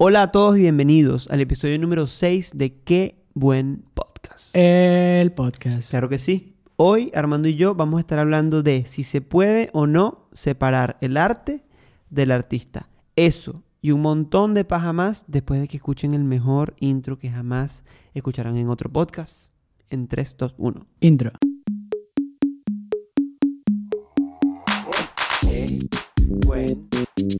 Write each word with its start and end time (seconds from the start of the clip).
Hola 0.00 0.22
a 0.22 0.30
todos 0.30 0.56
y 0.56 0.60
bienvenidos 0.60 1.26
al 1.28 1.40
episodio 1.40 1.76
número 1.76 2.06
6 2.06 2.52
de 2.54 2.72
Qué 2.72 3.20
Buen 3.34 3.82
Podcast. 3.94 4.54
El 4.54 5.32
podcast. 5.32 5.90
Claro 5.90 6.08
que 6.08 6.20
sí. 6.20 6.54
Hoy 6.76 7.10
Armando 7.16 7.48
y 7.48 7.56
yo 7.56 7.74
vamos 7.74 7.98
a 7.98 8.02
estar 8.02 8.20
hablando 8.20 8.62
de 8.62 8.84
si 8.86 9.02
se 9.02 9.22
puede 9.22 9.70
o 9.72 9.88
no 9.88 10.28
separar 10.32 10.98
el 11.00 11.16
arte 11.16 11.64
del 12.10 12.30
artista. 12.30 12.88
Eso 13.16 13.64
y 13.82 13.90
un 13.90 14.02
montón 14.02 14.54
de 14.54 14.64
paja 14.64 14.92
más 14.92 15.24
después 15.26 15.60
de 15.60 15.66
que 15.66 15.78
escuchen 15.78 16.14
el 16.14 16.22
mejor 16.22 16.76
intro 16.78 17.18
que 17.18 17.28
jamás 17.28 17.84
escucharán 18.14 18.56
en 18.56 18.68
otro 18.68 18.92
podcast. 18.92 19.50
En 19.90 20.06
3, 20.06 20.36
2, 20.38 20.54
1. 20.58 20.86
Intro. 21.00 21.32
Qué 25.40 25.88
buen 26.46 26.88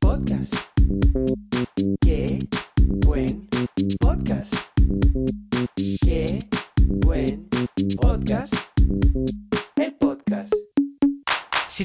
podcast. 0.01 0.78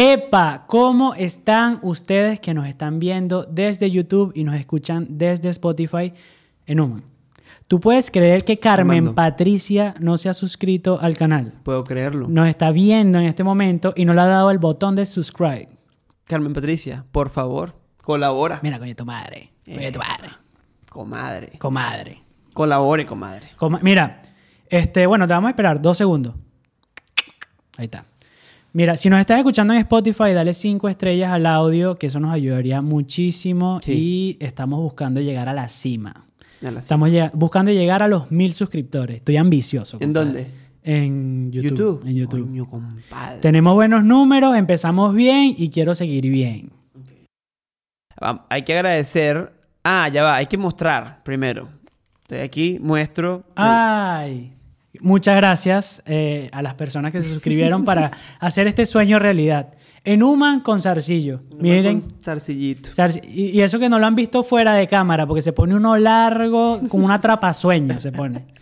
Epa, 0.00 0.64
¿cómo 0.68 1.14
están 1.14 1.80
ustedes 1.82 2.38
que 2.38 2.54
nos 2.54 2.68
están 2.68 3.00
viendo 3.00 3.42
desde 3.50 3.90
YouTube 3.90 4.30
y 4.32 4.44
nos 4.44 4.54
escuchan 4.54 5.08
desde 5.10 5.48
Spotify 5.48 6.12
en 6.66 6.78
Human? 6.78 7.02
¿Tú 7.66 7.80
puedes 7.80 8.08
creer 8.08 8.44
que 8.44 8.60
Carmen 8.60 8.98
Armando. 8.98 9.14
Patricia 9.16 9.96
no 9.98 10.16
se 10.16 10.28
ha 10.28 10.34
suscrito 10.34 11.00
al 11.00 11.16
canal? 11.16 11.52
Puedo 11.64 11.82
creerlo. 11.82 12.28
Nos 12.28 12.46
está 12.46 12.70
viendo 12.70 13.18
en 13.18 13.24
este 13.24 13.42
momento 13.42 13.92
y 13.96 14.04
no 14.04 14.14
le 14.14 14.20
ha 14.20 14.26
dado 14.26 14.52
el 14.52 14.58
botón 14.58 14.94
de 14.94 15.04
subscribe. 15.04 15.68
Carmen 16.26 16.52
Patricia, 16.52 17.04
por 17.10 17.28
favor, 17.28 17.74
colabora. 18.00 18.60
Mira, 18.62 18.78
coño, 18.78 18.94
tu 18.94 19.04
madre. 19.04 19.50
Coño, 19.64 19.90
tu 19.90 19.98
madre. 19.98 20.28
Comadre. 20.88 21.58
Comadre. 21.58 22.22
Colabore, 22.54 23.04
comadre. 23.04 23.48
Coma- 23.56 23.80
Mira, 23.82 24.22
este, 24.70 25.06
bueno, 25.08 25.26
te 25.26 25.32
vamos 25.32 25.48
a 25.48 25.50
esperar 25.50 25.82
dos 25.82 25.98
segundos. 25.98 26.36
Ahí 27.76 27.86
está. 27.86 28.04
Mira, 28.78 28.96
si 28.96 29.10
nos 29.10 29.18
estás 29.18 29.38
escuchando 29.38 29.74
en 29.74 29.80
Spotify, 29.80 30.32
dale 30.32 30.54
cinco 30.54 30.88
estrellas 30.88 31.32
al 31.32 31.46
audio, 31.46 31.96
que 31.96 32.06
eso 32.06 32.20
nos 32.20 32.32
ayudaría 32.32 32.80
muchísimo. 32.80 33.80
Sí. 33.82 34.36
Y 34.38 34.44
estamos 34.44 34.78
buscando 34.78 35.20
llegar 35.20 35.48
a 35.48 35.52
la 35.52 35.66
cima. 35.66 36.28
La. 36.60 36.78
Estamos 36.78 37.10
buscando 37.32 37.72
llegar 37.72 38.04
a 38.04 38.06
los 38.06 38.30
mil 38.30 38.54
suscriptores. 38.54 39.16
Estoy 39.16 39.36
ambicioso. 39.36 39.96
¿En 39.98 40.12
compadre. 40.12 40.26
dónde? 40.26 40.50
En 40.84 41.50
YouTube. 41.50 42.02
En 42.06 42.14
YouTube. 42.14 42.46
Coño, 42.46 42.70
compadre. 42.70 43.40
Tenemos 43.40 43.74
buenos 43.74 44.04
números, 44.04 44.56
empezamos 44.56 45.12
bien 45.12 45.56
y 45.58 45.70
quiero 45.70 45.96
seguir 45.96 46.30
bien. 46.30 46.70
Hay 48.48 48.62
que 48.62 48.74
agradecer. 48.74 49.54
Ah, 49.82 50.08
ya 50.08 50.22
va, 50.22 50.36
hay 50.36 50.46
que 50.46 50.56
mostrar 50.56 51.24
primero. 51.24 51.68
Estoy 52.22 52.38
aquí, 52.38 52.78
muestro. 52.80 53.42
Ay, 53.56 54.52
muchas 55.00 55.36
gracias 55.36 56.02
eh, 56.06 56.48
a 56.52 56.62
las 56.62 56.74
personas 56.74 57.12
que 57.12 57.20
se 57.20 57.28
suscribieron 57.30 57.84
para 57.84 58.10
hacer 58.40 58.66
este 58.66 58.86
sueño 58.86 59.18
realidad. 59.18 59.74
En 60.04 60.22
Human 60.22 60.60
con 60.60 60.80
Zarcillo. 60.80 61.40
Miren. 61.58 62.00
Con 62.00 62.14
Zarcillito. 62.22 62.90
Zarci- 62.90 63.22
Y, 63.24 63.46
y 63.50 63.60
eso 63.62 63.78
que 63.78 63.88
no 63.88 63.98
lo 63.98 64.06
han 64.06 64.14
visto 64.14 64.42
fuera 64.42 64.74
de 64.74 64.86
cámara, 64.88 65.26
porque 65.26 65.42
se 65.42 65.52
pone 65.52 65.74
uno 65.74 65.96
largo, 65.96 66.80
como 66.88 67.04
una 67.04 67.20
trapasueño 67.20 68.00
se 68.00 68.12
pone. 68.12 68.46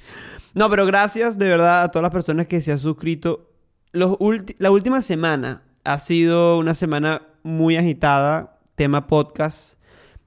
No, 0.54 0.70
pero 0.70 0.86
gracias 0.86 1.36
de 1.36 1.48
verdad 1.48 1.82
a 1.82 1.90
todas 1.90 2.04
las 2.04 2.12
personas 2.12 2.46
que 2.46 2.62
se 2.62 2.72
han 2.72 2.78
suscrito. 2.78 3.50
Los 3.92 4.16
la 4.56 4.70
última 4.70 5.02
semana 5.02 5.60
ha 5.84 5.98
sido 5.98 6.58
una 6.58 6.72
semana 6.72 7.20
muy 7.42 7.76
agitada, 7.76 8.56
tema 8.74 9.06
podcast. 9.06 9.74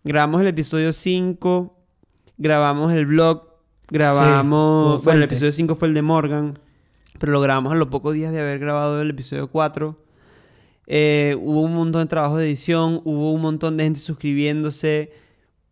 Grabamos 0.03 0.40
el 0.41 0.46
episodio 0.46 0.94
5, 0.94 1.76
grabamos 2.38 2.94
el 2.94 3.08
blog, 3.08 3.49
grabamos... 3.90 5.04
bueno, 5.04 5.18
el 5.18 5.24
episodio 5.24 5.52
5 5.52 5.76
fue 5.76 5.88
el 5.88 5.94
de 5.94 6.02
Morgan, 6.02 6.60
pero 7.20 7.32
lo 7.32 7.42
grabamos 7.42 7.72
a 7.74 7.76
los 7.76 7.88
pocos 7.90 8.14
días 8.14 8.32
de 8.32 8.40
haber 8.40 8.60
grabado 8.60 9.02
el 9.02 9.10
episodio 9.10 9.50
4. 9.50 9.98
Eh, 10.92 11.36
hubo 11.40 11.62
un 11.62 11.76
montón 11.76 12.02
de 12.02 12.08
trabajo 12.08 12.38
de 12.38 12.48
edición, 12.48 13.02
hubo 13.04 13.32
un 13.32 13.42
montón 13.42 13.78
de 13.78 13.84
gente 13.84 14.00
suscribiéndose, 14.00 15.12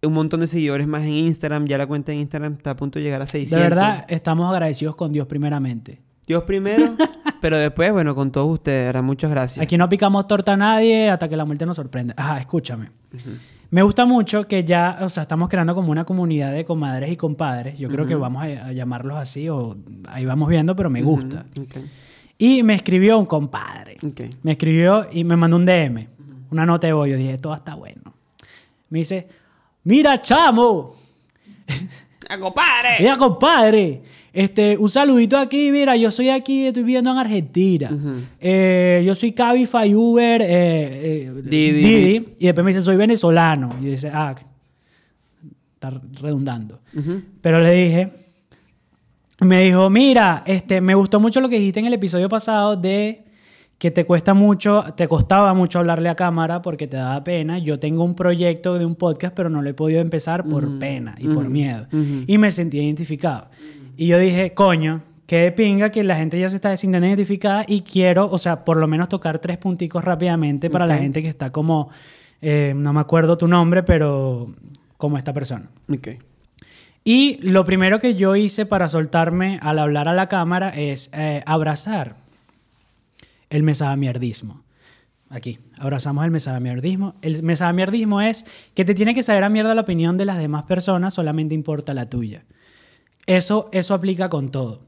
un 0.04 0.14
montón 0.14 0.42
de 0.42 0.48
seguidores 0.48 0.88
más 0.88 1.02
en 1.04 1.14
Instagram. 1.14 1.66
Ya 1.66 1.78
la 1.78 1.88
cuenta 1.88 2.12
en 2.12 2.20
Instagram 2.20 2.54
está 2.54 2.72
a 2.72 2.76
punto 2.76 3.00
de 3.00 3.06
llegar 3.06 3.22
a 3.22 3.28
600. 3.28 3.58
De 3.58 3.70
verdad, 3.70 4.06
estamos 4.10 4.50
agradecidos 4.52 4.96
con 4.96 5.12
Dios 5.12 5.26
primeramente. 5.26 6.02
Dios 6.28 6.44
primero, 6.44 6.96
pero 7.42 7.58
después, 7.58 7.92
bueno, 7.92 8.14
con 8.14 8.32
todos 8.32 8.50
ustedes. 8.50 9.02
Muchas 9.02 9.32
gracias. 9.32 9.64
Aquí 9.64 9.78
no 9.78 9.90
picamos 9.90 10.28
torta 10.28 10.54
a 10.54 10.58
nadie 10.58 11.10
hasta 11.10 11.28
que 11.28 11.36
la 11.36 11.46
muerte 11.46 11.66
nos 11.66 11.78
sorprenda. 11.78 12.14
Ajá, 12.18 12.40
escúchame. 12.40 12.92
Me 13.70 13.82
gusta 13.82 14.06
mucho 14.06 14.48
que 14.48 14.64
ya, 14.64 15.00
o 15.02 15.10
sea, 15.10 15.24
estamos 15.24 15.50
creando 15.50 15.76
como 15.76 15.92
una 15.92 16.06
comunidad 16.06 16.54
de 16.54 16.64
comadres 16.64 17.12
y 17.12 17.18
compadres. 17.18 17.78
Yo 17.78 17.90
creo 17.90 18.06
que 18.06 18.16
vamos 18.16 18.44
a, 18.44 18.68
a 18.68 18.72
llamarlos 18.72 19.18
así 19.18 19.50
o 19.50 19.76
ahí 20.08 20.26
vamos 20.26 20.48
viendo, 20.48 20.76
pero 20.76 20.90
me 20.90 21.02
gusta. 21.02 21.46
Y 22.38 22.64
me 22.64 22.76
escribió 22.76 23.18
un 23.18 23.26
compadre. 23.26 23.98
Me 24.44 24.54
escribió 24.54 25.08
y 25.12 25.24
me 25.24 25.36
mandó 25.36 25.58
un 25.58 25.66
DM, 25.66 26.08
una 26.52 26.66
nota 26.66 26.88
de 26.88 26.94
voz. 26.94 27.10
Yo 27.10 27.18
dije, 27.18 27.38
todo 27.38 27.56
está 27.56 27.76
bueno. 27.76 28.14
Me 28.90 29.00
dice, 29.00 29.28
mira, 29.84 30.22
chamo, 30.22 30.96
¡Ah, 32.30 32.38
compadre! 32.38 32.98
mira, 33.00 33.16
compadre, 33.16 34.02
este, 34.34 34.78
un 34.78 34.90
saludito 34.90 35.38
aquí, 35.38 35.72
mira, 35.72 35.96
yo 35.96 36.12
soy 36.12 36.30
aquí, 36.30 36.68
estoy 36.68 36.84
viviendo 36.84 37.12
en 37.12 37.18
Argentina. 37.18 37.92
Eh, 38.40 39.04
yo 39.06 39.16
soy 39.16 39.32
Cabify, 39.32 39.94
Uber, 39.96 40.42
eh, 40.42 40.48
eh, 40.50 41.32
Didi. 41.44 41.82
Didi. 41.82 42.36
Y 42.40 42.46
después 42.46 42.64
me 42.64 42.72
dice, 42.72 42.84
soy 42.84 42.98
venezolano. 42.98 43.76
Y 43.82 43.86
dice, 43.86 44.12
ah, 44.14 44.36
está 45.74 46.02
redundando. 46.22 46.80
Pero 47.42 47.60
le 47.62 47.72
dije, 47.72 48.12
me 49.42 49.64
dijo, 49.64 49.90
mira, 49.90 50.44
este, 50.46 50.82
me 50.82 50.96
gustó 50.96 51.20
mucho 51.20 51.42
lo 51.42 51.50
que 51.50 51.58
dijiste 51.58 51.80
en 51.80 51.86
el 51.86 51.94
episodio 51.94 52.28
pasado 52.30 52.76
de 52.76 53.24
que 53.78 53.92
te 53.92 54.06
cuesta 54.06 54.34
mucho, 54.34 54.84
te 54.96 55.08
costaba 55.08 55.54
mucho 55.54 55.78
hablarle 55.78 56.10
a 56.10 56.16
cámara 56.16 56.64
porque 56.64 56.88
te 56.88 56.98
daba 56.98 57.24
pena. 57.24 57.60
Yo 57.60 57.78
tengo 57.80 58.04
un 58.04 58.16
proyecto 58.16 58.80
de 58.80 58.86
un 58.86 58.96
podcast, 58.96 59.36
pero 59.36 59.50
no 59.50 59.62
lo 59.62 59.70
he 59.70 59.76
podido 59.76 60.02
empezar 60.02 60.48
por 60.48 60.80
pena 60.80 61.16
y 61.20 61.28
por 61.28 61.48
miedo. 61.48 61.88
Y 62.26 62.38
me 62.40 62.50
sentí 62.50 62.80
identificado. 62.80 63.50
Y 63.98 64.06
yo 64.06 64.20
dije, 64.20 64.54
coño, 64.54 65.02
qué 65.26 65.40
de 65.40 65.52
pinga 65.52 65.90
que 65.90 66.04
la 66.04 66.16
gente 66.16 66.40
ya 66.40 66.50
se 66.50 66.58
está 66.58 66.78
sintiendo 66.78 67.08
identificada 67.08 67.66
y 67.68 67.82
quiero, 67.82 68.30
o 68.30 68.38
sea, 68.38 68.64
por 68.64 68.78
lo 68.78 68.88
menos 68.88 69.10
tocar 69.10 69.40
tres 69.40 69.58
punticos 69.58 70.04
rápidamente 70.04 70.70
para 70.70 70.86
la 70.86 70.98
gente 70.98 71.24
que 71.24 71.28
está 71.28 71.52
como, 71.52 71.90
eh, 72.42 72.74
no 72.76 72.94
me 72.94 73.00
acuerdo 73.00 73.40
tu 73.40 73.48
nombre, 73.48 73.82
pero 73.82 74.54
como 74.98 75.18
esta 75.18 75.34
persona. 75.34 75.70
Ok. 75.92 76.10
Y 77.04 77.40
lo 77.42 77.66
primero 77.66 78.00
que 78.00 78.14
yo 78.14 78.36
hice 78.36 78.68
para 78.68 78.88
soltarme 78.88 79.60
al 79.64 79.80
hablar 79.80 80.08
a 80.08 80.14
la 80.14 80.28
cámara 80.28 80.70
es 80.70 81.10
eh, 81.14 81.42
abrazar 81.48 82.18
el 83.50 83.64
mesamierdismo. 83.64 84.62
Aquí, 85.30 85.58
abrazamos 85.80 86.24
el 86.24 86.32
mesamierdismo. 86.32 87.16
El 87.22 87.42
mesamierdismo 87.44 88.22
es 88.22 88.46
que 88.76 88.86
te 88.86 88.94
tiene 88.94 89.16
que 89.16 89.24
saber 89.24 89.44
a 89.44 89.50
mierda 89.50 89.74
la 89.74 89.82
opinión 89.82 90.18
de 90.18 90.26
las 90.26 90.38
demás 90.38 90.64
personas, 90.64 91.16
solamente 91.16 91.56
importa 91.56 91.94
la 91.94 92.08
tuya. 92.10 92.44
Eso, 93.28 93.70
eso 93.72 93.94
aplica 93.94 94.30
con 94.30 94.50
todo. 94.50 94.82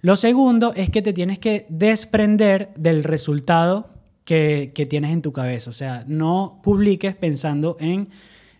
Lo 0.00 0.14
segundo 0.14 0.72
es 0.76 0.90
que 0.90 1.02
te 1.02 1.12
tienes 1.12 1.38
que 1.38 1.66
desprender 1.68 2.70
del 2.76 3.02
resultado 3.02 3.88
que, 4.24 4.72
que 4.74 4.86
tienes 4.86 5.12
en 5.12 5.22
tu 5.22 5.32
cabeza. 5.32 5.70
O 5.70 5.72
sea, 5.72 6.04
no 6.06 6.60
publiques 6.62 7.16
pensando 7.16 7.76
en, 7.80 8.10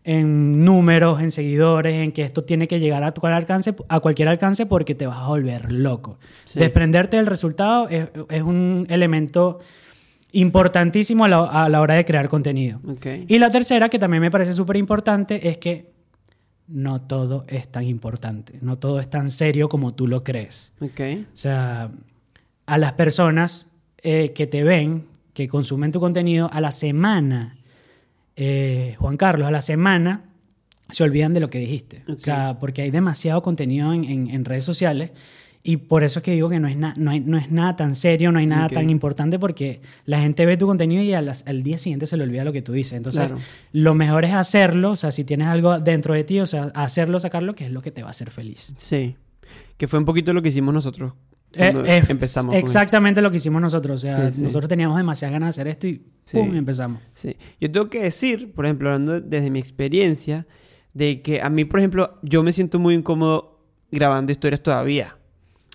en 0.02 0.64
números, 0.64 1.20
en 1.20 1.30
seguidores, 1.30 1.94
en 1.94 2.12
que 2.12 2.22
esto 2.22 2.42
tiene 2.42 2.66
que 2.66 2.80
llegar 2.80 3.04
a, 3.04 3.12
tu 3.12 3.25
alcance, 3.26 3.75
a 3.88 4.00
cualquier 4.00 4.28
alcance 4.28 4.66
porque 4.66 4.94
te 4.94 5.06
vas 5.06 5.19
a 5.19 5.26
volver 5.28 5.70
loco. 5.70 6.19
Sí. 6.44 6.58
Desprenderte 6.58 7.19
del 7.19 7.26
resultado 7.26 7.88
es, 7.88 8.08
es 8.30 8.42
un 8.42 8.86
elemento 8.88 9.60
importantísimo 10.32 11.25
a 11.25 11.28
la, 11.28 11.44
a 11.44 11.69
la 11.69 11.80
hora 11.80 11.94
de 11.94 12.04
crear 12.04 12.28
contenido. 12.28 12.80
Y 13.28 13.38
la 13.38 13.50
tercera, 13.50 13.88
que 13.88 13.98
también 13.98 14.20
me 14.20 14.30
parece 14.30 14.52
súper 14.52 14.76
importante, 14.76 15.48
es 15.48 15.58
que 15.58 15.98
no 16.69 17.00
todo 17.00 17.44
es 17.49 17.69
tan 17.69 17.85
importante, 17.85 18.59
no 18.61 18.79
todo 18.79 19.00
es 19.00 19.09
tan 19.11 19.31
serio 19.31 19.69
como 19.69 19.94
tú 19.94 20.06
lo 20.06 20.23
crees. 20.23 20.73
Ok. 20.81 21.00
O 21.32 21.37
sea, 21.37 21.91
a 22.67 22.79
las 22.79 22.93
personas 22.93 23.69
eh, 24.03 24.32
que 24.35 24.47
te 24.47 24.62
ven, 24.65 25.06
que 25.35 25.49
consumen 25.49 25.93
tu 25.93 26.00
contenido, 26.00 26.50
a 26.53 26.61
la 26.61 26.70
semana 26.73 27.55
eh, 28.37 28.94
Juan 28.99 29.17
Carlos, 29.17 29.49
a 29.49 29.50
la 29.50 29.62
semana 29.62 30.25
se 30.91 31.03
olvidan 31.05 31.35
de 31.35 31.41
lo 31.41 31.49
que 31.50 31.59
dijiste. 31.59 32.05
O 32.09 32.19
sea, 32.19 32.59
porque 32.59 32.82
hay 32.82 32.91
demasiado 32.91 33.43
contenido 33.43 33.93
en, 33.93 34.05
en- 34.05 34.29
en 34.29 34.44
redes 34.44 34.64
sociales 34.64 35.11
y 35.70 35.76
por 35.76 36.03
eso 36.03 36.20
es 36.20 36.23
que 36.23 36.31
digo 36.32 36.49
que 36.49 36.59
no 36.61 36.67
es, 36.67 36.76
na- 36.79 36.94
no 36.97 37.11
hay- 37.11 37.20
no 37.20 37.37
es 37.37 37.50
nada 37.50 37.76
tan 37.76 37.94
serio, 37.94 38.32
no 38.32 38.38
hay 38.38 38.47
nada 38.47 38.69
tan 38.70 38.88
importante 38.88 39.38
porque 39.38 39.82
la 40.06 40.19
gente 40.20 40.47
ve 40.47 40.56
tu 40.56 40.67
contenido 40.67 41.03
y 41.03 41.12
al 41.12 41.62
día 41.62 41.76
siguiente 41.76 42.06
se 42.06 42.17
le 42.17 42.25
olvida 42.25 42.43
lo 42.44 42.55
que 42.55 42.62
tú 42.62 42.73
dices. 42.73 42.94
Entonces, 42.94 43.26
Claro. 43.26 43.38
lo 43.73 43.94
mejor 43.94 44.25
es 44.25 44.32
hacerlo, 44.32 44.93
o 44.93 44.97
sea, 44.97 45.11
si 45.11 45.25
tienes 45.25 45.47
algo 45.49 45.79
dentro 45.79 46.15
de 46.15 46.25
ti, 46.25 46.41
o 46.41 46.47
sea, 46.47 46.73
hacerlo, 46.75 47.20
sacarlo, 47.20 47.55
que 47.55 47.67
es 47.67 47.70
lo 47.73 47.82
que 47.82 47.91
te 47.91 48.00
va 48.03 48.09
a 48.09 48.12
hacer 48.12 48.31
feliz. 48.31 48.73
Sí. 48.79 49.17
Que 49.76 49.87
fue 49.88 49.99
un 49.99 50.06
poquito 50.06 50.32
lo 50.32 50.41
que 50.41 50.49
hicimos 50.49 50.73
nosotros 50.73 51.12
Eh, 51.55 51.71
es 51.87 52.09
empezamos. 52.09 52.55
exactamente 52.55 53.21
lo 53.21 53.31
que 53.31 53.37
hicimos 53.37 53.61
nosotros. 53.61 54.03
O 54.03 54.06
sea, 54.06 54.31
Sí, 54.31 54.38
sí. 54.38 54.43
nosotros 54.44 54.69
teníamos 54.69 54.97
demasiadas 54.97 55.32
ganas 55.35 55.55
de 55.56 55.61
hacer 55.61 55.69
esto 55.69 55.87
y 55.87 56.03
Sí. 56.23 56.38
¡pum! 56.38 56.55
empezamos. 56.56 57.03
Sí. 57.12 57.37
Yo 57.61 57.71
tengo 57.71 57.91
que 57.91 58.03
decir, 58.03 58.53
por 58.55 58.64
ejemplo, 58.64 58.88
hablando 58.88 59.21
desde 59.21 59.50
mi 59.50 59.59
experiencia, 59.59 60.47
de 60.94 61.21
que 61.21 61.43
a 61.43 61.50
mí, 61.50 61.67
por 61.67 61.81
ejemplo, 61.81 62.19
yo 62.23 62.43
me 62.43 62.53
siento 62.53 62.79
muy 62.79 62.94
incómodo 62.94 63.67
grabando 63.91 64.32
historias 64.32 64.62
todavía. 64.62 65.17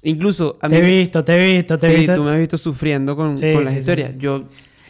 Incluso 0.03 0.57
a 0.61 0.67
mí... 0.69 0.75
Te 0.75 0.79
he 0.81 0.85
visto, 0.99 1.23
te 1.23 1.33
he 1.35 1.53
visto, 1.53 1.77
te 1.77 1.87
he 1.87 1.89
sí, 1.91 1.95
visto. 2.01 2.15
tú 2.15 2.23
me 2.23 2.31
has 2.31 2.37
visto 2.39 2.57
sufriendo 2.57 3.15
con, 3.15 3.37
Sí, 3.37 3.53
con 3.53 3.63
las 3.63 3.69
sí, 3.73 3.75
sí, 3.75 3.79
historias. 3.79 4.09
sí. 4.11 4.15
Yo, 4.19 4.43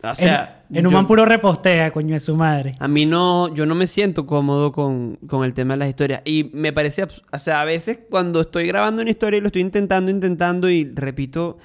o 0.03 0.15
sea... 0.15 0.63
en, 0.69 0.77
en 0.77 0.87
un 0.87 0.91
yo- 0.91 0.97
man 0.97 1.07
puro 1.07 1.23
repostea, 1.25 1.91
coño 1.91 2.13
de 2.15 2.19
su 2.19 2.35
madre. 2.35 2.75
A 2.79 2.87
mí 2.87 3.05
no, 3.05 3.53
yo 3.53 3.65
no 3.65 3.75
me 3.75 3.85
siento 3.87 4.25
cómodo 4.25 4.71
con, 4.71 5.17
con 5.27 5.45
el 5.45 5.53
tema 5.53 5.75
de 5.75 5.77
las 5.79 5.89
historias. 5.89 6.21
Y 6.25 6.49
me 6.53 6.73
parece, 6.73 7.03
o 7.03 7.37
sea, 7.39 7.61
a 7.61 7.65
veces 7.65 7.99
cuando 8.09 8.41
estoy 8.41 8.65
grabando 8.65 9.01
una 9.01 9.11
historia 9.11 9.37
y 9.37 9.41
lo 9.41 9.47
estoy 9.47 9.61
intentando, 9.61 10.09
intentando 10.09 10.69
y 10.69 10.85
repito 10.95 11.57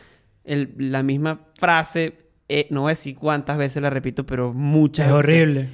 el- 0.44 0.74
la 0.78 1.02
misma 1.02 1.40
frase, 1.58 2.12
eh, 2.50 2.66
no 2.70 2.82
voy 2.82 2.88
a 2.90 2.92
decir 2.92 3.16
cuántas 3.16 3.56
veces 3.58 3.80
la 3.82 3.90
repito, 3.90 4.24
pero 4.26 4.52
muchas 4.52 5.06
Es 5.08 5.12
veces. 5.12 5.24
horrible. 5.30 5.68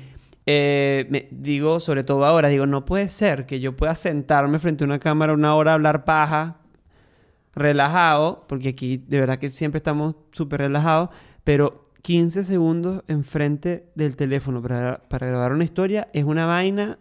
Eh, 0.47 1.07
me- 1.11 1.27
digo, 1.31 1.81
sobre 1.81 2.05
todo 2.05 2.25
ahora, 2.25 2.49
digo, 2.49 2.67
no 2.67 2.85
puede 2.85 3.09
ser 3.09 3.47
que 3.47 3.61
yo 3.61 3.75
pueda 3.77 3.95
sentarme 3.95 4.59
frente 4.59 4.85
a 4.85 4.87
una 4.87 4.99
cámara 4.99 5.33
una 5.33 5.55
hora 5.55 5.71
a 5.73 5.75
hablar 5.75 6.05
paja, 6.05 6.59
relajado, 7.55 8.45
porque 8.49 8.71
aquí 8.71 8.99
de 8.99 9.21
verdad 9.21 9.39
que 9.39 9.51
siempre 9.51 9.79
estamos 9.79 10.17
súper 10.33 10.61
relajados, 10.61 11.11
pero 11.45 11.83
15 12.03 12.45
segundos 12.45 13.03
enfrente 13.09 13.87
del 13.95 14.17
teléfono 14.17 14.61
para, 14.61 15.03
para 15.09 15.27
grabar 15.27 15.53
una 15.53 15.65
historia 15.65 16.09
es 16.13 16.25
una 16.25 16.47
vaina. 16.47 16.99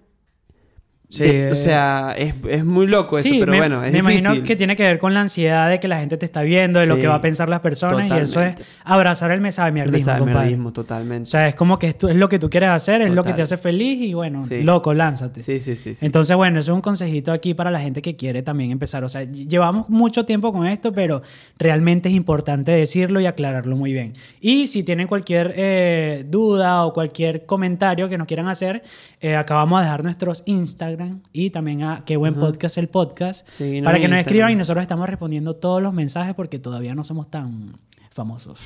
Sí, 1.14 1.24
de- 1.26 1.50
o 1.52 1.54
eh. 1.54 1.56
sea, 1.56 2.16
es, 2.18 2.34
es 2.50 2.66
muy 2.66 2.88
loco 2.88 3.18
eso, 3.18 3.28
sí, 3.30 3.38
pero 3.40 3.52
me, 3.52 3.60
bueno, 3.60 3.84
es 3.84 3.92
me 3.92 4.00
difícil. 4.02 4.20
imagino 4.22 4.44
que 4.46 4.56
tiene 4.56 4.76
que 4.76 4.84
ver 4.84 4.98
con 5.00 5.14
la 5.14 5.22
ansiedad 5.22 5.70
de 5.70 5.80
que 5.80 5.88
la 5.88 6.00
gente 6.00 6.18
te 6.18 6.26
está 6.26 6.42
viendo, 6.42 6.80
de 6.80 6.86
lo 6.88 6.96
Sí, 6.96 7.02
que 7.02 7.08
va 7.08 7.16
a 7.16 7.22
pensar 7.22 7.50
las 7.50 7.60
personas, 7.60 8.08
y 8.10 8.14
eso 8.14 8.42
es 8.42 8.56
totalmente. 8.56 8.64
abrazar 8.84 9.32
el 9.32 9.40
compadre. 9.40 9.72
mierdismo, 9.72 10.70
O 10.70 10.74
totalmente. 10.74 11.30
sea, 11.30 11.48
es 11.48 11.56
como 11.56 11.78
que 11.78 11.88
esto 11.88 12.10
es 12.10 12.16
lo 12.16 12.28
que 12.30 12.40
tú 12.40 12.50
quieres 12.50 12.70
hacer, 12.70 13.02
es 13.04 13.12
lo 13.12 13.24
que 13.24 13.34
te 13.34 13.42
hace 13.44 13.58
feliz 13.58 14.02
y 14.02 14.14
bueno, 14.14 14.42
loco, 14.64 14.94
lánzate. 14.94 15.42
sí, 15.44 15.60
sí, 15.60 15.76
sí. 15.76 16.06
Entonces, 16.06 16.36
bueno, 16.36 16.60
eso 16.60 16.72
es 16.72 16.76
un 16.76 16.82
consejito 16.82 17.32
aquí 17.32 17.54
para 17.54 17.70
la 17.70 17.80
gente 17.80 18.02
que 18.02 18.16
quiere 18.16 18.42
también 18.42 18.72
empezar. 18.72 19.04
O 19.04 19.10
sea, 19.10 19.22
ll- 19.24 19.48
llevamos 19.48 19.90
mucho 19.90 20.26
tiempo 20.26 20.52
con 20.52 20.66
esto, 20.66 20.92
pero 20.94 21.22
realmente 21.60 22.10
es 22.10 22.16
importante 22.16 22.72
decirlo 22.72 23.20
y 23.20 23.26
aclararlo 23.28 23.76
muy 23.76 23.94
bien. 23.94 24.14
Y 24.42 24.68
si 24.68 24.84
tienen 24.84 25.08
cualquier 25.08 25.54
eh, 25.56 26.26
duda 26.28 26.86
o 26.86 26.94
cualquier 26.94 27.46
comentario 27.46 28.10
que 28.10 28.18
nos 28.18 28.26
quieran 28.28 28.48
hacer, 28.48 28.82
eh, 29.22 29.36
acá 29.36 29.56
vamos 29.56 29.80
a 29.80 29.84
dejar 29.84 30.04
nuestros 30.04 30.42
Instagram 30.46 31.03
y 31.32 31.50
también 31.50 31.84
a 31.84 32.04
Qué 32.06 32.18
Buen 32.18 32.36
Podcast, 32.36 32.78
el 32.78 32.88
podcast, 32.90 33.48
para 33.48 33.60
que 33.62 33.82
nos 33.82 33.84
Instagram. 33.94 34.20
escriban 34.20 34.52
y 34.52 34.56
nosotros 34.56 34.82
estamos 34.82 35.08
respondiendo 35.10 35.56
todos 35.56 35.82
los 35.82 35.94
mensajes 35.94 36.34
porque 36.36 36.60
todavía 36.60 36.96
no 36.96 37.04
somos 37.04 37.30
tan 37.32 37.78
famosos. 38.12 38.60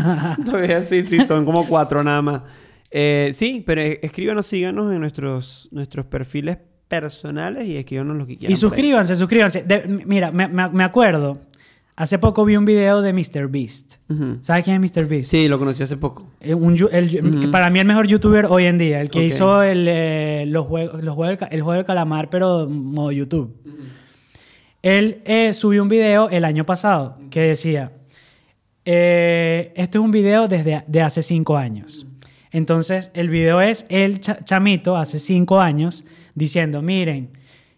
Todavía 0.44 0.82
sí, 0.82 1.04
sí, 1.04 1.26
son 1.26 1.44
como 1.44 1.66
cuatro 1.66 2.02
nada 2.02 2.22
más. 2.22 2.42
Eh, 2.90 3.30
sí, 3.32 3.62
pero 3.64 3.82
escríbanos, 3.82 4.46
síganos 4.46 4.92
en 4.92 5.00
nuestros, 5.00 5.68
nuestros 5.70 6.06
perfiles 6.06 6.58
personales 6.88 7.66
y 7.68 7.76
escríbanos 7.76 8.16
lo 8.16 8.26
que 8.26 8.36
quieran. 8.36 8.52
Y 8.52 8.56
suscríbanse, 8.56 9.14
suscríbanse. 9.14 9.62
De- 9.62 10.02
mira, 10.06 10.32
me- 10.32 10.48
me 10.48 10.82
acuerdo, 10.82 11.38
hace 12.02 12.18
poco 12.18 12.44
vi 12.44 12.56
un 12.56 12.64
video 12.64 13.02
de 13.02 13.12
Mr. 13.12 13.48
Beast. 13.48 13.94
¿Sabes 14.40 14.64
quién 14.64 14.82
es 14.82 14.96
Mr. 14.96 15.06
Beast? 15.06 15.30
Sí, 15.30 15.48
lo 15.48 15.58
conocí 15.58 15.82
hace 15.82 15.96
poco. 15.96 16.26
Eh, 16.40 16.54
un 16.54 16.76
el 16.92 17.50
Para 17.50 17.68
mí 17.70 17.78
el 17.78 17.84
mejor 17.86 18.06
youtuber 18.06 18.46
hoy 18.46 18.64
en 18.64 18.78
día, 18.78 19.00
el 19.00 19.10
que 19.10 19.24
hizo 19.24 19.62
el, 19.62 19.86
eh, 19.88 20.44
los 20.46 20.66
juegos, 20.66 21.02
los 21.04 21.16
el 21.50 21.62
juego 21.62 21.72
del 21.74 21.84
calamar, 21.84 22.30
pero 22.30 22.66
modo 22.68 23.12
YouTube. 23.12 23.54
Él 24.82 25.20
eh, 25.26 25.52
subió 25.52 25.82
un 25.82 25.88
video 25.88 26.30
el 26.30 26.44
año 26.44 26.64
pasado 26.64 27.18
que 27.30 27.40
decía, 27.42 27.92
este 28.84 29.98
es 29.98 30.00
un 30.00 30.10
video 30.10 30.48
desde 30.48 30.84
de 30.86 31.02
hace 31.02 31.22
cinco 31.22 31.56
años. 31.56 32.06
Entonces, 32.50 33.10
el 33.14 33.28
video 33.28 33.60
es 33.60 33.86
el 33.90 34.20
cha- 34.20 34.40
chamito 34.42 34.96
hace 34.96 35.18
cinco 35.18 35.60
años 35.60 36.04
diciendo, 36.34 36.82
miren, 36.82 37.30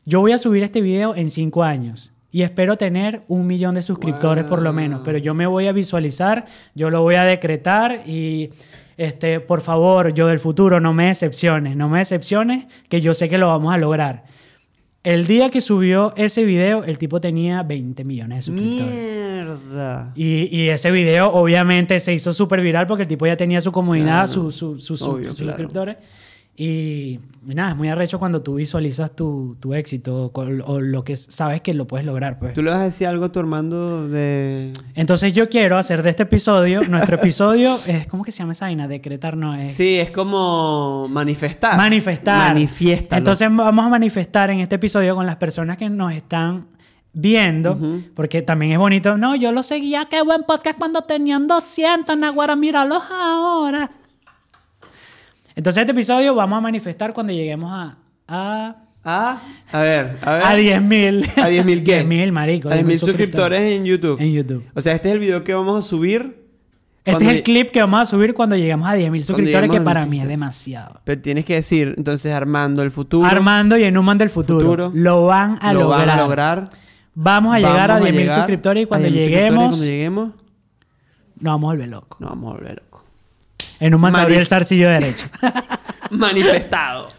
yo 0.05 0.21
voy 0.21 0.33
a 0.33 0.39
subir 0.39 0.63
este 0.63 0.81
video 0.81 1.15
en 1.15 1.29
cinco 1.29 1.63
años 1.65 2.12
y 2.33 2.43
espero 2.43 2.77
tener 2.77 3.23
un 3.29 3.47
millón 3.47 3.75
de 3.75 3.83
suscriptores 3.83 4.45
por 4.45 4.61
lo 4.63 4.73
menos, 4.73 5.03
pero 5.05 5.19
yo 5.19 5.35
me 5.35 5.47
voy 5.47 5.67
a 5.69 5.73
visualizar, 5.73 6.47
yo 6.75 6.91
lo 6.91 7.03
voy 7.03 7.15
a 7.17 7.25
decretar 7.25 8.03
y, 8.07 8.51
este, 8.97 9.39
por 9.41 9.61
favor, 9.61 10.13
yo 10.15 10.27
del 10.27 10.39
futuro, 10.41 10.81
no 10.81 10.93
me 10.95 11.07
decepciones, 11.07 11.77
no 11.77 11.89
me 11.89 11.99
decepciones, 12.01 12.65
que 12.89 13.01
yo 13.01 13.13
sé 13.15 13.29
que 13.29 13.39
lo 13.39 13.49
vamos 13.49 13.73
a 13.73 13.77
lograr. 13.77 14.25
El 15.05 15.27
día 15.27 15.51
que 15.51 15.61
subió 15.61 16.15
ese 16.17 16.45
video, 16.45 16.85
el 16.85 16.97
tipo 16.97 17.21
tenía 17.21 17.63
20 17.65 18.05
millones 18.05 18.39
de 18.39 18.43
suscriptores. 18.53 18.95
Mierda. 18.95 20.13
Y, 20.15 20.49
y 20.57 20.69
ese 20.69 20.91
video 20.93 21.33
obviamente 21.33 21.99
se 22.01 22.15
hizo 22.15 22.33
súper 22.33 22.61
viral 22.61 22.87
porque 22.87 23.03
el 23.03 23.09
tipo 23.09 23.27
ya 23.27 23.37
tenía 23.37 23.61
su 23.61 23.73
comunidad, 23.73 24.27
Claro. 24.27 24.29
su- 24.29 24.51
su- 24.53 24.79
su- 24.79 24.95
Obvio, 25.11 25.29
sus 25.31 25.39
claro. 25.39 25.53
suscriptores. 25.53 25.97
Y, 26.55 27.19
y 27.49 27.55
nada, 27.55 27.71
es 27.71 27.77
muy 27.77 27.89
arrecho 27.89 28.19
cuando 28.19 28.43
tú 28.43 28.57
visualizas 28.57 29.17
tu, 29.17 29.57
tu 29.59 29.73
éxito 29.73 30.31
o, 30.35 30.81
lo 30.81 31.03
que 31.03 31.17
sabes 31.17 31.63
que 31.63 31.73
lo 31.73 31.87
puedes 31.87 32.05
lograr. 32.05 32.39
Pues. 32.39 32.53
¿Tú 32.53 32.63
le 32.63 32.71
vas 32.71 32.81
a 32.81 32.85
decir 32.85 33.07
algo 33.07 33.25
a 33.25 33.33
tu 33.33 33.41
Armando 33.41 34.07
de...? 34.07 34.73
Entonces 34.95 35.33
yo 35.33 35.49
quiero 35.49 35.79
hacer 35.79 36.03
de 36.03 36.11
este 36.11 36.25
episodio, 36.25 36.83
nuestro 36.83 37.17
episodio, 37.21 37.81
es, 37.87 38.07
¿cómo 38.07 38.23
que 38.23 38.33
se 38.33 38.41
llama 38.41 38.53
esa 38.53 38.67
vaina? 38.67 38.87
Decretar, 38.87 39.37
no 39.37 39.55
es... 39.55 39.75
Sí, 39.75 39.99
es 39.99 40.11
como 40.11 41.09
manifestar. 41.09 41.77
Manifestar. 41.77 42.53
Manifiesta. 42.53 43.17
Entonces 43.17 43.49
vamos 43.51 43.87
a 43.87 43.89
manifestar 43.89 44.51
en 44.51 44.61
este 44.61 44.75
episodio 44.75 45.17
con 45.17 45.25
las 45.25 45.37
personas 45.37 45.79
que 45.79 45.89
nos 45.89 46.13
están 46.13 46.67
viendo, 47.15 47.79
porque 48.15 48.43
también 48.43 48.73
es 48.73 48.79
bonito. 48.79 49.17
No, 49.17 49.37
yo 49.37 49.53
lo 49.53 49.63
seguía, 49.63 50.07
qué 50.11 50.23
buen 50.23 50.45
podcast 50.45 50.79
cuando 50.79 51.03
tenían 51.03 51.47
200, 51.47 52.17
Naguara, 52.17 52.57
míralos 52.57 53.03
ahora. 53.11 53.91
Entonces 55.55 55.81
este 55.83 55.93
episodio 55.93 56.35
vamos 56.35 56.59
a 56.59 56.61
manifestar 56.61 57.13
cuando 57.13 57.33
lleguemos 57.33 57.71
a... 57.73 57.97
a 58.29 58.77
Ah, 59.05 59.41
a 59.73 59.81
ver, 59.81 60.17
a 60.23 60.33
ver. 60.35 60.43
a 60.45 60.55
10 60.55 60.83
mil. 60.83 61.27
¿A 61.43 61.49
10 61.49 61.65
mil 61.65 61.83
qué? 61.83 61.95
10 61.97 62.07
mil, 62.07 62.31
marico. 62.31 62.69
A 62.69 62.75
10 62.75 62.87
mil 62.87 62.99
suscriptores 63.01 63.61
en 63.61 63.85
YouTube. 63.85 64.21
En 64.21 64.33
YouTube. 64.33 64.65
O 64.75 64.81
sea, 64.81 64.93
este 64.95 65.09
es 65.09 65.15
el 65.15 65.19
video 65.19 65.43
que 65.43 65.53
vamos 65.55 65.85
a 65.85 65.89
subir. 65.89 66.41
Este 67.05 67.11
cuando 67.11 67.25
es 67.31 67.37
el 67.39 67.43
clip 67.43 67.71
que 67.73 67.81
vamos 67.81 68.01
a 68.01 68.07
subir 68.07 68.33
cuando 68.33 68.55
lleguemos 68.55 68.89
a 68.89 68.93
10 68.95 69.11
mil 69.11 69.25
suscriptores, 69.25 69.63
lleguemos 69.69 69.75
que 69.75 69.81
a 69.81 69.85
para 69.85 70.05
10.000 70.07 70.09
mí 70.09 70.21
es 70.21 70.29
demasiado. 70.29 71.01
Pero 71.03 71.21
tienes 71.21 71.45
que 71.45 71.55
decir, 71.55 71.95
entonces, 71.99 72.33
Armando, 72.33 72.81
el 72.85 72.93
futuro. 72.93 73.27
Armando 73.27 73.77
y 73.77 73.83
Enuman 73.83 74.19
del 74.19 74.31
futuro, 74.31 74.61
Futuro. 74.61 74.93
lo 74.95 75.27
van 75.27 75.59
a 75.61 75.73
lo 75.73 75.81
lograr. 75.81 76.07
van 76.07 76.11
a 76.11 76.23
lograr. 76.23 76.65
Vamos 77.17 77.55
a 77.57 77.59
llegar 77.59 77.91
a 77.91 77.95
Vamos 77.99 78.13
10 78.13 78.33
suscriptores 78.35 78.83
y 78.83 78.85
a 78.85 78.89
cuando 78.89 79.09
10.000 79.09 79.11
suscriptores 79.11 79.27
y 79.27 79.31
lleguemos, 79.35 79.69
Cuando 79.71 79.85
lleguemos, 79.85 80.29
nos 81.41 81.53
vamos 81.55 81.65
a 81.69 81.73
volver 81.73 81.89
locos. 81.89 82.21
nos 82.21 82.31
vamos 82.31 82.51
a 82.55 82.57
volver 82.57 82.77
locos. 82.85 82.92
Se 84.13 84.21
abrió 84.21 84.37
Manif- 84.37 84.41
el 84.41 84.47
zarcillo 84.47 84.89
derecho. 84.89 85.27
Manifestado. 86.11 87.11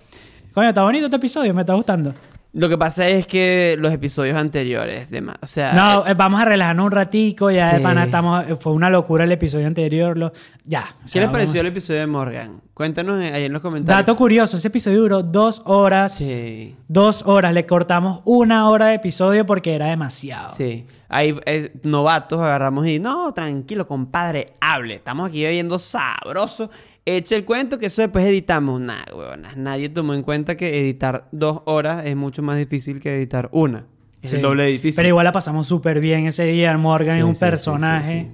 Coño, 0.54 0.70
está 0.70 0.84
bonito 0.84 1.06
este 1.06 1.18
episodio, 1.18 1.54
me 1.54 1.62
está 1.62 1.74
gustando. 1.74 2.14
Lo 2.56 2.70
que 2.70 2.78
pasa 2.78 3.08
es 3.08 3.26
que 3.26 3.76
los 3.80 3.92
episodios 3.92 4.38
anteriores, 4.38 5.10
de 5.10 5.22
ma- 5.22 5.36
o 5.42 5.46
sea, 5.48 5.74
No, 5.74 6.06
eh, 6.06 6.12
eh, 6.12 6.14
vamos 6.14 6.40
a 6.40 6.46
relajarnos 6.46 6.86
un 6.86 6.92
ratico, 6.92 7.50
ya 7.50 7.72
de 7.72 7.78
Sí. 7.78 7.84
pana 7.84 8.04
estamos, 8.04 8.46
eh, 8.48 8.56
fue 8.58 8.74
una 8.74 8.92
locura 8.92 9.24
el 9.24 9.32
episodio 9.32 9.66
anterior, 9.66 10.16
lo, 10.16 10.32
ya. 10.64 10.84
o 11.04 11.10
¿qué 11.12 11.20
les 11.20 11.30
pareció 11.30 11.62
el 11.62 11.68
episodio 11.68 12.02
de 12.02 12.08
Morgan? 12.08 12.62
Cuéntanos 12.76 13.20
ahí 13.20 13.46
en 13.46 13.54
los 13.54 13.62
comentarios. 13.62 14.02
Dato 14.06 14.16
curioso, 14.16 14.58
ese 14.58 14.68
episodio 14.68 15.00
duró 15.00 15.24
dos 15.24 15.64
horas. 15.66 16.14
Sí. 16.16 16.76
Dos 16.88 17.24
horas, 17.26 17.54
le 17.56 17.66
cortamos 17.66 18.22
una 18.26 18.70
hora 18.70 18.88
de 18.88 18.96
episodio 18.96 19.48
porque 19.48 19.74
era 19.74 19.88
demasiado. 19.88 20.54
Sí. 20.54 20.86
Ahí 21.10 21.36
novatos 21.84 22.40
agarramos 22.40 22.86
y, 22.88 23.00
no, 23.00 23.34
tranquilo, 23.34 23.88
compadre, 23.88 24.54
hable. 24.62 24.96
Estamos 24.96 25.30
aquí 25.30 25.44
bebiendo 25.44 25.78
sabroso. 25.80 26.70
Eche 27.06 27.36
el 27.36 27.44
cuento 27.46 27.78
que 27.80 27.88
eso 27.88 28.02
después 28.02 28.26
editamos. 28.26 28.80
Nah, 28.80 29.04
huevonas. 29.14 29.58
Nadie 29.58 29.90
tomó 29.90 30.14
en 30.14 30.22
cuenta 30.24 30.56
que 30.56 30.80
editar 30.80 31.28
dos 31.32 31.62
horas 31.66 32.04
es 32.06 32.16
mucho 32.16 32.42
más 32.42 32.58
difícil 32.58 33.00
que 33.02 33.14
editar 33.14 33.50
una. 33.52 33.86
Es 34.22 34.30
Sí. 34.30 34.38
el 34.38 34.42
doble 34.42 34.66
difícil. 34.68 34.96
Pero 34.96 35.10
igual 35.10 35.26
la 35.26 35.34
pasamos 35.34 35.68
súper 35.68 36.00
bien 36.00 36.28
ese 36.28 36.46
día. 36.46 36.78
Morgan 36.78 37.16
Sí, 37.16 37.20
es 37.20 37.26
un 37.26 37.36
sí, 37.36 37.40
personaje. 37.42 38.32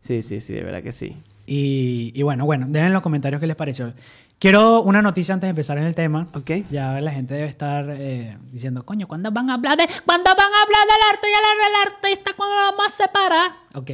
Sí 0.00 0.22
sí. 0.22 0.40
sí, 0.40 0.52
de 0.52 0.62
verdad 0.64 0.82
que 0.82 0.90
sí. 0.92 1.16
Y, 1.46 2.12
y 2.14 2.22
bueno, 2.22 2.44
bueno, 2.44 2.66
dejen 2.68 2.88
en 2.88 2.92
los 2.92 3.02
comentarios 3.02 3.40
qué 3.40 3.46
les 3.46 3.54
pareció. 3.56 3.92
Quiero 4.40 4.82
una 4.82 5.00
noticia 5.02 5.32
antes 5.34 5.46
de 5.46 5.50
empezar 5.50 5.78
en 5.78 5.84
el 5.84 5.94
tema. 5.94 6.26
Ok. 6.34 6.50
Ya 6.72 7.00
la 7.00 7.12
gente 7.12 7.34
debe 7.34 7.46
estar 7.46 7.86
eh, 7.90 8.36
diciendo, 8.50 8.84
coño, 8.84 9.06
¿cuándo 9.06 9.30
van 9.30 9.48
a 9.50 9.54
hablar 9.54 9.76
de, 9.78 9.86
¿cuándo 10.04 10.30
van 10.30 10.38
a 10.52 10.62
hablar 10.62 10.86
del 10.88 11.12
arte 11.12 11.26
y 11.30 11.34
hablar 11.34 11.56
del 11.56 11.92
artista? 11.92 12.30
¿Cuándo 12.36 12.56
lo 12.56 12.62
vamos 12.72 12.86
a 12.86 12.90
separar? 12.90 13.50
Ok. 13.74 13.90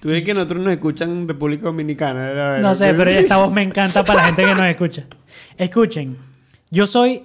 Tú 0.00 0.08
ves 0.08 0.22
que 0.24 0.34
nosotros 0.34 0.62
nos 0.64 0.72
escuchan 0.72 1.10
en 1.10 1.28
República 1.28 1.64
Dominicana. 1.64 2.58
No 2.58 2.74
sé, 2.74 2.92
pero 2.94 3.10
esta 3.10 3.36
voz 3.38 3.52
me 3.52 3.62
encanta 3.62 4.04
para 4.04 4.20
la 4.20 4.26
gente 4.26 4.42
que 4.44 4.54
nos 4.54 4.64
escucha. 4.66 5.04
Escuchen, 5.56 6.16
yo 6.70 6.86
soy 6.86 7.24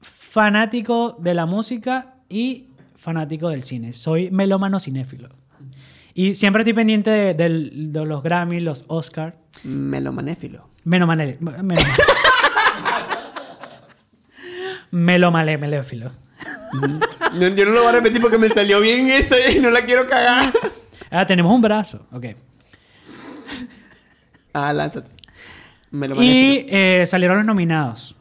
fanático 0.00 1.16
de 1.20 1.34
la 1.34 1.46
música 1.46 2.14
y 2.28 2.68
fanático 2.96 3.48
del 3.48 3.62
cine. 3.64 3.92
Soy 3.92 4.30
melómano 4.30 4.78
cinéfilo. 4.80 5.28
Y 6.14 6.34
siempre 6.34 6.62
estoy 6.62 6.74
pendiente 6.74 7.10
de, 7.34 7.48
los 7.48 8.22
Grammy, 8.22 8.60
los 8.60 8.84
Oscar. 8.88 9.36
Melomanéfilo. 9.64 10.68
Menomane- 10.84 11.38
meloma- 11.40 11.76
Melomale, 14.90 15.56
meléfilo. 15.58 16.12
No, 17.34 17.48
yo 17.48 17.64
no 17.64 17.70
lo 17.72 17.80
voy 17.80 17.88
a 17.88 17.92
repetir 17.92 18.20
porque 18.20 18.38
me 18.38 18.48
salió 18.48 18.80
bien 18.80 19.08
eso 19.10 19.36
y 19.54 19.58
no 19.60 19.70
la 19.70 19.84
quiero 19.84 20.06
cagar. 20.08 20.52
Ah, 21.12 21.24
tenemos 21.26 21.52
un 21.54 21.60
brazo. 21.60 22.06
Ok. 22.12 22.26
Ah, 24.54 24.72
lánzate. 24.72 25.08
Y 26.20 26.66
eh, 26.68 27.04
salieron 27.06 27.38
los 27.38 27.46
nominados. 27.46 28.16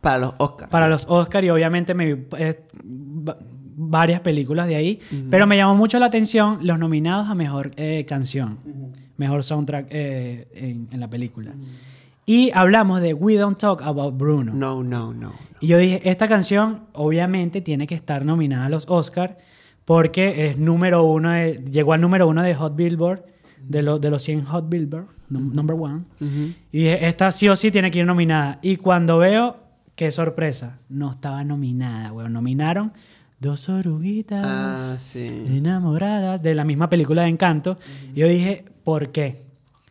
Para 0.00 0.18
los 0.18 0.34
Oscars. 0.38 0.70
para 0.70 0.88
los 0.88 1.06
Oscar 1.08 1.44
y 1.44 1.50
obviamente 1.50 1.94
me 1.94 2.12
vi 2.14 2.24
eh, 2.38 2.60
va- 2.84 3.36
varias 3.76 4.20
películas 4.20 4.66
de 4.66 4.74
ahí, 4.76 5.00
pero 5.30 5.46
me 5.46 5.56
llamó 5.56 5.76
mucho 5.76 5.98
la 6.00 6.06
atención 6.06 6.58
los 6.62 6.76
nominados 6.78 7.28
a 7.30 7.34
mejor 7.36 7.70
eh, 7.76 8.04
canción, 8.08 8.58
mejor 9.16 9.44
soundtrack 9.44 9.86
eh, 9.90 10.48
en, 10.54 10.88
en 10.90 10.98
la 11.00 11.08
película. 11.08 11.52
Y 12.26 12.50
hablamos 12.54 13.00
de 13.00 13.14
We 13.14 13.36
Don't 13.36 13.58
Talk 13.58 13.80
About 13.82 14.16
Bruno. 14.16 14.52
No, 14.54 14.82
no, 14.82 15.12
no. 15.14 15.32
Y 15.60 15.68
yo 15.68 15.78
dije, 15.78 16.00
esta 16.08 16.26
canción 16.28 16.80
obviamente 16.92 17.60
tiene 17.60 17.86
que 17.86 17.94
estar 17.94 18.24
nominada 18.24 18.66
a 18.66 18.68
los 18.68 18.86
Oscar 18.88 19.38
porque 19.84 20.46
es 20.46 20.58
número 20.58 21.02
uno, 21.04 21.30
de- 21.30 21.62
llegó 21.70 21.92
al 21.92 22.00
número 22.00 22.28
uno 22.28 22.42
de 22.42 22.54
Hot 22.54 22.74
Billboard, 22.76 23.24
de, 23.66 23.82
los 23.82 24.00
de 24.00 24.10
los 24.10 24.22
100 24.22 24.44
Hot 24.44 24.68
Billboard, 24.68 25.06
num- 25.30 25.52
number 25.52 25.76
one. 25.78 26.02
Y 26.70 26.78
dije, 26.78 27.06
esta 27.06 27.30
sí 27.30 27.48
o 27.48 27.56
sí 27.56 27.70
tiene 27.70 27.90
que 27.90 28.00
ir 28.00 28.06
nominada. 28.06 28.58
Y 28.62 28.76
cuando 28.76 29.18
veo, 29.18 29.56
qué 29.96 30.10
sorpresa, 30.10 30.78
no 30.88 31.10
estaba 31.10 31.44
nominada, 31.44 32.12
weón. 32.12 32.32
Nominaron 32.32 32.92
dos 33.40 33.68
oruguitas 33.68 34.44
Ah, 34.46 34.96
sí. 34.98 35.44
enamoradas 35.48 36.42
de 36.42 36.54
la 36.54 36.64
misma 36.64 36.88
película 36.88 37.22
de 37.22 37.28
Encanto. 37.28 37.78
Y 38.14 38.20
yo 38.20 38.28
dije, 38.28 38.64
¿por 38.84 39.10
qué? 39.10 39.42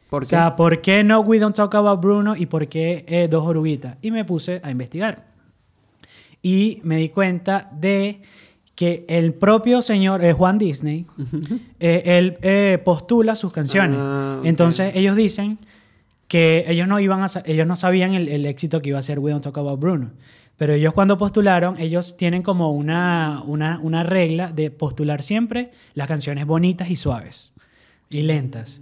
¿Por 0.10 0.24
o 0.24 0.26
sea, 0.26 0.56
¿por 0.58 0.82
qué 0.82 1.04
no 1.06 1.22
We 1.22 1.40
Don't 1.40 1.56
Talk 1.56 1.74
About 1.76 2.02
Bruno 2.02 2.36
y 2.36 2.46
por 2.46 2.68
qué 2.68 3.06
eh, 3.08 3.28
Dos 3.30 3.46
Oruguitas? 3.46 3.96
Y 4.02 4.12
me 4.12 4.26
puse 4.26 4.60
a 4.64 4.70
investigar. 4.72 5.26
Y 6.42 6.80
me 6.84 6.98
di 6.98 7.10
cuenta 7.10 7.70
de 7.80 8.22
que 8.82 9.06
el 9.08 9.36
propio 9.36 9.84
señor 9.84 10.26
eh, 10.26 10.34
Juan 10.34 10.58
Disney, 10.58 11.06
eh, 11.80 12.02
él 12.04 12.40
eh, 12.42 12.82
postula 12.84 13.36
sus 13.36 13.54
canciones. 13.54 13.96
Ah. 14.02 14.42
Entonces 14.44 14.96
ellos 14.96 15.16
dicen 15.16 15.60
que 16.28 16.66
ellos 16.68 16.88
no 16.88 17.00
iban 17.00 17.22
a 17.22 17.28
ellos 17.46 17.68
no 17.68 17.76
sabían 17.76 18.16
el, 18.16 18.28
el 18.28 18.44
éxito 18.48 18.82
que 18.82 18.90
iba 18.90 18.98
a 18.98 19.04
ser 19.04 19.20
We 19.20 19.30
Don't 19.30 19.44
Talk 19.44 19.56
About 19.60 19.80
Bruno. 19.80 20.10
Pero 20.58 20.74
ellos 20.74 20.96
cuando 20.96 21.16
postularon, 21.16 21.80
ellos 21.80 22.18
tienen 22.18 22.42
como 22.42 22.72
una, 22.72 23.44
una, 23.46 23.80
una 23.84 24.02
regla 24.02 24.52
de 24.52 24.72
postular 24.72 25.22
siempre 25.22 25.70
las 25.94 26.08
canciones 26.08 26.48
bonitas 26.48 26.90
y 26.90 26.96
suaves 26.96 27.54
y 28.10 28.24
lentas. 28.24 28.82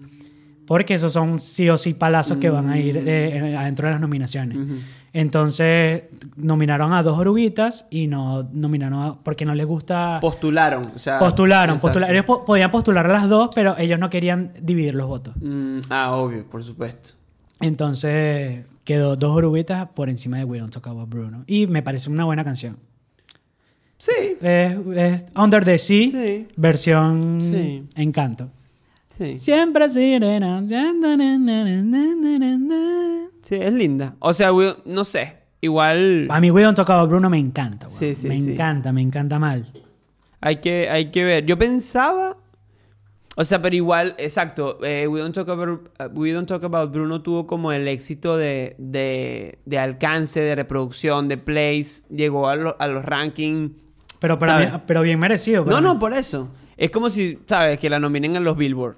Porque 0.66 0.94
esos 0.94 1.12
son 1.12 1.38
sí 1.40 1.70
o 1.70 1.78
sí 1.78 1.94
palazos 1.94 2.38
que 2.38 2.50
van 2.50 2.70
a 2.70 2.80
ir 2.80 3.04
eh, 3.06 3.54
adentro 3.58 3.88
de 3.88 3.92
las 3.96 4.00
nominaciones. 4.00 4.58
Entonces, 5.20 6.04
nominaron 6.38 6.94
a 6.94 7.04
dos 7.04 7.18
oruguitas 7.20 7.86
y 7.90 8.08
no 8.08 8.44
nominaron 8.54 9.00
a, 9.02 9.14
porque 9.22 9.44
no 9.44 9.54
les 9.54 9.66
gusta... 9.66 10.20
Postularon. 10.22 10.86
O 10.96 10.98
sea, 11.00 11.20
postularon. 11.20 11.78
Ellos 12.10 12.24
po- 12.24 12.46
podían 12.46 12.72
postular 12.72 13.10
las 13.10 13.28
dos, 13.28 13.50
pero 13.54 13.76
ellos 13.78 14.00
no 14.00 14.10
querían 14.10 14.54
dividir 14.62 14.96
los 14.96 15.08
votos. 15.08 15.34
Mm, 15.42 15.80
ah, 15.90 16.16
obvio, 16.16 16.46
por 16.46 16.64
supuesto. 16.64 17.12
Entonces, 17.60 18.64
quedó 18.86 19.18
dos 19.18 19.36
oruguitas 19.36 19.90
por 19.90 20.10
encima 20.10 20.38
de 20.38 20.46
We 20.46 20.60
Don't 20.60 20.72
Talk 20.72 20.88
About 20.88 21.10
Bruno. 21.10 21.44
Y 21.48 21.68
me 21.68 21.82
parece 21.84 22.10
una 22.10 22.24
buena 22.24 22.46
canción. 22.46 22.78
Sí. 23.98 24.38
Es, 24.42 24.78
es 24.96 25.24
Under 25.36 25.66
the 25.66 25.78
Sea, 25.78 26.08
Sí. 26.12 26.48
versión 26.56 27.40
Sí. 27.42 27.84
Encanto. 27.96 28.48
Sí. 29.10 29.38
Siempre 29.38 29.90
sirena. 29.90 30.64
Sí, 33.50 33.56
es 33.56 33.74
linda. 33.74 34.16
O 34.20 34.32
sea, 34.34 34.54
we- 34.54 34.78
no 34.86 35.04
sé. 35.04 35.38
Igual 35.60 36.28
A 36.30 36.40
mí 36.40 36.52
We 36.52 36.62
Don't 36.62 36.76
Talk 36.78 36.90
About 36.92 37.10
Bruno 37.10 37.30
me 37.30 37.40
encanta. 37.40 37.88
weón. 37.88 38.00
Sí, 38.00 38.14
sí, 38.16 38.28
me 38.30 38.38
sí. 38.38 38.52
encanta, 38.54 38.94
me 38.94 39.02
encanta 39.02 39.40
mal. 39.40 39.66
hay 40.40 40.58
que, 40.58 40.88
hay 40.90 41.10
que 41.12 41.24
ver. 41.26 41.46
Yo 41.46 41.58
pensaba. 41.58 42.38
O 43.36 43.44
sea, 43.44 43.62
pero 43.62 43.76
igual, 43.76 44.16
exacto. 44.18 44.78
eh, 44.84 45.08
We, 45.08 45.20
don't 45.22 45.34
talk 45.34 45.50
about, 45.50 45.92
We 46.14 46.32
Don't 46.34 46.48
Talk 46.48 46.64
About 46.64 46.92
Bruno 46.92 47.22
tuvo 47.22 47.48
como 47.48 47.72
el 47.72 47.88
éxito 47.88 48.38
de, 48.38 48.76
de, 48.78 49.60
de 49.66 49.80
alcance, 49.80 50.42
de 50.42 50.56
reproducción, 50.56 51.28
de 51.28 51.38
plays. 51.38 52.04
Llegó 52.10 52.48
a, 52.50 52.56
lo- 52.56 52.76
a 52.80 52.88
los 52.88 53.04
rankings. 53.04 53.72
Pero, 54.20 54.38
pero 54.86 55.02
bien 55.02 55.20
merecido. 55.20 55.64
para 55.66 55.76
No, 55.78 55.82
mí. 55.82 55.94
no, 55.94 56.00
por 56.00 56.14
eso. 56.14 56.50
Es 56.78 56.92
como 56.92 57.10
si, 57.10 57.40
¿sabes? 57.48 57.80
Que 57.80 57.90
la 57.90 58.00
nominen 58.00 58.36
en 58.36 58.44
los 58.44 58.56
Billboard. 58.58 58.98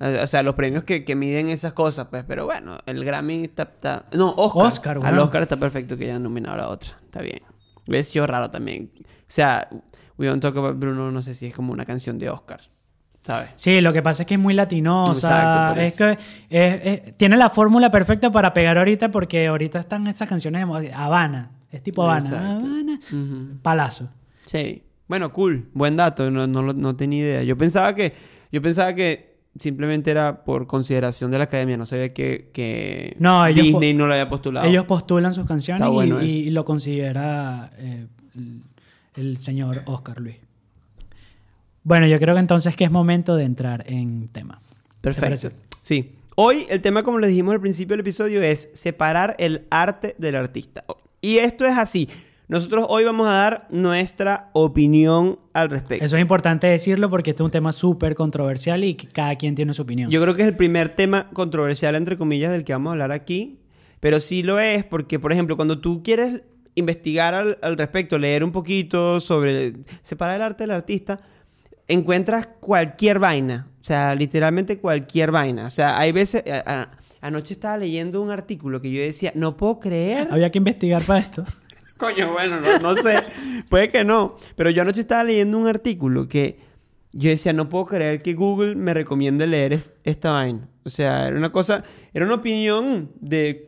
O 0.00 0.26
sea, 0.26 0.42
los 0.42 0.54
premios 0.54 0.84
que, 0.84 1.04
que 1.04 1.14
miden 1.16 1.48
esas 1.48 1.72
cosas, 1.72 2.06
pues. 2.08 2.24
Pero 2.26 2.44
bueno, 2.46 2.78
el 2.86 3.04
Grammy 3.04 3.44
está... 3.44 3.64
está- 3.64 4.04
No, 4.12 4.32
Oscar. 4.36 4.66
Oscar, 4.66 4.96
Al 4.96 5.02
bueno. 5.02 5.24
Oscar 5.24 5.42
está 5.42 5.56
perfecto 5.56 5.96
que 5.96 6.04
hayan 6.04 6.22
nominado 6.22 6.62
a 6.62 6.68
otra. 6.68 6.90
Está 7.04 7.20
bien. 7.20 7.40
Hubiese 7.86 8.10
sido 8.12 8.26
raro 8.26 8.50
también. 8.50 8.90
O 8.96 9.02
sea, 9.26 9.68
We 10.16 10.26
Don't 10.26 10.40
Talk 10.42 10.56
About 10.56 10.78
Bruno, 10.78 11.10
no 11.10 11.22
sé 11.22 11.34
si 11.34 11.46
es 11.46 11.54
como 11.54 11.72
una 11.72 11.84
canción 11.84 12.18
de 12.18 12.30
Oscar. 12.30 12.60
¿Sabes? 13.22 13.50
Sí, 13.56 13.80
lo 13.80 13.92
que 13.92 14.00
pasa 14.02 14.22
es 14.22 14.26
que 14.26 14.34
es 14.34 14.40
muy 14.40 14.54
latinosa. 14.54 15.72
Exacto, 15.74 15.80
es 15.80 15.96
que 15.96 16.10
es- 16.48 16.80
es- 17.08 17.16
tiene 17.18 17.36
la 17.36 17.50
fórmula 17.50 17.90
perfecta 17.90 18.30
para 18.30 18.54
pegar 18.54 18.78
ahorita 18.78 19.10
porque 19.10 19.46
ahorita 19.48 19.80
están 19.80 20.06
esas 20.06 20.28
canciones 20.28 20.66
de. 20.80 20.92
Habana. 20.94 21.50
Es 21.70 21.82
tipo 21.82 22.04
Habana. 22.04 22.24
Exacto. 22.26 22.66
Habana. 22.66 22.98
Palazo. 23.62 24.08
Sí. 24.44 24.82
Bueno, 25.08 25.32
cool. 25.32 25.68
Buen 25.74 25.96
dato. 25.96 26.30
No, 26.30 26.46
no, 26.46 26.62
no 26.72 26.96
tenía 26.96 27.20
idea. 27.20 27.42
Yo 27.42 27.56
pensaba 27.58 27.94
que... 27.94 28.14
Yo 28.50 28.62
pensaba 28.62 28.94
que 28.94 29.27
simplemente 29.58 30.10
era 30.10 30.44
por 30.44 30.66
consideración 30.66 31.30
de 31.30 31.38
la 31.38 31.44
academia. 31.44 31.76
No 31.76 31.86
sabía 31.86 32.12
que, 32.12 32.50
que 32.52 33.16
No, 33.18 33.44
Disney 33.46 33.94
no 33.94 34.06
lo 34.06 34.14
había 34.14 34.28
postulado. 34.28 34.66
Ellos 34.66 34.84
postulan 34.84 35.34
sus 35.34 35.46
canciones 35.46 35.86
y- 35.86 35.90
bueno 35.90 36.22
y, 36.22 36.26
y 36.26 36.50
lo 36.50 36.64
considera 36.64 37.70
eh, 37.78 38.06
el, 39.16 39.36
señor 39.38 39.82
Oscar 39.86 40.20
Luis. 40.20 40.36
Bueno, 41.82 42.06
yo 42.06 42.18
creo 42.18 42.34
que 42.34 42.40
entonces 42.40 42.76
que 42.76 42.84
es 42.84 42.90
momento 42.90 43.36
de 43.36 43.44
entrar 43.44 43.84
en 43.86 44.28
tema. 44.28 44.60
Perfecto. 45.00 45.50
Sí. 45.82 46.12
Hoy 46.34 46.66
el 46.68 46.80
tema, 46.82 47.02
como 47.02 47.18
les 47.18 47.30
dijimos 47.30 47.54
al 47.54 47.60
principio 47.60 47.94
del 47.94 48.00
episodio, 48.00 48.42
es 48.42 48.68
separar 48.74 49.34
el 49.38 49.66
arte 49.70 50.14
del 50.18 50.36
artista. 50.36 50.84
Y 51.20 51.38
esto 51.38 51.64
es 51.66 51.76
así. 51.76 52.08
Nosotros 52.48 52.86
hoy 52.88 53.04
vamos 53.04 53.28
a 53.28 53.32
dar 53.32 53.66
nuestra 53.70 54.48
opinión 54.54 55.38
al 55.52 55.68
respecto. 55.68 56.02
Eso 56.04 56.16
es 56.16 56.22
importante 56.22 56.66
decirlo 56.66 57.10
porque 57.10 57.30
este 57.30 57.42
es 57.42 57.44
un 57.44 57.50
tema 57.50 57.72
súper 57.72 58.14
controversial 58.14 58.84
y 58.84 58.94
cada 58.94 59.36
quien 59.36 59.54
tiene 59.54 59.74
su 59.74 59.82
opinión. 59.82 60.10
Yo 60.10 60.22
creo 60.22 60.34
que 60.34 60.42
es 60.42 60.48
el 60.48 60.56
primer 60.56 60.96
tema 60.96 61.28
controversial, 61.30 61.94
entre 61.94 62.16
comillas, 62.16 62.50
del 62.50 62.64
que 62.64 62.72
vamos 62.72 62.88
a 62.88 62.92
hablar 62.92 63.12
aquí. 63.12 63.58
Pero 64.00 64.20
sí 64.20 64.42
lo 64.42 64.58
es 64.60 64.84
porque, 64.84 65.18
por 65.18 65.32
ejemplo, 65.32 65.56
cuando 65.56 65.80
tú 65.80 66.02
quieres 66.02 66.42
investigar 66.74 67.34
al, 67.34 67.58
al 67.60 67.76
respecto, 67.76 68.16
leer 68.18 68.42
un 68.44 68.52
poquito 68.52 69.20
sobre 69.20 69.74
separar 70.02 70.36
el 70.36 70.42
arte 70.42 70.62
del 70.64 70.70
artista, 70.70 71.20
encuentras 71.86 72.46
cualquier 72.60 73.18
vaina. 73.18 73.66
O 73.80 73.84
sea, 73.84 74.14
literalmente 74.14 74.78
cualquier 74.78 75.32
vaina. 75.32 75.66
O 75.66 75.70
sea, 75.70 75.98
hay 75.98 76.12
veces... 76.12 76.44
a- 76.50 76.62
a- 76.82 76.90
anoche 77.20 77.52
estaba 77.52 77.76
leyendo 77.76 78.22
un 78.22 78.30
artículo 78.30 78.80
que 78.80 78.92
yo 78.92 79.02
decía, 79.02 79.32
no 79.34 79.56
puedo 79.56 79.80
creer... 79.80 80.28
Había 80.30 80.50
que 80.52 80.58
investigar 80.58 81.02
para 81.02 81.18
esto. 81.20 81.44
Coño, 81.98 82.32
bueno, 82.32 82.60
no, 82.60 82.78
no 82.78 82.94
sé. 82.96 83.16
Puede 83.68 83.90
que 83.90 84.04
no. 84.04 84.36
Pero 84.56 84.70
yo 84.70 84.82
anoche 84.82 85.00
estaba 85.00 85.24
leyendo 85.24 85.58
un 85.58 85.66
artículo 85.66 86.28
que 86.28 86.60
yo 87.12 87.30
decía, 87.30 87.52
no 87.52 87.68
puedo 87.68 87.86
creer 87.86 88.22
que 88.22 88.34
Google 88.34 88.76
me 88.76 88.94
recomiende 88.94 89.46
leer 89.46 89.72
es- 89.74 89.92
esta 90.04 90.32
vaina. 90.32 90.68
O 90.84 90.90
sea, 90.90 91.26
era 91.26 91.36
una 91.36 91.50
cosa, 91.50 91.82
era 92.14 92.24
una 92.24 92.34
opinión 92.36 93.10
de 93.20 93.66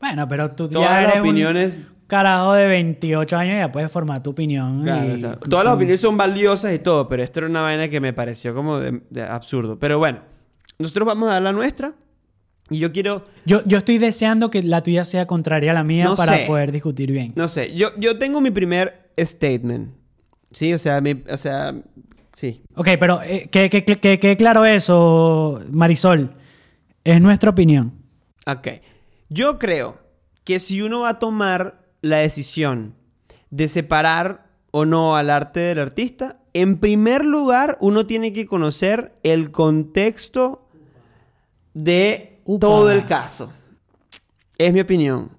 Bueno, 0.00 0.26
pero 0.28 0.50
tú 0.52 0.68
Todas 0.68 0.88
ya 0.88 1.00
las 1.02 1.10
eres 1.14 1.22
opiniones- 1.22 1.74
un 1.74 1.86
carajo 2.06 2.54
de 2.54 2.68
28 2.68 3.36
años 3.36 3.54
y 3.54 3.58
ya 3.58 3.70
puedes 3.72 3.90
formar 3.92 4.22
tu 4.22 4.30
opinión. 4.30 4.82
Claro, 4.82 5.08
y- 5.08 5.12
o 5.12 5.18
sea, 5.18 5.36
todas 5.36 5.64
las 5.64 5.74
opiniones 5.74 6.00
son 6.00 6.16
valiosas 6.16 6.72
y 6.74 6.78
todo, 6.78 7.06
pero 7.08 7.22
esto 7.22 7.40
era 7.40 7.48
una 7.48 7.62
vaina 7.62 7.88
que 7.88 8.00
me 8.00 8.12
pareció 8.12 8.54
como 8.54 8.78
de, 8.78 9.02
de 9.10 9.22
absurdo. 9.22 9.78
Pero 9.78 9.98
bueno, 9.98 10.20
nosotros 10.78 11.06
vamos 11.06 11.28
a 11.28 11.34
dar 11.34 11.42
la 11.42 11.52
nuestra 11.52 11.92
y 12.70 12.78
yo 12.78 12.92
quiero, 12.92 13.24
Yo, 13.46 13.62
yo 13.64 13.78
estoy 13.78 13.98
deseando 13.98 14.50
que 14.50 14.62
la 14.62 14.82
tuya 14.82 15.04
sea 15.04 15.26
contraria 15.26 15.70
a 15.70 15.74
la 15.74 15.84
mía 15.84 16.04
No 16.04 16.16
para 16.16 16.36
sé. 16.38 16.44
poder 16.46 16.70
discutir 16.72 17.10
bien. 17.12 17.32
no 17.36 17.48
sé, 17.48 17.74
yo, 17.74 17.90
yo 17.98 18.18
tengo 18.18 18.40
mi 18.40 18.50
primer 18.50 19.10
statement. 19.18 19.90
Sí, 20.52 20.72
o 20.72 20.78
sea, 20.78 21.00
mi, 21.00 21.22
o 21.30 21.36
sea, 21.36 21.74
sí. 22.32 22.62
Ok, 22.74 22.88
pero 22.98 23.20
eh, 23.22 23.48
que, 23.50 23.68
que, 23.70 23.84
que, 23.84 23.96
que 23.96 24.18
quede 24.18 24.36
claro 24.36 24.64
eso, 24.64 25.60
Marisol. 25.70 26.30
Es 27.04 27.20
nuestra 27.20 27.50
opinión. 27.50 27.92
Ok. 28.46 28.68
Yo 29.28 29.58
creo 29.58 29.98
que 30.44 30.58
si 30.60 30.80
uno 30.82 31.00
va 31.00 31.10
a 31.10 31.18
tomar 31.18 31.82
la 32.00 32.18
decisión 32.18 32.94
de 33.50 33.68
separar 33.68 34.46
o 34.70 34.84
no 34.84 35.16
al 35.16 35.30
arte 35.30 35.60
del 35.60 35.78
artista, 35.80 36.38
en 36.54 36.78
primer 36.78 37.24
lugar, 37.24 37.76
uno 37.80 38.06
tiene 38.06 38.32
que 38.32 38.46
conocer 38.46 39.12
el 39.22 39.50
contexto 39.50 40.66
de 41.74 42.37
Upa. 42.48 42.66
todo 42.66 42.90
el 42.90 43.04
caso. 43.04 43.52
Es 44.56 44.72
mi 44.72 44.80
opinión. 44.80 45.30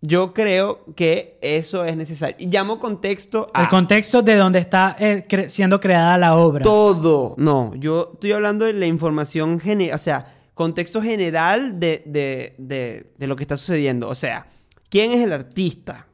Yo 0.00 0.34
creo 0.34 0.84
que 0.96 1.38
eso 1.40 1.84
es 1.84 1.96
necesario. 1.96 2.36
Y 2.38 2.46
llamo 2.46 2.78
contexto 2.78 3.50
a 3.54 3.62
El 3.62 3.68
contexto 3.68 4.20
de 4.22 4.34
donde 4.36 4.58
está 4.58 4.96
eh, 4.98 5.26
cre- 5.28 5.48
siendo 5.48 5.78
creada 5.80 6.18
la 6.18 6.36
obra. 6.36 6.62
todo. 6.62 7.34
No, 7.38 7.72
yo 7.76 8.10
estoy 8.14 8.32
hablando 8.32 8.64
de 8.66 8.72
la 8.74 8.86
información 8.86 9.60
general, 9.60 9.94
o 9.94 9.98
sea, 9.98 10.34
contexto 10.54 11.00
general 11.00 11.78
de, 11.80 12.02
de- 12.06 12.54
de- 12.58 13.12
de 13.16 13.26
lo 13.26 13.36
que 13.36 13.44
está 13.44 13.56
sucediendo. 13.56 14.08
O 14.08 14.14
sea, 14.14 14.46
¿quién 14.90 15.12
es 15.12 15.20
el 15.20 15.32
artista? 15.32 16.06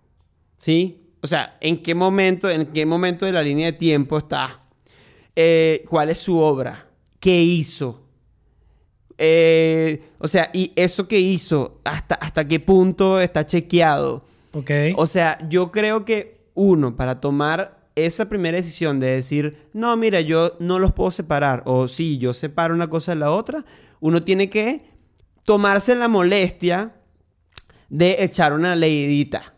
¿Sí? 0.58 1.02
O 1.22 1.26
sea, 1.26 1.56
¿en 1.60 1.82
qué 1.82 1.94
momento, 1.94 2.48
en 2.48 2.66
qué 2.66 2.86
momento 2.86 3.26
de 3.26 3.32
la 3.32 3.42
línea 3.42 3.66
de 3.66 3.78
tiempo 3.78 4.18
está? 4.18 4.60
Eh, 5.34 5.84
¿Cuál 5.88 6.10
es 6.10 6.18
su 6.18 6.38
obra? 6.38 6.86
¿Qué 7.18 7.40
hizo? 7.42 7.99
Eh, 9.22 10.02
o 10.18 10.26
sea, 10.26 10.48
y 10.54 10.72
eso 10.76 11.06
que 11.06 11.20
hizo, 11.20 11.78
¿hasta, 11.84 12.14
hasta 12.14 12.48
qué 12.48 12.58
punto 12.58 13.20
está 13.20 13.44
chequeado? 13.44 14.24
Ok. 14.52 14.70
O 14.96 15.06
sea, 15.06 15.38
yo 15.50 15.70
creo 15.70 16.06
que 16.06 16.40
uno, 16.54 16.96
para 16.96 17.20
tomar 17.20 17.80
esa 17.94 18.30
primera 18.30 18.56
decisión 18.56 18.98
de 18.98 19.08
decir, 19.08 19.68
no, 19.74 19.94
mira, 19.98 20.22
yo 20.22 20.56
no 20.58 20.78
los 20.78 20.92
puedo 20.92 21.10
separar, 21.10 21.62
o 21.66 21.86
sí, 21.86 22.16
yo 22.16 22.32
separo 22.32 22.74
una 22.74 22.88
cosa 22.88 23.12
de 23.12 23.18
la 23.20 23.30
otra, 23.30 23.66
uno 24.00 24.22
tiene 24.22 24.48
que 24.48 24.86
tomarse 25.44 25.94
la 25.94 26.08
molestia 26.08 26.94
de 27.90 28.16
echar 28.20 28.54
una 28.54 28.74
leidita. 28.74 29.54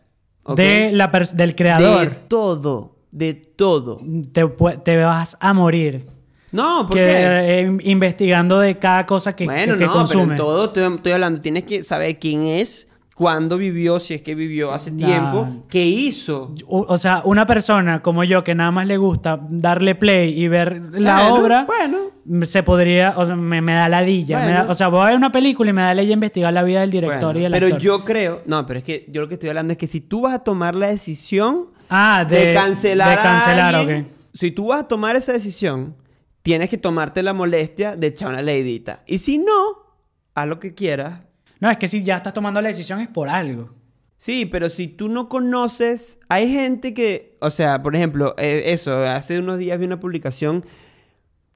De 0.57 0.91
la 0.91 1.07
del 1.33 1.55
creador. 1.55 2.09
De 2.09 2.15
todo, 2.27 2.97
de 3.11 3.33
todo. 3.33 4.01
Te, 4.33 4.45
te 4.83 4.97
vas 4.97 5.37
a 5.39 5.53
morir. 5.53 6.05
No, 6.53 6.87
¿por 6.87 6.95
Que, 6.95 7.03
qué? 7.03 7.59
eh, 7.61 7.77
investigando 7.83 8.59
de 8.59 8.77
cada 8.77 9.05
cosa 9.05 9.35
que, 9.35 9.43
bueno, 9.45 9.75
que- 9.77 9.85
no, 9.85 9.91
pero 9.91 9.91
consume. 9.91 10.33
en 10.35 10.37
todo 10.37 10.65
estoy, 10.65 10.83
estoy 10.95 11.11
hablando, 11.11 11.41
tienes 11.41 11.63
que 11.63 11.83
saber 11.83 12.19
quién 12.19 12.43
es, 12.45 12.87
cuándo 13.15 13.57
vivió, 13.57 13.99
si 13.99 14.13
es 14.13 14.21
que 14.21 14.33
vivió 14.35 14.71
hace 14.71 14.91
Nah. 14.91 15.05
tiempo, 15.05 15.47
qué 15.69 15.85
hizo. 15.85 16.53
O, 16.67 16.85
o 16.87 16.97
sea, 16.97 17.21
una 17.25 17.45
persona 17.45 18.01
como 18.01 18.23
yo 18.23 18.43
que 18.43 18.55
nada 18.55 18.71
más 18.71 18.87
le 18.87 18.97
gusta 18.97 19.39
darle 19.49 19.95
play 19.95 20.39
y 20.39 20.47
ver 20.47 20.79
la 20.93 21.15
Bueno, 21.29 21.35
obra, 21.35 21.63
Bueno, 21.65 21.97
se 22.45 22.63
podría, 22.63 23.13
o 23.17 23.25
sea, 23.25 23.35
me, 23.35 23.61
me 23.61 23.73
da 23.73 23.87
ladilla. 23.89 24.37
me 24.39 24.45
da- 24.51 24.57
Bueno. 24.59 24.71
o 24.71 24.73
sea, 24.75 24.87
voy 24.87 25.01
a 25.01 25.05
ver 25.09 25.15
una 25.15 25.31
película 25.31 25.69
y 25.69 25.73
me 25.73 25.81
da 25.81 25.93
ladilla 25.93 26.13
investigar 26.13 26.53
la 26.53 26.63
vida 26.63 26.81
del 26.81 26.91
director 26.91 27.35
y 27.37 27.41
del 27.41 27.51
pero 27.51 27.65
actor. 27.67 27.81
yo 27.81 28.03
creo, 28.05 28.41
no, 28.45 28.65
pero 28.65 28.79
es 28.79 28.85
que 28.85 29.05
yo 29.09 29.21
lo 29.21 29.27
que 29.27 29.35
estoy 29.35 29.49
hablando 29.49 29.73
es 29.73 29.77
que 29.77 29.87
si 29.87 30.01
tú 30.01 30.21
vas 30.21 30.33
a 30.35 30.39
tomar 30.39 30.73
la 30.75 30.87
decisión 30.87 31.67
Ah, 31.89 32.25
de, 32.27 32.47
de, 32.47 32.53
cancelar, 32.55 33.09
de 33.09 33.15
cancelar, 33.23 33.75
a 33.75 33.79
alguien, 33.79 34.07
si 34.33 34.49
tú 34.51 34.67
vas 34.67 34.81
a 34.81 34.87
tomar 34.87 35.15
esa 35.15 35.33
decisión, 35.33 35.95
tienes 36.43 36.69
que 36.69 36.77
tomarte 36.77 37.23
la 37.23 37.33
molestia 37.33 37.95
de 37.95 38.07
echar 38.07 38.29
una 38.29 38.41
leidita. 38.41 39.03
Y 39.07 39.17
si 39.17 39.37
no, 39.39 39.95
haz 40.35 40.47
lo 40.47 40.59
que 40.59 40.75
quieras. 40.75 41.21
No, 41.59 41.71
es 41.71 41.77
que 41.77 41.87
si 41.87 42.03
ya 42.03 42.17
estás 42.17 42.33
tomando 42.33 42.61
la 42.61 42.67
decisión 42.67 42.99
es 42.99 43.07
por 43.07 43.29
algo. 43.29 43.73
Sí, 44.17 44.45
pero 44.45 44.69
si 44.69 44.87
tú 44.87 45.09
no 45.09 45.27
conoces, 45.27 46.19
hay 46.29 46.49
gente 46.51 46.93
que, 46.93 47.37
o 47.41 47.49
sea, 47.49 47.81
por 47.81 47.95
ejemplo, 47.95 48.35
eh, 48.37 48.63
eso, 48.67 48.97
hace 48.97 49.39
unos 49.39 49.57
días 49.57 49.79
vi 49.79 49.85
una 49.85 49.99
publicación 49.99 50.65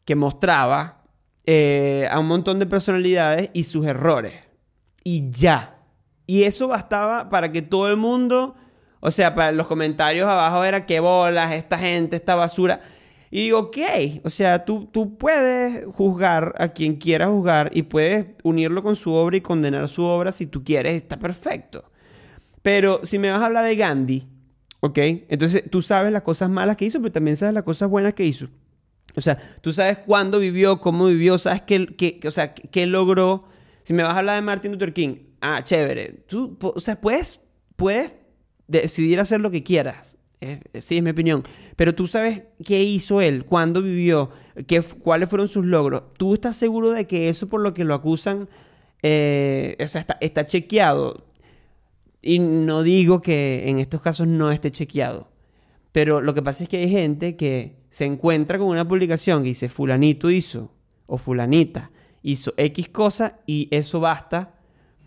que 0.03 0.15
mostraba 0.15 1.03
eh, 1.45 2.07
a 2.11 2.19
un 2.19 2.27
montón 2.27 2.59
de 2.59 2.65
personalidades 2.65 3.49
y 3.53 3.63
sus 3.63 3.85
errores. 3.85 4.33
Y 5.03 5.29
ya. 5.31 5.79
Y 6.25 6.43
eso 6.43 6.67
bastaba 6.67 7.29
para 7.29 7.51
que 7.51 7.61
todo 7.61 7.87
el 7.87 7.95
mundo, 7.95 8.55
o 8.99 9.11
sea, 9.11 9.33
para 9.33 9.53
los 9.53 9.67
comentarios 9.67 10.27
abajo 10.27 10.63
era 10.63 10.85
que 10.85 10.99
bolas, 10.99 11.53
esta 11.53 11.77
gente, 11.77 12.17
esta 12.17 12.35
basura. 12.35 12.81
Y 13.29 13.41
digo, 13.43 13.59
ok, 13.59 13.77
o 14.23 14.29
sea, 14.29 14.63
tú, 14.65 14.85
tú 14.91 15.17
puedes 15.17 15.85
juzgar 15.93 16.53
a 16.57 16.69
quien 16.69 16.95
quieras 16.95 17.29
juzgar 17.29 17.69
y 17.73 17.83
puedes 17.83 18.25
unirlo 18.43 18.81
con 18.83 18.95
su 18.95 19.11
obra 19.11 19.37
y 19.37 19.41
condenar 19.41 19.87
su 19.89 20.03
obra 20.03 20.31
si 20.31 20.47
tú 20.47 20.63
quieres, 20.63 20.95
está 20.95 21.17
perfecto. 21.17 21.83
Pero 22.61 23.01
si 23.03 23.19
me 23.19 23.31
vas 23.31 23.41
a 23.41 23.45
hablar 23.47 23.65
de 23.65 23.75
Gandhi, 23.75 24.27
¿ok? 24.79 24.97
Entonces 25.29 25.63
tú 25.69 25.81
sabes 25.81 26.11
las 26.11 26.23
cosas 26.23 26.49
malas 26.49 26.77
que 26.77 26.85
hizo, 26.85 26.99
pero 27.01 27.11
también 27.11 27.37
sabes 27.37 27.53
las 27.53 27.63
cosas 27.63 27.89
buenas 27.89 28.13
que 28.13 28.25
hizo. 28.25 28.47
O 29.15 29.21
sea, 29.21 29.37
tú 29.61 29.73
sabes 29.73 29.97
cuándo 29.99 30.39
vivió, 30.39 30.79
cómo 30.79 31.07
vivió, 31.07 31.37
sabes 31.37 31.61
qué, 31.63 31.87
qué- 31.97 32.19
o 32.27 32.31
sea, 32.31 32.53
qué, 32.53 32.85
logró. 32.85 33.45
Si 33.83 33.93
me 33.93 34.03
vas 34.03 34.13
a 34.13 34.19
hablar 34.19 34.35
de 34.35 34.41
Martin 34.41 34.71
Luther 34.73 34.93
King, 34.93 35.15
ah, 35.41 35.63
chévere. 35.63 36.23
Tú, 36.27 36.57
o 36.61 36.79
sea, 36.79 36.99
puedes, 37.01 37.41
puedes 37.75 38.11
decidir 38.67 39.19
hacer 39.19 39.41
lo 39.41 39.49
que 39.49 39.63
quieras. 39.63 40.17
Sí, 40.79 40.97
es 40.97 41.03
mi 41.03 41.09
opinión. 41.09 41.43
Pero 41.77 41.95
tú 41.95 42.07
sabes 42.07 42.43
qué 42.65 42.83
hizo 42.83 43.21
él, 43.21 43.45
cuándo 43.45 43.81
vivió, 43.81 44.31
qué, 44.67 44.81
cuáles 44.81 45.29
fueron 45.29 45.47
sus 45.47 45.65
logros. 45.65 46.03
¿Tú 46.17 46.33
estás 46.33 46.57
seguro 46.57 46.89
de 46.89 47.07
que 47.07 47.29
eso 47.29 47.47
por 47.47 47.61
lo 47.61 47.73
que 47.73 47.85
lo 47.85 47.93
acusan, 47.93 48.49
eh, 49.01 49.77
o 49.79 49.87
sea, 49.87 50.01
está, 50.01 50.17
está 50.19 50.45
chequeado? 50.45 51.25
Y 52.21 52.39
no 52.39 52.83
digo 52.83 53.21
que 53.21 53.69
en 53.69 53.79
estos 53.79 54.01
casos 54.01 54.27
no 54.27 54.51
esté 54.51 54.71
chequeado. 54.71 55.31
Pero 55.93 56.19
lo 56.19 56.33
que 56.33 56.41
pasa 56.41 56.63
es 56.63 56.69
que 56.69 56.77
hay 56.77 56.89
gente 56.89 57.37
que 57.37 57.77
se 57.89 58.03
encuentra 58.03 58.57
con 58.57 58.67
una 58.67 58.85
publicación 58.85 59.43
que 59.43 59.49
dice 59.49 59.69
fulanito 59.69 60.29
hizo 60.29 60.71
o 61.05 61.17
fulanita 61.17 61.91
hizo 62.27 62.53
X 62.57 62.89
cosa 62.89 63.39
y 63.45 63.67
eso 63.71 63.99
basta 63.99 64.53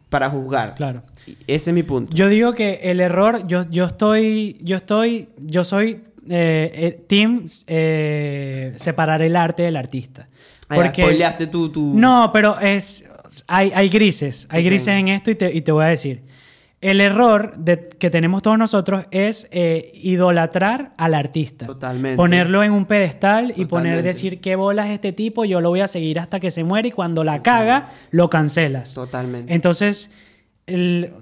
para 0.09 0.28
juzgar. 0.30 0.74
Claro. 0.74 1.02
Ese 1.46 1.70
es 1.70 1.74
mi 1.74 1.83
punto. 1.83 2.12
Yo 2.14 2.28
digo 2.28 2.52
que 2.52 2.80
el 2.83 3.00
error, 3.00 3.46
yo, 3.46 3.68
yo 3.70 3.85
estoy, 3.85 4.59
yo 4.62 4.76
estoy, 4.76 5.28
yo 5.38 5.64
soy 5.64 6.02
eh, 6.31 6.71
eh, 6.75 7.05
team 7.09 7.45
eh, 7.66 8.73
separar 8.77 9.21
el 9.23 9.35
arte 9.37 9.64
del 9.64 9.77
artista. 9.77 10.29
Ya, 10.69 10.77
spoileaste 11.03 11.47
tú, 11.49 11.71
tú- 11.73 11.93
No, 11.97 12.31
pero 12.33 12.59
es, 12.61 13.05
hay, 13.49 13.73
hay 13.75 13.88
grises, 13.88 14.47
hay 14.51 14.62
grises 14.62 14.88
en 14.95 15.09
esto 15.09 15.31
y 15.31 15.35
te, 15.35 15.53
y 15.53 15.61
te 15.62 15.73
voy 15.73 15.85
a 15.85 15.88
decir. 15.88 16.23
El 16.81 17.01
error 17.03 17.55
de- 17.59 17.88
que 17.99 18.09
tenemos 18.09 18.40
todos 18.43 18.57
nosotros 18.57 19.05
es 19.11 19.49
eh, 19.51 19.90
idolatrar 19.95 20.95
al 20.97 21.12
artista. 21.14 21.66
Totalmente. 21.66 22.16
Ponerlo 22.16 22.62
en 22.62 22.73
un 22.73 22.87
pedestal 22.87 23.53
y 23.55 23.64
poner 23.66 24.03
decir 24.03 24.40
qué 24.40 24.57
bolas 24.57 24.88
este 24.88 25.12
tipo, 25.12 25.45
yo 25.45 25.61
lo 25.61 25.69
voy 25.69 25.81
a 25.81 25.88
seguir 25.88 26.19
hasta 26.21 26.40
que 26.40 26.51
se 26.51 26.64
muere 26.64 26.88
y 26.88 26.93
cuando 26.93 27.23
la 27.25 27.43
caga, 27.43 27.90
lo 28.12 28.31
cancelas. 28.31 28.95
Totalmente. 28.95 29.53
Entonces, 29.53 30.11
el, 30.66 31.12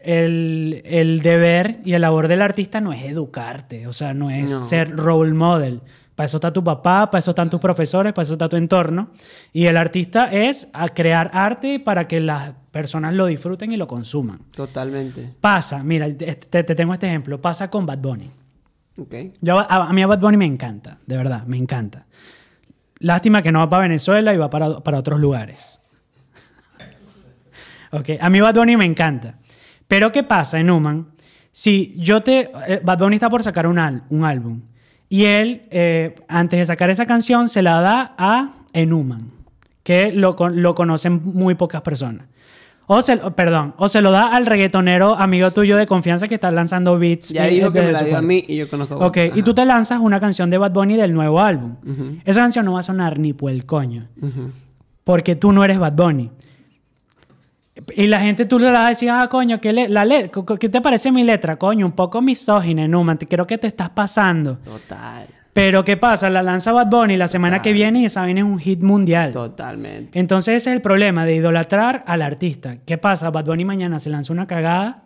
el, 0.00 0.82
el 0.84 1.20
deber 1.22 1.80
y 1.84 1.94
el 1.94 2.02
labor 2.02 2.28
del 2.28 2.42
artista 2.42 2.80
no 2.80 2.92
es 2.92 3.04
educarte, 3.04 3.86
o 3.86 3.92
sea, 3.92 4.14
no 4.14 4.30
es 4.30 4.50
No. 4.50 4.58
ser 4.58 4.96
role 4.96 5.32
model. 5.32 5.80
Para 6.14 6.26
eso 6.26 6.38
está 6.38 6.50
tu 6.50 6.64
papá, 6.64 7.10
para 7.10 7.18
eso 7.18 7.32
están 7.32 7.50
tus 7.50 7.60
profesores, 7.60 8.14
para 8.14 8.22
eso 8.22 8.32
está 8.34 8.48
tu 8.48 8.56
entorno. 8.56 9.10
Y 9.52 9.66
el 9.66 9.76
artista 9.76 10.26
es 10.32 10.70
a 10.72 10.88
crear 10.88 11.30
arte 11.34 11.78
para 11.78 12.08
que 12.08 12.20
las 12.20 12.52
personas 12.70 13.12
lo 13.12 13.26
disfruten 13.26 13.70
y 13.72 13.76
lo 13.76 13.86
consuman. 13.86 14.38
Totalmente. 14.52 15.34
Pasa, 15.40 15.82
mira, 15.82 16.06
te, 16.16 16.34
te 16.36 16.74
tengo 16.74 16.94
este 16.94 17.06
ejemplo, 17.06 17.38
pasa 17.40 17.68
con 17.68 17.84
Bad 17.84 17.98
Bunny. 17.98 18.30
Ok. 18.98 19.14
Yo, 19.42 19.58
a, 19.58 19.64
a 19.64 19.92
mí 19.92 20.00
a 20.00 20.06
Bad 20.06 20.20
Bunny 20.20 20.38
me 20.38 20.46
encanta, 20.46 20.96
de 21.04 21.16
verdad, 21.18 21.44
me 21.44 21.58
encanta. 21.58 22.06
Lástima 22.98 23.42
que 23.42 23.52
no 23.52 23.58
va 23.58 23.68
para 23.68 23.82
Venezuela 23.82 24.32
y 24.32 24.38
va 24.38 24.48
para, 24.48 24.80
para 24.80 24.98
otros 24.98 25.20
lugares. 25.20 25.80
ok, 27.92 28.10
a 28.20 28.30
mí 28.30 28.40
Bad 28.40 28.54
Bunny 28.54 28.76
me 28.76 28.84
encanta. 28.86 29.34
Pero 29.88 30.12
¿qué 30.12 30.22
pasa 30.22 30.58
en 30.60 30.70
Human? 30.70 31.06
Si 31.52 31.94
yo 31.96 32.22
te... 32.22 32.50
eh, 32.68 32.80
Bad 32.84 32.98
Bunny 32.98 33.16
está 33.16 33.30
por 33.30 33.42
sacar 33.42 33.66
un, 33.66 33.78
al- 33.78 34.02
un 34.10 34.24
álbum 34.24 34.60
y 35.08 35.24
él, 35.24 35.62
eh, 35.70 36.16
antes 36.28 36.58
de 36.58 36.64
sacar 36.64 36.90
esa 36.90 37.06
canción, 37.06 37.48
se 37.48 37.62
la 37.62 37.80
da 37.80 38.14
a 38.18 38.50
Enuman, 38.72 39.30
que 39.82 40.12
lo, 40.12 40.36
lo 40.50 40.74
conocen 40.74 41.20
muy 41.24 41.54
pocas 41.54 41.80
personas. 41.82 42.26
O 42.88 43.02
se, 43.02 43.16
perdón, 43.16 43.74
o 43.78 43.88
se 43.88 44.00
lo 44.00 44.12
da 44.12 44.34
al 44.36 44.46
reggaetonero 44.46 45.16
amigo 45.16 45.50
tuyo 45.50 45.76
de 45.76 45.86
confianza 45.86 46.26
que 46.28 46.36
está 46.36 46.50
lanzando 46.52 46.96
beats. 46.98 47.30
Ya 47.30 47.44
dijo 47.56 47.72
que 47.72 47.80
me 47.80 47.92
la 47.92 47.98
dio 48.02 48.16
a 48.18 48.22
mí 48.22 48.44
y 48.46 48.56
yo 48.56 48.68
conozco 48.68 48.94
a 48.94 49.06
Ok, 49.06 49.16
y 49.34 49.42
tú 49.42 49.54
te 49.54 49.64
lanzas 49.64 49.98
una 50.00 50.20
canción 50.20 50.50
de 50.50 50.58
Bad 50.58 50.70
Bunny 50.72 50.96
del 50.96 51.12
nuevo 51.12 51.40
álbum. 51.40 51.76
Esa 52.24 52.42
canción 52.42 52.64
no 52.64 52.74
va 52.74 52.80
a 52.80 52.84
sonar 52.84 53.18
ni 53.18 53.32
por 53.32 53.50
el 53.50 53.64
coño, 53.66 54.06
porque 55.04 55.34
tú 55.36 55.52
no 55.52 55.64
eres 55.64 55.78
Bad 55.78 55.94
Bunny. 55.94 56.30
Y 57.94 58.06
la 58.06 58.20
gente 58.20 58.46
tú 58.46 58.58
le 58.58 58.70
vas 58.70 58.86
a 58.86 58.88
decir, 58.88 59.10
ah, 59.10 59.28
coño, 59.30 59.60
¿qué, 59.60 59.72
le- 59.72 59.88
la 59.88 60.04
le- 60.04 60.30
¿qué 60.58 60.68
te 60.68 60.80
parece 60.80 61.12
mi 61.12 61.24
letra? 61.24 61.56
Coño, 61.56 61.84
un 61.86 61.92
poco 61.92 62.22
misógina, 62.22 62.88
Numan, 62.88 63.18
creo 63.18 63.46
que 63.46 63.58
te 63.58 63.66
estás 63.66 63.90
pasando. 63.90 64.56
Total. 64.58 65.26
Pero 65.52 65.84
¿qué 65.84 65.96
pasa? 65.96 66.28
La 66.30 66.42
lanza 66.42 66.72
Bad 66.72 66.88
Bunny 66.88 67.16
la 67.16 67.28
semana 67.28 67.62
que 67.62 67.72
viene 67.72 68.02
y 68.02 68.04
esa 68.06 68.20
vaina 68.22 68.40
es 68.40 68.46
un 68.46 68.58
hit 68.58 68.82
mundial. 68.82 69.32
Totalmente. 69.32 70.18
Entonces 70.18 70.56
ese 70.56 70.70
es 70.70 70.76
el 70.76 70.82
problema 70.82 71.24
de 71.24 71.36
idolatrar 71.36 72.04
al 72.06 72.20
artista. 72.22 72.76
¿Qué 72.84 72.98
pasa? 72.98 73.30
Bad 73.30 73.46
Bunny 73.46 73.64
mañana 73.64 73.98
se 73.98 74.10
lanza 74.10 74.32
una 74.34 74.46
cagada 74.46 75.04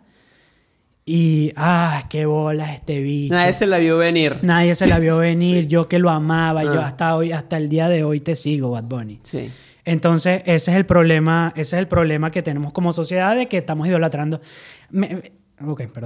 y, 1.05 1.51
ah, 1.55 2.03
qué 2.09 2.25
bola 2.25 2.73
este 2.73 2.99
bicho. 2.99 3.33
Nadie 3.33 3.53
se 3.53 3.65
la 3.65 3.79
vio 3.79 3.97
venir. 3.97 4.39
Nadie 4.43 4.75
se 4.75 4.87
la 4.87 4.99
vio 4.99 5.17
venir, 5.19 5.67
yo 5.67 5.87
que 5.87 5.99
lo 5.99 6.09
amaba, 6.09 6.63
yo 6.63 6.79
Ah. 6.81 6.85
hasta 6.87 7.15
hoy, 7.15 7.31
hasta 7.31 7.57
el 7.57 7.69
día 7.69 7.89
de 7.89 8.03
hoy 8.03 8.19
te 8.19 8.35
sigo, 8.35 8.71
Bad 8.71 8.83
Bunny. 8.85 9.19
Sí. 9.23 9.49
Entonces, 9.85 10.43
ese 10.45 10.71
es 10.71 10.77
el 10.77 10.85
problema, 10.85 11.53
ese 11.55 11.75
es 11.75 11.79
el 11.79 11.87
problema 11.87 12.31
que 12.31 12.41
tenemos 12.41 12.71
como 12.71 12.93
sociedad 12.93 13.35
de 13.35 13.47
que 13.47 13.57
estamos 13.57 13.87
idolatrando. 13.87 14.41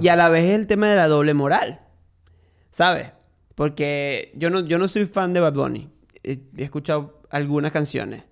Y 0.01 0.07
a 0.07 0.15
la 0.15 0.29
vez 0.29 0.45
el 0.45 0.67
tema 0.67 0.89
de 0.89 0.95
la 0.95 1.07
doble 1.07 1.33
moral. 1.33 1.81
¿Sabes? 2.71 3.11
Porque 3.55 4.31
yo 4.35 4.49
no, 4.49 4.61
yo 4.61 4.77
no 4.77 4.87
soy 4.87 5.05
fan 5.05 5.33
de 5.33 5.39
Bad 5.39 5.53
Bunny. 5.53 5.89
He, 6.23 6.39
escuchado 6.57 7.21
algunas 7.29 7.71
canciones. 7.71 8.23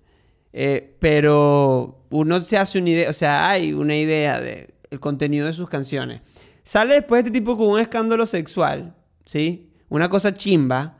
Eh, 0.52 0.96
pero 0.98 2.04
uno 2.10 2.40
se 2.40 2.58
hace 2.58 2.78
una 2.78 2.90
idea, 2.90 3.10
o 3.10 3.12
sea, 3.12 3.48
hay 3.48 3.72
una 3.72 3.96
idea 3.96 4.40
de 4.40 4.74
el 4.90 5.00
contenido 5.00 5.46
de 5.46 5.52
sus 5.52 5.68
canciones. 5.68 6.20
Sale 6.62 6.94
después 6.94 7.20
este 7.24 7.30
tipo 7.30 7.56
con 7.56 7.68
un 7.68 7.80
escándalo 7.80 8.24
sexual, 8.24 8.94
¿sí? 9.26 9.70
Una 9.88 10.08
cosa 10.08 10.32
chimba. 10.32 10.98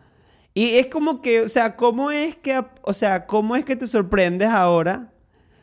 Y 0.54 0.76
es 0.76 0.86
como 0.86 1.20
que, 1.20 1.40
o 1.40 1.48
sea, 1.48 1.74
¿cómo 1.76 2.10
es 2.12 2.36
que, 2.36 2.62
o 2.82 2.92
sea, 2.92 3.26
cómo 3.26 3.56
es 3.56 3.64
que 3.64 3.74
te 3.74 3.86
sorprendes 3.88 4.48
ahora 4.48 5.12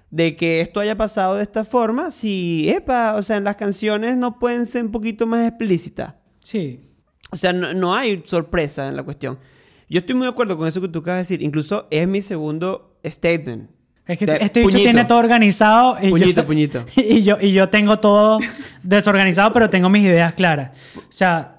de 0.10 0.36
que 0.36 0.60
esto 0.60 0.82
haya 0.82 0.98
pasado 0.98 1.36
de 1.36 1.44
esta 1.44 1.64
forma? 1.64 2.12
Si, 2.12 2.70
epa, 2.70 3.16
o 3.16 3.22
sea, 3.22 3.38
en 3.38 3.46
las 3.46 3.56
canciones 3.56 4.18
no 4.18 4.38
pueden 4.38 4.66
ser 4.66 4.84
un 4.84 4.92
poquito 4.92 5.26
más 5.26 5.48
explícitas. 5.48 6.16
Sí. 6.40 6.82
O 7.32 7.38
sea, 7.38 7.54
no, 7.54 7.74
no 7.74 7.96
hay 7.96 8.22
sorpresa 8.26 8.90
en 8.90 8.98
la 8.98 9.04
cuestión. 9.04 9.40
Yo 9.90 10.00
estoy 10.00 10.16
muy 10.16 10.26
de 10.26 10.32
acuerdo 10.32 10.58
con 10.58 10.68
eso 10.68 10.82
que 10.82 10.90
tú 10.90 11.00
acabas 11.00 11.18
de 11.28 11.36
decir. 11.36 11.42
Incluso 11.42 11.88
es 11.90 12.06
mi 12.08 12.22
segundo 12.22 12.98
statement. 13.06 13.70
Es 14.06 14.18
que 14.18 14.26
De- 14.26 14.38
este 14.42 14.60
bicho 14.60 14.72
puñito. 14.72 14.84
tiene 14.90 15.06
todo 15.06 15.20
organizado. 15.20 15.96
Y 16.02 16.10
Puñito, 16.10 16.42
yo, 16.42 16.46
puñito. 16.48 16.86
Y 16.98 17.24
yo, 17.24 17.38
y 17.40 17.54
yo 17.54 17.70
tengo 17.70 18.00
todo 18.00 18.40
desorganizado, 18.84 19.54
pero 19.54 19.70
tengo 19.70 19.90
mis 19.90 20.04
ideas 20.04 20.34
claras. 20.34 20.72
O 20.98 21.02
sea, 21.10 21.56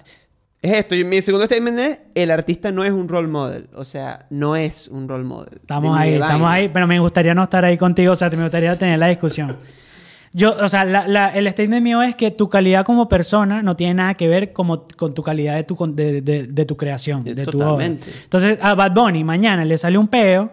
Es 0.62 0.72
esto. 0.75 0.94
y 0.94 1.05
Mi 1.05 1.20
segundo 1.20 1.44
statement 1.46 1.79
es: 1.81 1.98
el 2.14 2.31
artista 2.31 2.70
no 2.72 2.85
es 2.85 2.92
un 2.92 3.09
role 3.09 3.27
model. 3.29 3.68
O 3.75 3.85
sea, 3.85 4.27
no 4.31 4.55
es 4.57 4.87
un 4.88 5.09
role 5.09 5.25
model. 5.25 5.59
estamos 5.61 5.98
ahí, 5.98 6.14
estamos 6.14 6.33
vaina. 6.42 6.53
ahí, 6.53 6.68
pero 6.72 6.87
me 6.87 6.98
gustaría 7.01 7.35
no 7.35 7.42
estar 7.42 7.64
ahí 7.64 7.77
contigo. 7.77 8.12
O 8.12 8.16
sea, 8.16 8.31
me 8.31 8.42
gustaría 8.42 8.79
tener 8.79 8.98
la 8.98 9.09
discusión. 9.09 9.57
Yo, 10.35 10.57
o 10.59 10.68
sea, 10.68 10.87
la- 10.87 11.07
la- 11.07 11.29
el 11.29 11.46
statement 11.51 11.83
mío 11.83 12.01
es 12.03 12.16
que 12.16 12.31
tu 12.31 12.48
calidad 12.48 12.87
como 12.87 13.07
persona 13.07 13.61
no 13.61 13.77
tiene 13.77 13.92
nada 13.94 14.14
que 14.14 14.29
ver 14.29 14.55
como, 14.55 14.87
con 14.96 15.12
tu 15.12 15.22
calidad 15.22 15.57
de 15.57 15.64
tu, 15.64 15.77
de, 15.94 16.22
de- 16.22 16.46
de 16.46 16.64
tu 16.64 16.75
creación, 16.79 17.22
de 17.22 17.44
tu 17.44 17.62
obra. 17.62 17.85
Entonces, 17.85 18.59
a 18.62 18.75
Bad 18.75 18.92
Bunny 18.92 19.25
mañana 19.25 19.64
le 19.66 19.77
sale 19.77 19.98
un 19.98 20.09
peo 20.09 20.51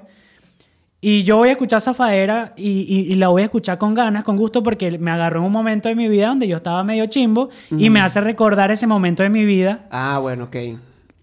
y 1.01 1.23
yo 1.23 1.37
voy 1.37 1.49
a 1.49 1.51
escuchar 1.53 1.79
Zafaera 1.81 2.53
y, 2.57 2.81
y- 2.81 3.11
y 3.11 3.15
la 3.15 3.29
voy 3.29 3.41
a 3.41 3.45
escuchar 3.45 3.77
con 3.77 3.93
ganas, 3.93 4.23
con 4.23 4.35
gusto, 4.37 4.61
porque 4.63 4.97
me 4.99 5.11
agarró 5.11 5.39
en 5.39 5.45
un 5.45 5.51
momento 5.51 5.87
de 5.89 5.95
mi 5.95 6.07
vida 6.09 6.27
donde 6.27 6.47
yo 6.47 6.57
estaba 6.57 6.83
medio 6.83 7.05
chimbo 7.07 7.49
y 7.71 7.89
me 7.89 8.01
hace 8.01 8.19
recordar 8.21 8.69
ese 8.71 8.85
momento 8.87 9.23
de 9.23 9.29
mi 9.29 9.45
vida. 9.45 9.85
Ah, 9.91 10.19
bueno, 10.21 10.45
ok. 10.45 10.55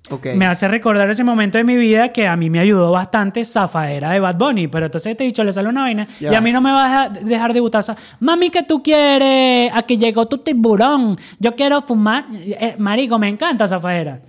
Ok. 0.08 0.26
Me 0.36 0.46
hace 0.46 0.68
recordar 0.68 1.10
ese 1.10 1.24
momento 1.24 1.58
de 1.58 1.64
mi 1.64 1.74
vida 1.76 2.10
que 2.12 2.28
a 2.28 2.36
mí 2.36 2.48
me 2.48 2.60
ayudó 2.60 2.92
bastante 2.92 3.44
Zafaera 3.44 4.12
de 4.12 4.20
Bad 4.20 4.36
Bunny. 4.38 4.68
Pero 4.68 4.86
entonces 4.86 5.10
este 5.10 5.24
dicho 5.24 5.42
le 5.42 5.52
sale 5.52 5.68
una 5.68 5.80
vaina 5.82 6.06
Ya. 6.20 6.30
y 6.30 6.34
a 6.36 6.40
mí 6.40 6.52
no 6.52 6.60
me 6.60 6.70
va 6.70 7.02
a 7.02 7.08
dejar, 7.08 7.52
de 7.52 7.58
gustar. 7.58 7.80
esa, 7.80 7.96
Mami, 8.20 8.50
¿qué 8.50 8.62
tú 8.62 8.82
quieres? 8.84 9.72
Aquí 9.74 9.98
llegó 9.98 10.26
tu 10.26 10.38
tiburón. 10.38 11.16
Yo 11.40 11.56
quiero 11.56 11.82
fumar. 11.82 12.24
Eh, 12.32 12.76
marico, 12.78 13.18
me 13.18 13.28
encanta 13.28 13.66
Zafaera. 13.66 14.20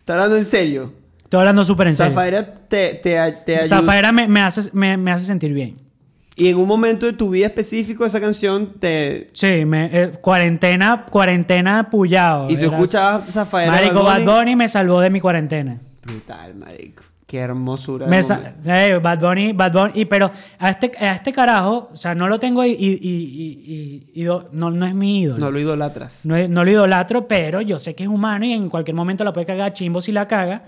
¿Estás 0.00 0.14
hablando 0.14 0.36
en 0.36 0.44
serio? 0.44 0.92
Estoy 1.32 1.40
hablando 1.40 1.64
súper 1.64 1.86
en 1.86 1.94
serio. 1.94 2.12
Zafaera 2.12 2.44
te, 2.68 2.92
te, 2.92 3.32
te 3.46 3.56
ayuda. 3.56 3.66
Zafaera 3.66 4.12
me, 4.12 4.28
me 4.28 4.42
hace, 4.42 4.68
me, 4.74 4.98
me 4.98 5.12
hace 5.12 5.24
sentir 5.24 5.54
bien. 5.54 5.78
Y 6.36 6.48
en 6.48 6.58
un 6.58 6.68
momento 6.68 7.06
de 7.06 7.14
tu 7.14 7.30
vida 7.30 7.46
específico, 7.46 8.04
esa 8.04 8.20
canción 8.20 8.74
te. 8.78 9.30
Sí, 9.32 9.64
me, 9.64 9.86
eh, 9.86 10.12
cuarentena, 10.20 11.06
cuarentena 11.10 11.88
pullado. 11.88 12.50
Y 12.50 12.58
tú 12.58 12.66
escuchabas 12.66 13.32
Zafaera. 13.32 13.72
Marico, 13.72 14.04
Bad 14.04 14.04
Bad 14.04 14.24
Bunny. 14.26 14.40
Bunny 14.40 14.56
me 14.56 14.68
salvó 14.68 15.00
de 15.00 15.08
mi 15.08 15.22
cuarentena. 15.22 15.80
Brutal, 16.02 16.54
marico. 16.54 17.02
Qué 17.32 17.38
hermosura. 17.38 18.06
Me 18.08 18.20
Bad 18.98 19.18
Bunny, 19.20 19.54
Bad 19.54 19.72
Bunny, 19.72 19.92
y, 19.94 20.04
pero 20.04 20.30
a 20.58 20.68
este, 20.68 20.92
a 21.02 21.12
este 21.14 21.32
carajo, 21.32 21.88
o 21.90 21.96
sea, 21.96 22.14
no 22.14 22.28
lo 22.28 22.38
tengo 22.38 22.62
y, 22.62 22.72
y- 22.72 24.04
y- 24.14 24.24
no, 24.52 24.70
no 24.70 24.84
es 24.84 24.94
mi 24.94 25.20
ídolo. 25.22 25.38
No 25.38 25.50
lo 25.50 25.58
idolatras. 25.58 26.26
No, 26.26 26.36
lo 26.62 26.70
idolatro, 26.70 27.26
pero 27.26 27.62
yo 27.62 27.78
sé 27.78 27.94
que 27.94 28.02
es 28.02 28.10
humano 28.10 28.44
y 28.44 28.52
en 28.52 28.68
cualquier 28.68 28.94
momento 28.94 29.24
la 29.24 29.32
puede 29.32 29.46
cagar 29.46 29.72
chimbo 29.72 30.02
si 30.02 30.12
la 30.12 30.28
caga. 30.28 30.64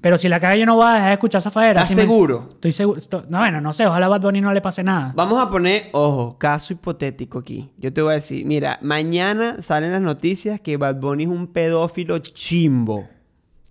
Pero 0.00 0.18
si 0.18 0.28
la 0.28 0.40
caga 0.40 0.56
yo 0.56 0.66
no 0.66 0.74
voy 0.74 0.86
a 0.88 0.94
dejar 0.94 1.06
de 1.10 1.12
escuchar 1.12 1.38
esa 1.38 1.52
faera. 1.52 1.82
¿Estás 1.82 1.96
seguro? 1.96 2.48
Estoy 2.50 2.72
seguro. 2.72 3.00
no, 3.28 3.38
bueno, 3.38 3.60
no 3.60 3.72
sé, 3.72 3.86
ojalá 3.86 4.06
a 4.06 4.08
Bad 4.08 4.22
Bunny 4.22 4.40
no 4.40 4.52
le 4.52 4.60
pase 4.60 4.82
nada. 4.82 5.12
Vamos 5.14 5.40
a 5.40 5.48
poner, 5.48 5.88
ojo, 5.92 6.36
caso 6.36 6.72
hipotético 6.72 7.38
aquí. 7.38 7.70
Yo 7.78 7.92
te 7.92 8.02
voy 8.02 8.10
a 8.10 8.14
decir, 8.14 8.44
mira, 8.44 8.80
mañana 8.82 9.62
salen 9.62 9.92
las 9.92 10.02
noticias 10.02 10.58
que 10.60 10.76
Bad 10.78 10.96
Bunny 10.96 11.22
es 11.22 11.30
un 11.30 11.46
pedófilo 11.46 12.18
chimbo. 12.18 13.06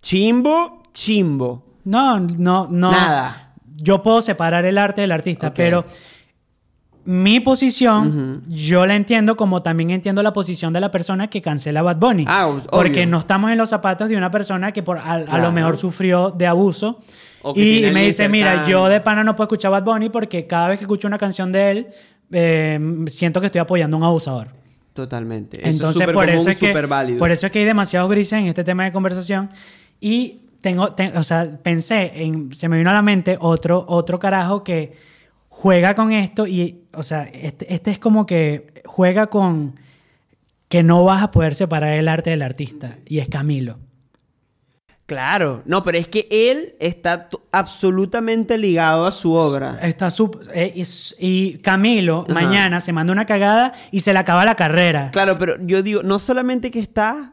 Chimbo, 0.00 0.82
chimbo. 0.94 1.67
No, 1.84 2.20
no, 2.20 2.68
no. 2.70 2.90
Nada. 2.92 3.52
Yo 3.76 4.02
puedo 4.02 4.20
separar 4.22 4.64
el 4.64 4.76
arte 4.78 5.00
del 5.02 5.12
artista, 5.12 5.54
pero 5.54 5.84
mi 7.04 7.40
posición, 7.40 8.42
yo 8.48 8.84
la 8.84 8.94
entiendo 8.96 9.36
como 9.36 9.62
también 9.62 9.90
entiendo 9.90 10.22
la 10.22 10.32
posición 10.32 10.72
de 10.74 10.80
la 10.80 10.90
persona 10.90 11.28
que 11.30 11.40
cancela 11.40 11.80
a 11.80 11.82
Bad 11.84 11.96
Bunny. 11.98 12.24
Ah, 12.26 12.50
porque 12.70 13.06
no 13.06 13.18
estamos 13.20 13.50
en 13.50 13.56
los 13.56 13.70
zapatos 13.70 14.08
de 14.10 14.16
una 14.16 14.30
persona 14.30 14.72
que 14.72 14.82
por, 14.82 14.98
a, 14.98 15.14
a 15.14 15.24
Claro. 15.24 15.42
lo 15.44 15.52
mejor 15.52 15.76
sufrió 15.78 16.30
de 16.30 16.46
abuso. 16.46 16.98
Y 17.54 17.78
tiene 17.80 17.92
me 17.92 18.04
dice, 18.04 18.28
mira, 18.28 18.48
cercano". 18.50 18.68
yo 18.68 18.88
de 18.88 19.00
pana 19.00 19.24
no 19.24 19.34
puedo 19.36 19.46
escuchar 19.46 19.70
Bad 19.70 19.84
Bunny 19.84 20.10
porque 20.10 20.46
cada 20.46 20.68
vez 20.68 20.78
que 20.78 20.84
escucho 20.84 21.06
una 21.08 21.18
canción 21.18 21.50
de 21.52 21.70
él, 21.70 21.86
eh, 22.32 23.04
siento 23.06 23.40
que 23.40 23.46
estoy 23.46 23.60
apoyando 23.60 23.96
a 23.96 24.00
un 24.00 24.04
abusador. 24.04 24.48
Totalmente. 24.92 25.60
Eso 25.60 25.68
Entonces, 25.70 26.00
es 26.00 26.06
por, 26.12 26.26
común, 26.26 26.28
eso 26.30 26.50
es 26.50 26.58
que, 26.58 26.74
por 27.16 27.30
eso 27.30 27.46
es 27.46 27.52
que 27.52 27.60
hay 27.60 27.64
demasiados 27.64 28.10
grises 28.10 28.32
en 28.40 28.46
este 28.48 28.64
tema 28.64 28.84
de 28.84 28.92
conversación. 28.92 29.48
Y 30.00 30.40
tengo, 30.60 30.92
te- 30.94 31.16
o 31.16 31.22
sea, 31.22 31.58
pensé, 31.62 32.12
en, 32.22 32.52
se 32.54 32.68
me 32.68 32.78
vino 32.78 32.90
a 32.90 32.94
la 32.94 33.02
mente 33.02 33.36
otro, 33.40 33.84
otro 33.88 34.18
carajo 34.18 34.64
que 34.64 34.92
juega 35.48 35.94
con 35.94 36.12
esto 36.12 36.46
y, 36.46 36.84
o 36.94 37.02
sea, 37.02 37.24
este, 37.24 37.72
este 37.74 37.90
es 37.90 37.98
como 37.98 38.26
que 38.26 38.66
juega 38.84 39.28
con 39.28 39.78
que 40.68 40.82
no 40.82 41.04
vas 41.04 41.22
a 41.22 41.30
poder 41.30 41.54
separar 41.54 41.94
el 41.94 42.08
arte 42.08 42.30
del 42.30 42.42
artista. 42.42 42.98
Y 43.06 43.20
es 43.20 43.28
Camilo. 43.28 43.78
Claro. 45.06 45.62
No, 45.64 45.82
pero 45.84 45.96
es 45.96 46.06
que 46.06 46.28
él 46.30 46.74
está 46.80 47.30
absolutamente 47.50 48.58
ligado 48.58 49.06
a 49.06 49.12
su 49.12 49.32
obra. 49.32 49.78
Está 49.80 50.08
sup- 50.08 50.46
eh, 50.52 50.74
y, 51.18 51.56
Camilo 51.58 52.24
Ajá. 52.28 52.34
mañana 52.34 52.82
se 52.82 52.92
manda 52.92 53.14
una 53.14 53.24
cagada 53.24 53.72
y 53.90 54.00
se 54.00 54.12
le 54.12 54.18
acaba 54.18 54.44
la 54.44 54.54
carrera. 54.54 55.10
Claro, 55.10 55.38
pero 55.38 55.56
yo 55.66 55.82
digo, 55.82 56.02
no 56.02 56.18
solamente 56.18 56.70
que 56.70 56.80
está, 56.80 57.32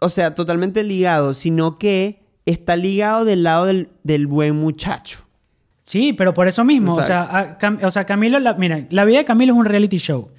o 0.00 0.08
sea, 0.08 0.34
totalmente 0.34 0.82
ligado, 0.84 1.34
sino 1.34 1.78
que 1.78 2.21
está 2.46 2.76
ligado 2.76 3.24
del 3.24 3.42
lado 3.42 3.66
del, 3.66 3.88
del 4.02 4.26
buen 4.26 4.56
muchacho. 4.56 5.20
Sí, 5.84 6.12
pero 6.12 6.32
por 6.32 6.46
eso 6.48 6.64
mismo. 6.64 6.94
O 6.94 7.02
sea, 7.02 7.22
a 7.22 7.58
Cam- 7.58 7.82
o 7.84 7.90
sea, 7.90 8.04
Camilo, 8.04 8.38
la, 8.38 8.54
mira, 8.54 8.86
la 8.90 9.04
vida 9.04 9.18
de 9.18 9.24
Camilo 9.24 9.52
es 9.52 9.58
un 9.58 9.64
reality 9.64 9.98
show. 9.98 10.30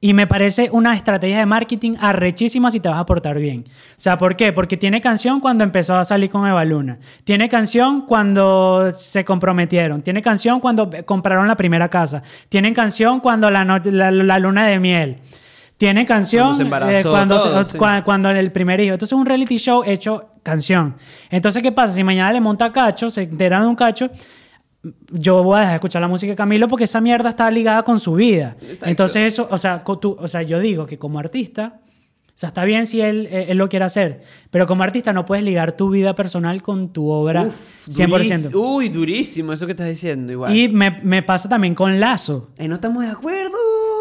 Y 0.00 0.12
me 0.12 0.26
parece 0.26 0.68
una 0.70 0.94
estrategia 0.94 1.38
de 1.38 1.46
marketing 1.46 1.94
arrechísima 1.98 2.70
si 2.70 2.78
te 2.78 2.90
vas 2.90 2.98
a 2.98 3.06
portar 3.06 3.38
bien. 3.38 3.64
O 3.66 3.94
sea, 3.96 4.18
¿por 4.18 4.36
qué? 4.36 4.52
Porque 4.52 4.76
tiene 4.76 5.00
canción 5.00 5.40
cuando 5.40 5.64
empezó 5.64 5.96
a 5.96 6.04
salir 6.04 6.28
con 6.28 6.46
Eva 6.46 6.62
Luna. 6.64 6.98
Tiene 7.24 7.48
canción 7.48 8.02
cuando 8.06 8.92
se 8.92 9.24
comprometieron. 9.24 10.02
Tiene 10.02 10.20
canción 10.20 10.60
cuando 10.60 10.90
compraron 11.06 11.48
la 11.48 11.56
primera 11.56 11.88
casa. 11.88 12.22
Tienen 12.50 12.74
canción 12.74 13.20
cuando 13.20 13.50
la, 13.50 13.64
no- 13.64 13.78
la, 13.78 14.10
la 14.10 14.38
luna 14.38 14.66
de 14.66 14.78
miel. 14.78 15.18
Tiene 15.76 16.06
canción 16.06 16.44
Cuando 16.46 16.56
se 16.58 16.62
embarazó, 16.62 16.92
eh, 17.08 17.10
cuando, 17.10 17.38
se- 17.40 17.48
todo, 17.48 17.64
sí. 17.64 17.78
cua- 17.78 18.04
cuando 18.04 18.30
el 18.30 18.52
primer 18.52 18.80
hijo. 18.80 18.94
Entonces 18.94 19.12
es 19.16 19.18
un 19.20 19.26
reality 19.26 19.56
show 19.58 19.82
hecho 19.84 20.30
canción. 20.42 20.96
Entonces, 21.30 21.62
¿qué 21.62 21.72
pasa? 21.72 21.94
Si 21.94 22.04
mañana 22.04 22.32
le 22.32 22.40
monta 22.40 22.72
cacho, 22.72 23.10
se 23.10 23.22
enteran 23.22 23.62
de 23.62 23.68
un 23.68 23.74
cacho, 23.74 24.08
yo 25.10 25.42
voy 25.42 25.56
a 25.56 25.60
dejar 25.60 25.72
de 25.72 25.76
escuchar 25.76 26.02
la 26.02 26.08
música 26.08 26.30
de 26.30 26.36
Camilo 26.36 26.68
porque 26.68 26.84
esa 26.84 27.00
mierda 27.00 27.30
está 27.30 27.50
ligada 27.50 27.82
con 27.82 27.98
su 27.98 28.14
vida. 28.14 28.56
Exacto. 28.60 28.86
Entonces 28.86 29.32
eso, 29.32 29.48
o 29.50 29.58
sea, 29.58 29.82
tú- 29.82 30.16
o 30.20 30.28
sea, 30.28 30.42
yo 30.42 30.60
digo 30.60 30.86
que 30.86 30.98
como 30.98 31.18
artista, 31.18 31.80
o 32.26 32.32
sea, 32.36 32.48
está 32.48 32.64
bien 32.64 32.84
si 32.86 33.00
él, 33.00 33.26
eh, 33.30 33.46
él 33.48 33.58
lo 33.58 33.68
quiere 33.68 33.84
hacer, 33.84 34.22
pero 34.50 34.66
como 34.66 34.82
artista 34.82 35.12
no 35.12 35.24
puedes 35.24 35.44
ligar 35.44 35.72
tu 35.72 35.88
vida 35.90 36.14
personal 36.14 36.62
con 36.62 36.92
tu 36.92 37.08
obra 37.08 37.42
Uf, 37.44 37.88
100%. 37.88 38.50
duris- 38.50 38.54
Uy, 38.54 38.88
durísimo 38.90 39.52
eso 39.52 39.66
que 39.66 39.72
estás 39.72 39.88
diciendo 39.88 40.32
igual. 40.32 40.54
Y 40.54 40.68
me, 40.68 41.00
me 41.02 41.22
pasa 41.22 41.48
también 41.48 41.74
con 41.74 41.98
Lazo. 41.98 42.50
Ay, 42.58 42.68
no 42.68 42.74
estamos 42.76 43.02
de 43.04 43.10
acuerdo. 43.10 43.56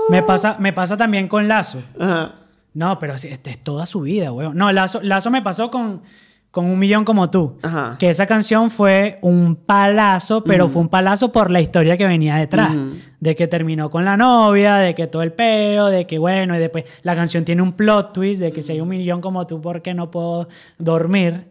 Me 0.09 0.23
pasa, 0.23 0.57
me 0.59 0.73
pasa 0.73 0.97
también 0.97 1.27
con 1.27 1.47
Lazo. 1.47 1.81
Ajá. 1.99 2.35
No, 2.73 2.97
pero 2.99 3.17
sí, 3.17 3.27
este 3.27 3.51
es 3.51 3.63
toda 3.63 3.85
su 3.85 4.01
vida, 4.01 4.31
weón. 4.31 4.57
No, 4.57 4.71
Lazo, 4.71 4.99
Lazo 5.01 5.29
me 5.29 5.41
pasó 5.41 5.69
con, 5.69 6.01
con 6.49 6.65
Un 6.65 6.79
Millón 6.79 7.05
como 7.05 7.29
tú. 7.29 7.57
Ajá. 7.61 7.97
Que 7.99 8.09
esa 8.09 8.25
canción 8.25 8.71
fue 8.71 9.19
un 9.21 9.55
palazo, 9.55 10.43
pero 10.43 10.67
fue 10.69 10.81
un 10.81 10.89
palazo 10.89 11.31
por 11.31 11.51
la 11.51 11.61
historia 11.61 11.97
que 11.97 12.07
venía 12.07 12.35
detrás. 12.35 12.71
De 13.19 13.35
que 13.35 13.47
terminó 13.47 13.89
con 13.89 14.05
la 14.05 14.17
novia, 14.17 14.75
de 14.77 14.95
que 14.95 15.07
todo 15.07 15.21
el 15.21 15.31
peo, 15.31 15.87
de 15.87 16.05
que 16.07 16.17
bueno, 16.17 16.55
y 16.55 16.59
después 16.59 16.85
la 17.03 17.15
canción 17.15 17.45
tiene 17.45 17.61
un 17.61 17.73
plot 17.73 18.13
twist, 18.13 18.41
de 18.41 18.51
que 18.51 18.61
si 18.61 18.73
hay 18.73 18.81
un 18.81 18.89
millón 18.89 19.21
como 19.21 19.47
tú, 19.47 19.61
¿por 19.61 19.81
qué 19.81 19.93
no 19.93 20.11
puedo 20.11 20.47
dormir? 20.77 21.45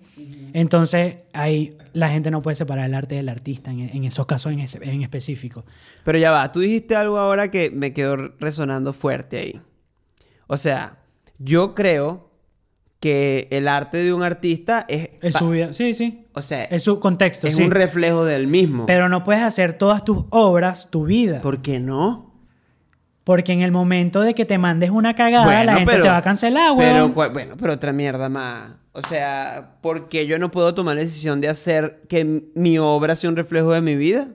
Entonces, 0.54 1.16
ahí 1.32 1.76
la 1.92 2.08
gente 2.08 2.30
no 2.30 2.42
puede 2.42 2.54
separar 2.54 2.86
el 2.86 2.94
arte 2.94 3.14
del 3.16 3.28
artista 3.28 3.70
en, 3.70 3.80
en 3.80 4.04
esos 4.04 4.26
casos 4.26 4.52
en, 4.52 4.60
ese- 4.60 4.78
en 4.82 5.02
específico. 5.02 5.64
Pero 6.04 6.18
ya 6.18 6.30
va, 6.30 6.50
tú 6.52 6.60
dijiste 6.60 6.94
algo 6.96 7.18
ahora 7.18 7.50
que 7.50 7.70
me 7.70 7.92
quedó 7.92 8.16
resonando 8.38 8.92
fuerte 8.92 9.38
ahí. 9.38 9.60
O 10.46 10.56
sea, 10.56 10.98
yo 11.38 11.74
creo 11.74 12.30
que 13.00 13.48
el 13.50 13.66
arte 13.68 13.98
de 13.98 14.12
un 14.12 14.22
artista 14.22 14.84
es... 14.88 15.10
Es 15.20 15.34
su 15.34 15.50
vida. 15.50 15.72
Sí, 15.72 15.92
sí. 15.92 16.26
O 16.34 16.40
sea, 16.42 16.64
Es 16.64 16.84
su 16.84 17.00
contexto, 17.00 17.48
es 17.48 17.56
sí. 17.56 17.62
un 17.64 17.70
reflejo 17.72 18.24
del 18.24 18.46
mismo. 18.46 18.86
Pero 18.86 19.08
no 19.08 19.24
puedes 19.24 19.42
hacer 19.42 19.72
todas 19.72 20.04
tus 20.04 20.24
obras 20.30 20.88
tu 20.90 21.04
vida. 21.06 21.40
¿Por 21.42 21.62
qué 21.62 21.80
no? 21.80 22.30
Porque 23.24 23.52
en 23.52 23.62
el 23.62 23.72
momento 23.72 24.20
de 24.20 24.34
que 24.34 24.44
te 24.44 24.58
mandes 24.58 24.90
una 24.90 25.14
cagada, 25.14 25.64
la 25.64 25.76
gente 25.78 25.92
te 25.94 26.00
va 26.08 26.16
a 26.18 26.22
cancelar, 26.22 26.74
Pero, 26.76 27.06
weón. 27.06 27.12
cu- 27.12 27.32
bueno, 27.32 27.54
pero 27.58 27.72
otra 27.72 27.92
mierda 27.92 28.28
más. 28.28 28.70
O 28.92 29.02
sea, 29.02 29.78
¿por 29.80 30.08
qué 30.08 30.26
yo 30.26 30.38
no 30.38 30.50
puedo 30.50 30.74
tomar 30.74 30.96
la 30.96 31.02
decisión 31.02 31.40
de 31.40 31.48
hacer 31.48 32.02
que 32.08 32.50
mi 32.54 32.78
obra 32.78 33.16
sea 33.16 33.30
un 33.30 33.36
reflejo 33.36 33.72
de 33.72 33.80
mi 33.80 33.96
vida? 33.96 34.28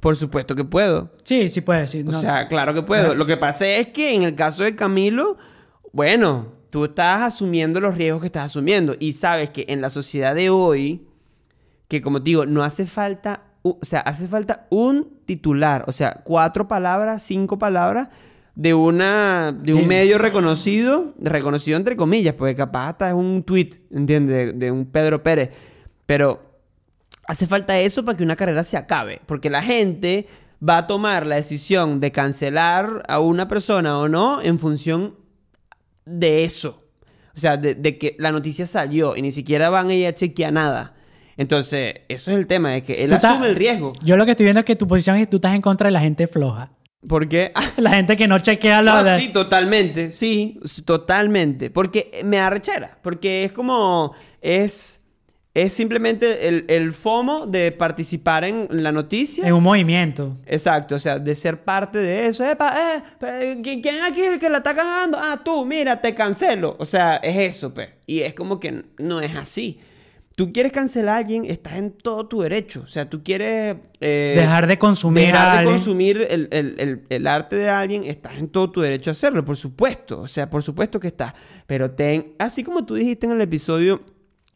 Por 0.00 0.16
supuesto 0.16 0.56
que 0.56 0.64
puedo. 0.64 1.10
Sí, 1.22 1.48
sí 1.48 1.60
puede 1.60 1.80
decir. 1.80 2.08
O 2.08 2.20
sea, 2.20 2.48
claro 2.48 2.72
que 2.72 2.82
puedo. 2.82 3.14
Lo 3.14 3.26
que 3.26 3.36
pasa 3.36 3.66
es 3.66 3.88
que 3.88 4.14
en 4.14 4.22
el 4.22 4.34
caso 4.34 4.64
de 4.64 4.74
Camilo, 4.74 5.36
bueno, 5.92 6.54
tú 6.70 6.86
estás 6.86 7.22
asumiendo 7.22 7.80
los 7.80 7.94
riesgos 7.94 8.22
que 8.22 8.26
estás 8.26 8.46
asumiendo. 8.46 8.96
Y 8.98 9.12
sabes 9.12 9.50
que 9.50 9.66
en 9.68 9.82
la 9.82 9.90
sociedad 9.90 10.34
de 10.34 10.48
hoy, 10.48 11.06
que 11.88 12.00
como 12.00 12.18
te 12.22 12.30
digo, 12.30 12.46
no 12.46 12.64
hace 12.64 12.86
falta, 12.86 13.42
o 13.60 13.78
sea, 13.82 14.00
hace 14.00 14.26
falta 14.26 14.66
un 14.70 15.18
titular, 15.26 15.84
o 15.86 15.92
sea, 15.92 16.22
cuatro 16.24 16.66
palabras, 16.66 17.22
cinco 17.22 17.58
palabras 17.58 18.08
de 18.54 18.74
una 18.74 19.52
de 19.52 19.72
un 19.74 19.86
medio 19.86 20.18
reconocido, 20.18 21.14
reconocido 21.18 21.76
entre 21.78 21.96
comillas, 21.96 22.34
porque 22.34 22.54
capaz 22.54 22.88
hasta 22.90 23.08
es 23.08 23.14
un 23.14 23.42
tweet, 23.44 23.70
¿entiendes? 23.90 24.48
De, 24.48 24.52
de 24.52 24.70
un 24.70 24.84
Pedro 24.86 25.22
Pérez, 25.22 25.50
pero 26.06 26.42
hace 27.26 27.46
falta 27.46 27.78
eso 27.78 28.04
para 28.04 28.16
que 28.18 28.24
una 28.24 28.36
carrera 28.36 28.62
se 28.64 28.76
acabe, 28.76 29.20
porque 29.26 29.48
la 29.48 29.62
gente 29.62 30.26
va 30.68 30.78
a 30.78 30.86
tomar 30.86 31.26
la 31.26 31.36
decisión 31.36 31.98
de 32.00 32.12
cancelar 32.12 33.02
a 33.08 33.20
una 33.20 33.48
persona 33.48 33.98
o 33.98 34.08
no 34.08 34.42
en 34.42 34.58
función 34.58 35.16
de 36.04 36.44
eso. 36.44 36.82
O 37.34 37.40
sea, 37.40 37.56
de, 37.56 37.74
de 37.74 37.96
que 37.96 38.14
la 38.18 38.30
noticia 38.30 38.66
salió 38.66 39.16
y 39.16 39.22
ni 39.22 39.32
siquiera 39.32 39.70
van 39.70 39.88
a 39.88 39.94
ir 39.94 40.06
a 40.06 40.12
chequear 40.12 40.52
nada. 40.52 40.94
Entonces, 41.38 41.94
eso 42.08 42.30
es 42.30 42.36
el 42.36 42.46
tema, 42.46 42.72
de 42.72 42.82
que 42.82 43.02
él 43.04 43.10
estás- 43.12 43.32
asume 43.32 43.48
el 43.48 43.56
riesgo. 43.56 43.94
Yo 44.04 44.16
lo 44.18 44.26
que 44.26 44.32
estoy 44.32 44.44
viendo 44.44 44.60
es 44.60 44.66
que 44.66 44.76
tu 44.76 44.86
posición 44.86 45.16
es 45.16 45.22
que 45.24 45.30
tú 45.30 45.36
estás 45.38 45.54
en 45.54 45.62
contra 45.62 45.86
de 45.88 45.92
la 45.92 46.00
gente 46.00 46.26
floja. 46.26 46.70
Porque... 47.08 47.52
La 47.78 47.90
gente 47.90 48.16
que 48.16 48.28
no 48.28 48.38
chequea 48.38 48.80
la... 48.82 49.02
No, 49.02 49.18
sí, 49.18 49.28
totalmente, 49.32 50.12
sí, 50.12 50.58
totalmente. 50.84 51.70
Porque 51.70 52.20
me 52.24 52.38
arrechera, 52.38 52.98
porque 53.02 53.44
es 53.44 53.52
como, 53.52 54.14
es, 54.40 55.02
es 55.54 55.72
simplemente 55.72 56.46
el, 56.48 56.64
el 56.68 56.92
FOMO 56.92 57.46
de 57.46 57.72
participar 57.72 58.44
en 58.44 58.68
la 58.70 58.92
noticia. 58.92 59.46
En 59.46 59.52
un 59.54 59.62
movimiento. 59.64 60.36
Exacto, 60.46 60.94
o 60.94 60.98
sea, 61.00 61.18
de 61.18 61.34
ser 61.34 61.64
parte 61.64 61.98
de 61.98 62.26
eso. 62.28 62.44
Epa, 62.46 62.72
eh, 62.96 63.02
pe- 63.18 63.58
¿qui- 63.62 63.82
¿quién 63.82 64.02
aquí 64.02 64.20
es 64.20 64.32
el 64.34 64.38
que 64.38 64.48
la 64.48 64.58
está 64.58 64.74
cagando? 64.74 65.18
Ah, 65.20 65.40
tú, 65.44 65.66
mira, 65.66 66.00
te 66.00 66.14
cancelo. 66.14 66.76
O 66.78 66.84
sea, 66.84 67.16
es 67.16 67.36
eso, 67.56 67.74
pues. 67.74 67.88
Y 68.06 68.20
es 68.20 68.34
como 68.34 68.60
que 68.60 68.84
no 68.98 69.20
es 69.20 69.34
así. 69.36 69.80
Tú 70.34 70.52
quieres 70.52 70.72
cancelar 70.72 71.14
a 71.16 71.18
alguien, 71.18 71.44
estás 71.44 71.74
en 71.74 71.90
todo 71.92 72.26
tu 72.26 72.40
derecho. 72.40 72.80
O 72.84 72.86
sea, 72.86 73.08
tú 73.10 73.22
quieres... 73.22 73.76
eh, 74.00 74.34
Dejar 74.36 74.66
de 74.66 74.78
consumir 74.78 75.26
dejar 75.26 75.40
a 75.48 75.52
de 75.52 75.58
alguien. 75.58 75.76
consumir 75.76 76.26
el, 76.30 76.48
el- 76.50 76.74
el- 76.78 77.02
el 77.10 77.26
arte 77.26 77.56
de 77.56 77.68
alguien, 77.68 78.04
estás 78.04 78.36
en 78.38 78.48
todo 78.48 78.70
tu 78.70 78.80
derecho 78.80 79.10
a 79.10 79.12
hacerlo, 79.12 79.44
por 79.44 79.56
supuesto. 79.58 80.20
O 80.20 80.28
sea, 80.28 80.48
por 80.48 80.62
supuesto 80.62 80.98
que 80.98 81.08
estás. 81.08 81.34
Pero 81.66 81.90
ten, 81.90 82.32
así 82.38 82.64
como 82.64 82.84
tú 82.86 82.94
dijiste 82.94 83.26
en 83.26 83.32
el 83.32 83.40
episodio 83.42 84.00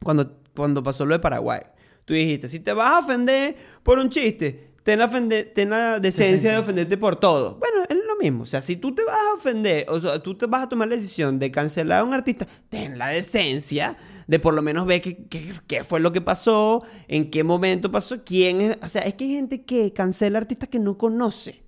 cuando, 0.03 0.39
cuando 0.55 0.83
pasó 0.83 1.05
lo 1.05 1.15
de 1.15 1.21
Paraguay. 1.21 1.61
Tú 2.07 2.15
dijiste, 2.15 2.49
si 2.49 2.61
te 2.61 2.73
vas 2.73 2.93
a 2.93 2.99
ofender 3.01 3.57
por 3.83 3.99
un 3.99 4.09
chiste, 4.09 4.71
ten 4.83 4.99
la, 4.99 5.11
ten 5.53 5.71
la 5.71 5.99
decencia 6.01 6.53
de 6.53 6.59
ofenderte 6.59 6.97
por 6.97 7.17
todo. 7.17 7.57
Bueno, 7.59 7.85
es 7.89 7.97
lo 7.97 8.17
mismo. 8.17 8.45
O 8.45 8.47
sea, 8.47 8.63
si 8.63 8.77
tú 8.77 8.95
te 8.95 9.05
vas 9.05 9.19
a 9.31 9.35
ofender, 9.35 9.85
o 9.91 10.01
sea, 10.01 10.21
tú 10.21 10.35
te 10.39 10.47
vas 10.47 10.63
a 10.63 10.69
tomar 10.69 10.89
la 10.89 10.95
decisión 10.95 11.39
de 11.39 11.51
cancelar 11.51 11.99
a 12.01 12.05
un 12.05 12.15
artista, 12.15 12.47
ten 12.71 12.97
la 12.97 13.09
decencia 13.09 13.97
de 14.27 14.39
por 14.39 14.55
lo 14.55 14.63
menos 14.63 14.87
ver 14.87 15.01
qué, 15.01 15.25
qué- 15.29 15.53
qué 15.67 15.85
fue 15.85 16.01
lo 16.01 16.13
que 16.13 16.21
pasó, 16.21 16.83
en 17.09 17.31
qué 17.31 17.45
momento 17.45 17.91
pasó, 17.91 18.23
quién 18.25 18.61
es. 18.61 18.77
O 18.83 18.89
sea, 18.89 19.03
es 19.03 19.15
que 19.15 19.25
hay 19.25 19.31
gente 19.35 19.63
que 19.65 19.93
cancela 19.93 20.39
artistas 20.39 20.69
que 20.69 20.79
no 20.79 20.99
conoce. 20.99 21.63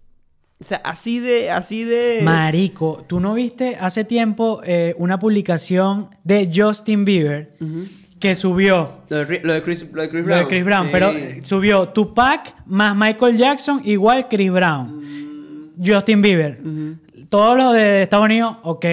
O 0.60 0.64
sea, 0.64 0.78
así 0.78 1.20
de, 1.20 1.50
así 1.52 1.84
de... 1.84 2.18
Marico, 2.22 3.04
¿tú 3.06 3.20
no 3.20 3.34
viste 3.34 3.76
hace 3.80 4.02
tiempo 4.04 4.60
eh, 4.64 4.92
una 4.98 5.16
publicación 5.20 6.08
de 6.24 6.50
Justin 6.52 7.04
Bieber 7.04 7.56
que 8.18 8.34
subió 8.34 9.02
Lo 9.08 9.18
de, 9.18 9.26
Ri- 9.28 9.40
lo 9.44 9.52
de 9.52 9.62
Chris, 9.62 9.86
lo 9.92 10.02
de 10.02 10.08
Chris 10.08 10.20
lo 10.22 10.26
Brown. 10.26 10.40
de 10.40 10.46
Chris 10.48 10.64
Brown, 10.64 10.84
Sí. 10.86 10.88
pero 10.90 11.10
eh, 11.10 11.40
subió 11.44 11.88
Tupac 11.90 12.56
más 12.66 12.96
Michael 12.96 13.36
Jackson 13.36 13.82
igual 13.84 14.26
Chris 14.28 14.50
Brown. 14.50 15.74
Justin 15.80 16.22
Bieber. 16.22 16.60
Todos 17.28 17.56
los 17.56 17.74
de 17.74 18.02
Estados 18.02 18.24
Unidos, 18.24 18.56
ok. 18.64 18.84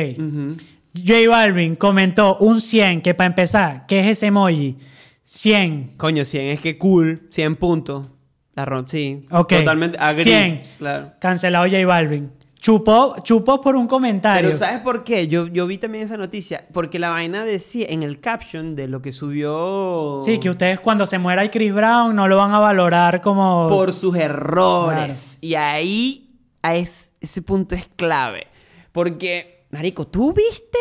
J 0.95 1.27
Balvin 1.29 1.75
comentó 1.75 2.38
un 2.38 2.62
100, 2.62 3.01
que 3.01 3.13
para 3.13 3.27
empezar, 3.27 3.86
¿qué 3.88 3.99
es 4.01 4.08
ese 4.08 4.27
emoji? 4.27 4.77
100. 5.23 5.93
Coño, 5.97 6.23
100 6.23 6.45
es 6.47 6.60
que 6.62 6.77
cool, 6.77 7.27
100 7.31 7.55
puntos. 7.55 8.08
La 8.53 8.65
rom- 8.65 8.88
sí. 8.88 9.25
Ok. 9.31 9.49
Totalmente 9.53 9.97
agree. 9.99 10.23
100. 10.23 10.62
Claro. 10.77 11.12
Cancelado 11.19 11.65
J 11.65 11.86
Balvin. 11.86 12.31
Chupó, 12.58 13.15
chupó 13.21 13.62
por 13.62 13.75
un 13.75 13.86
comentario. 13.86 14.47
Pero 14.47 14.58
¿sabes 14.58 14.79
por 14.81 15.03
qué? 15.03 15.27
Yo, 15.27 15.45
yo 15.47 15.67
vi 15.67 15.77
también 15.77 16.03
esa 16.03 16.17
noticia. 16.17 16.65
Porque 16.73 16.97
la 16.97 17.10
vaina 17.10 17.43
decía 17.45 17.86
en 17.89 18.01
el 18.01 18.19
caption 18.19 18.75
de 18.75 18.88
lo 18.88 19.01
que 19.03 19.12
subió. 19.12 20.17
Sí, 20.23 20.39
que 20.39 20.49
ustedes 20.49 20.79
cuando 20.79 21.05
se 21.05 21.19
muera 21.19 21.43
el 21.43 21.51
Chris 21.51 21.73
Brown 21.73 22.15
no 22.15 22.27
lo 22.27 22.38
van 22.38 22.53
a 22.53 22.60
valorar 22.60 23.21
como... 23.21 23.67
Por 23.67 23.93
sus 23.93 24.15
errores. 24.15 25.38
Y 25.41 25.53
ahí, 25.55 26.29
a 26.63 26.75
es- 26.75 27.12
ese 27.21 27.41
punto 27.43 27.75
es 27.75 27.88
clave. 27.95 28.47
Porque, 28.91 29.54
Marico, 29.75 30.07
¿tú 30.07 30.31
viste? 30.33 30.77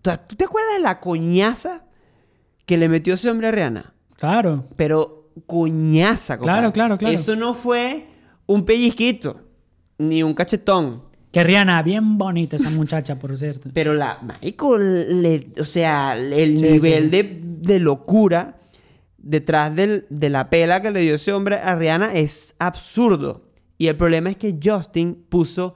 ¿Tú, 0.00 0.10
te 0.36 0.44
acuerdas 0.44 0.74
de 0.76 0.80
la 0.82 1.00
coñaza 1.00 1.84
que 2.66 2.76
le 2.78 2.88
metió 2.88 3.14
ese 3.14 3.28
hombre 3.30 3.48
a 3.48 3.50
Rihanna? 3.50 3.94
Claro. 4.16 4.64
Pero 4.76 5.30
coñaza, 5.46 6.38
compadre. 6.38 6.60
Claro, 6.60 6.72
claro, 6.72 6.98
claro. 6.98 7.14
Eso 7.14 7.34
no 7.36 7.52
fue 7.54 8.06
un 8.46 8.64
pellizquito, 8.64 9.40
ni 9.98 10.22
un 10.22 10.34
cachetón. 10.34 11.02
Que 11.32 11.42
Rihanna, 11.42 11.82
bien 11.82 12.16
bonita 12.16 12.54
esa 12.56 12.70
muchacha, 12.70 13.18
por 13.18 13.36
cierto. 13.36 13.68
Pero 13.74 13.92
la, 13.94 14.18
marico, 14.22 14.78
le- 14.78 15.48
o 15.60 15.64
sea, 15.64 16.16
el 16.16 16.58
Sí, 16.60 16.64
nivel 16.64 17.04
sí. 17.04 17.10
De, 17.10 17.40
de 17.42 17.80
locura 17.80 18.60
detrás 19.18 19.74
del- 19.74 20.06
de 20.10 20.28
la 20.28 20.48
pela 20.48 20.80
que 20.80 20.92
le 20.92 21.00
dio 21.00 21.16
ese 21.16 21.32
hombre 21.32 21.56
a 21.56 21.74
Rihanna 21.74 22.14
es 22.14 22.54
absurdo. 22.60 23.48
Y 23.78 23.88
el 23.88 23.96
problema 23.96 24.30
es 24.30 24.36
que 24.36 24.56
Justin 24.62 25.24
puso 25.28 25.74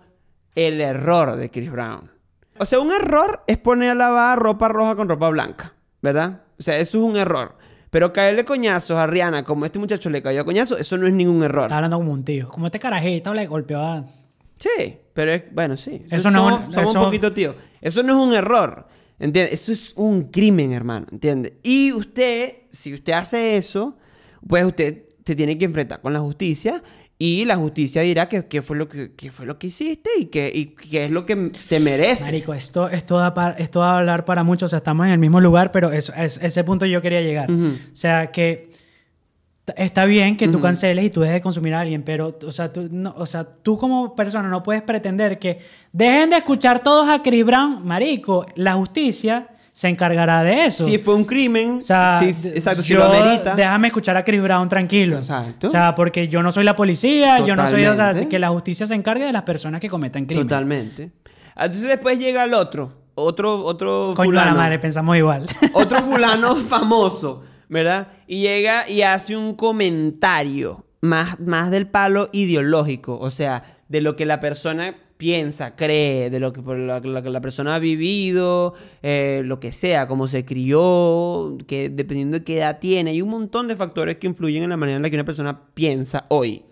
el 0.66 0.80
error 0.80 1.36
de 1.36 1.50
Chris 1.50 1.70
Brown. 1.70 2.10
O 2.58 2.66
sea, 2.66 2.80
un 2.80 2.90
error 2.92 3.42
es 3.46 3.58
poner 3.58 3.90
a 3.90 3.94
lavar 3.94 4.38
ropa 4.38 4.68
roja 4.68 4.96
con 4.96 5.08
ropa 5.08 5.28
blanca, 5.28 5.74
¿verdad? 6.02 6.42
O 6.58 6.62
sea, 6.62 6.78
eso 6.78 6.98
es 6.98 7.04
un 7.04 7.16
error. 7.16 7.56
Pero 7.90 8.12
caerle 8.12 8.44
coñazos 8.44 8.98
a 8.98 9.06
Rihanna, 9.06 9.44
como 9.44 9.64
este 9.64 9.78
muchacho 9.78 10.10
le 10.10 10.20
cayó 10.22 10.40
a 10.40 10.44
coñazos, 10.44 10.78
eso 10.80 10.98
no 10.98 11.06
es 11.06 11.12
ningún 11.12 11.42
error. 11.42 11.64
Está 11.64 11.76
hablando 11.76 11.96
como 11.98 12.12
un 12.12 12.24
tío. 12.24 12.48
Como 12.48 12.66
este 12.66 12.78
carajito 12.78 13.32
le 13.32 13.46
golpeó 13.46 13.80
a... 13.80 14.04
Sí, 14.58 14.98
pero 15.14 15.30
es, 15.32 15.44
bueno, 15.52 15.76
sí. 15.76 16.04
Eso 16.10 16.30
no 16.30 16.48
es 16.50 16.54
somos, 16.54 16.66
un- 16.66 16.72
somos 16.74 16.90
eso- 16.90 16.98
un 16.98 17.04
poquito 17.06 17.32
tío. 17.32 17.54
Eso 17.80 18.02
no 18.02 18.12
es 18.20 18.28
un 18.28 18.34
error, 18.34 18.88
¿entiendes? 19.20 19.52
Eso 19.54 19.70
es 19.72 19.92
un 19.96 20.24
crimen, 20.24 20.72
hermano, 20.72 21.06
¿entiendes? 21.12 21.52
Y 21.62 21.92
usted, 21.92 22.54
si 22.72 22.92
usted 22.92 23.12
hace 23.12 23.56
eso, 23.56 23.96
pues 24.46 24.64
usted 24.64 25.04
se 25.24 25.36
tiene 25.36 25.56
que 25.56 25.64
enfrentar 25.64 26.00
con 26.00 26.12
la 26.12 26.18
justicia 26.20 26.82
y 27.20 27.44
la 27.44 27.56
justicia 27.56 28.02
dirá 28.02 28.28
que, 28.28 28.46
qué 28.46 28.62
fue 28.62 28.76
lo 28.76 28.88
que, 28.88 29.10
fue 29.32 29.44
lo 29.44 29.58
que 29.58 29.66
hiciste 29.66 30.08
y 30.20 30.26
qué 30.26 30.52
y 30.54 30.66
qué 30.66 31.06
es 31.06 31.10
lo 31.10 31.26
que 31.26 31.50
te 31.68 31.80
merece. 31.80 32.24
Marico, 32.24 32.54
esto, 32.54 32.88
esto, 32.88 33.18
da 33.18 33.34
para, 33.34 33.54
esto 33.54 33.80
da 33.80 33.94
a 33.94 33.98
hablar 33.98 34.24
para 34.24 34.44
muchos. 34.44 34.68
O 34.68 34.70
sea, 34.70 34.76
estamos 34.76 35.06
en 35.06 35.12
el 35.12 35.18
mismo 35.18 35.40
lugar, 35.40 35.72
pero 35.72 35.90
es, 35.90 36.12
ese 36.16 36.62
punto 36.62 36.86
yo 36.86 37.02
quería 37.02 37.20
llegar. 37.20 37.50
O 37.50 37.96
sea, 37.96 38.30
que 38.30 38.70
está 39.76 40.04
bien 40.04 40.36
que 40.36 40.46
tú 40.46 40.60
canceles 40.60 41.06
y 41.06 41.10
tú 41.10 41.20
dejes 41.20 41.34
de 41.34 41.40
consumir 41.40 41.74
a 41.74 41.80
alguien, 41.80 42.04
pero, 42.04 42.38
o 42.46 42.52
sea, 42.52 42.72
tú, 42.72 42.88
no, 42.88 43.12
o 43.16 43.26
sea, 43.26 43.44
tú 43.44 43.76
como 43.78 44.14
persona 44.14 44.48
no 44.48 44.62
puedes 44.62 44.82
pretender 44.82 45.40
que 45.40 45.58
dejen 45.92 46.30
de 46.30 46.36
escuchar 46.36 46.84
todos 46.84 47.08
a 47.08 47.20
Chris 47.20 47.44
Brown. 47.44 47.84
Marico, 47.84 48.46
la 48.54 48.74
justicia 48.74 49.48
se 49.78 49.86
encargará 49.86 50.42
de 50.42 50.66
eso. 50.66 50.84
Si 50.84 50.98
fue 50.98 51.14
un 51.14 51.22
crimen, 51.24 51.76
O 51.76 51.80
sea, 51.80 52.18
si- 52.20 52.48
exacto, 52.48 52.82
si 52.82 52.94
yo- 52.94 52.98
lo 52.98 53.04
amerita. 53.04 53.54
déjame 53.54 53.86
escuchar 53.86 54.16
a 54.16 54.24
Chris 54.24 54.42
Brown 54.42 54.68
tranquilo. 54.68 55.18
Exacto. 55.18 55.68
O 55.68 55.70
sea, 55.70 55.94
porque 55.94 56.26
yo 56.26 56.42
no 56.42 56.50
soy 56.50 56.64
la 56.64 56.74
policía, 56.74 57.38
yo 57.46 57.54
no 57.54 57.68
soy, 57.70 57.86
o 57.86 57.94
sea, 57.94 58.26
que 58.28 58.40
la 58.40 58.48
justicia 58.48 58.88
se 58.88 58.96
encargue 58.96 59.24
de 59.24 59.32
las 59.32 59.42
personas 59.42 59.80
que 59.80 59.88
cometen 59.88 60.26
crímenes. 60.26 60.48
Totalmente. 60.48 61.12
Entonces 61.54 61.82
después 61.86 62.18
llega 62.18 62.42
el 62.42 62.54
otro, 62.54 62.92
otro, 63.14 63.64
otro 63.64 64.14
Coño 64.16 64.30
de 64.30 64.34
la 64.36 64.42
fulano. 64.42 64.58
madre, 64.58 64.78
pensamos 64.80 65.16
igual. 65.16 65.46
otro 65.74 65.98
fulano 66.02 66.56
famoso, 66.74 67.44
¿verdad? 67.68 68.08
Y 68.26 68.40
llega 68.40 68.88
y 68.90 69.02
hace 69.02 69.36
un 69.36 69.54
comentario 69.54 70.84
más, 71.02 71.38
más 71.38 71.70
del 71.70 71.86
palo 71.86 72.30
ideológico, 72.32 73.16
o 73.16 73.30
sea, 73.30 73.62
de 73.88 74.00
lo 74.00 74.16
que 74.16 74.26
la 74.26 74.40
persona 74.40 74.96
piensa, 75.18 75.76
cree, 75.76 76.30
de 76.30 76.40
lo 76.40 76.52
que, 76.52 76.62
que 76.62 77.30
la 77.30 77.40
persona 77.40 77.74
ha 77.74 77.78
vivido, 77.78 78.74
eh, 79.02 79.42
lo 79.44 79.60
que 79.60 79.72
sea, 79.72 80.06
cómo 80.08 80.26
se 80.28 80.44
crió, 80.44 81.58
que 81.66 81.90
dependiendo 81.90 82.38
de 82.38 82.44
qué 82.44 82.58
edad 82.58 82.78
tiene, 82.78 83.10
hay 83.10 83.20
un 83.20 83.28
montón 83.28 83.68
de 83.68 83.76
factores 83.76 84.16
que 84.16 84.28
influyen 84.28 84.62
en 84.62 84.70
la 84.70 84.76
manera 84.76 84.96
en 84.96 85.02
la 85.02 85.10
que 85.10 85.16
una 85.16 85.24
persona 85.24 85.60
piensa 85.74 86.24
hoy. 86.28 86.64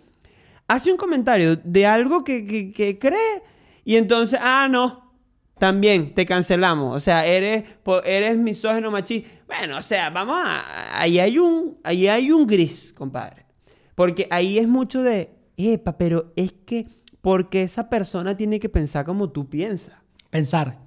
Hace 0.69 0.91
un 0.91 0.97
comentario 0.97 1.57
de 1.57 1.87
algo 1.87 2.25
que, 2.25 2.73
que- 2.73 2.99
cree 2.99 3.43
y 3.85 3.97
entonces, 3.97 4.39
ah, 4.43 4.69
no, 4.71 5.13
también 5.59 6.15
te 6.15 6.25
cancelamos. 6.25 6.97
O 6.97 7.01
sea, 7.01 7.27
eres, 7.27 7.65
eres 8.05 8.37
misógino 8.37 8.91
machista. 8.91 9.29
Bueno, 9.47 9.79
o 9.79 9.83
sea, 9.83 10.11
vamos 10.11 10.37
a. 10.39 11.01
Ahí 11.01 11.19
hay 11.19 11.39
un, 11.39 11.79
ahí 11.85 12.09
hay 12.09 12.31
un 12.33 12.47
gris, 12.47 12.93
compadre. 12.97 13.47
Porque 13.95 14.27
ahí 14.31 14.59
es 14.59 14.67
mucho 14.69 15.03
de. 15.03 15.31
Epa, 15.57 15.97
pero 15.97 16.33
es 16.37 16.53
que. 16.67 16.89
Porque 17.27 17.65
esa 17.65 17.89
persona 17.89 18.37
tiene 18.37 18.61
que 18.61 18.69
pensar 18.69 19.05
como 19.05 19.31
tú 19.31 19.49
piensas. 19.49 19.97
Pensar. 20.31 20.79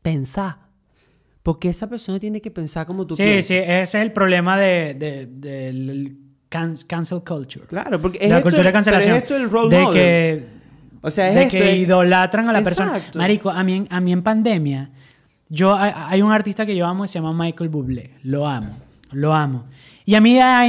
Pensar. 0.00 0.58
Porque 1.42 1.70
esa 1.70 1.88
persona 1.88 2.20
tiene 2.20 2.40
que 2.40 2.52
pensar 2.52 2.86
como 2.86 3.04
tú 3.04 3.16
Sí, 3.16 3.24
piensas. 3.24 3.46
sí, 3.48 3.54
ese 3.56 3.82
es 3.82 3.94
el 3.96 4.12
problema 4.12 4.56
de, 4.56 4.94
de- 4.94 5.26
del 5.26 6.16
can- 6.48 6.76
cancel 6.86 7.22
culture. 7.26 7.66
Claro, 7.66 8.00
porque 8.00 8.20
De 8.20 8.26
es 8.26 8.30
la 8.30 8.36
esto, 8.36 8.44
cultura 8.50 8.68
de 8.68 8.72
cancelación. 8.72 9.14
pero 9.14 9.16
es 9.16 9.22
esto 9.24 9.36
el 9.36 9.50
role 9.50 9.76
de 9.76 9.82
model. 9.82 9.92
que, 10.00 10.46
O 11.00 11.10
sea, 11.10 11.28
es 11.30 11.34
de 11.34 11.42
esto, 11.42 11.56
que 11.58 11.72
es- 11.72 11.78
idolatran 11.80 12.48
a 12.48 12.52
la 12.52 12.62
persona. 12.62 12.96
Exacto. 12.98 13.18
Marico, 13.18 13.50
a 13.50 13.64
mí, 13.64 13.74
en- 13.78 13.88
a 13.90 14.00
mí 14.00 14.12
en 14.12 14.22
pandemia, 14.22 14.90
yo, 15.48 15.74
hay, 15.76 16.22
un 16.22 16.30
artista 16.30 16.64
que 16.64 16.76
yo 16.76 16.86
amo 16.86 17.02
que 17.02 17.08
se 17.08 17.18
llama 17.20 17.32
Michael 17.44 17.70
Bublé. 17.70 18.12
Lo 18.22 18.46
amo, 18.46 18.76
lo 19.10 19.34
amo. 19.34 19.64
Y 20.04 20.14
a 20.14 20.20
mí, 20.20 20.38
a 20.38 20.62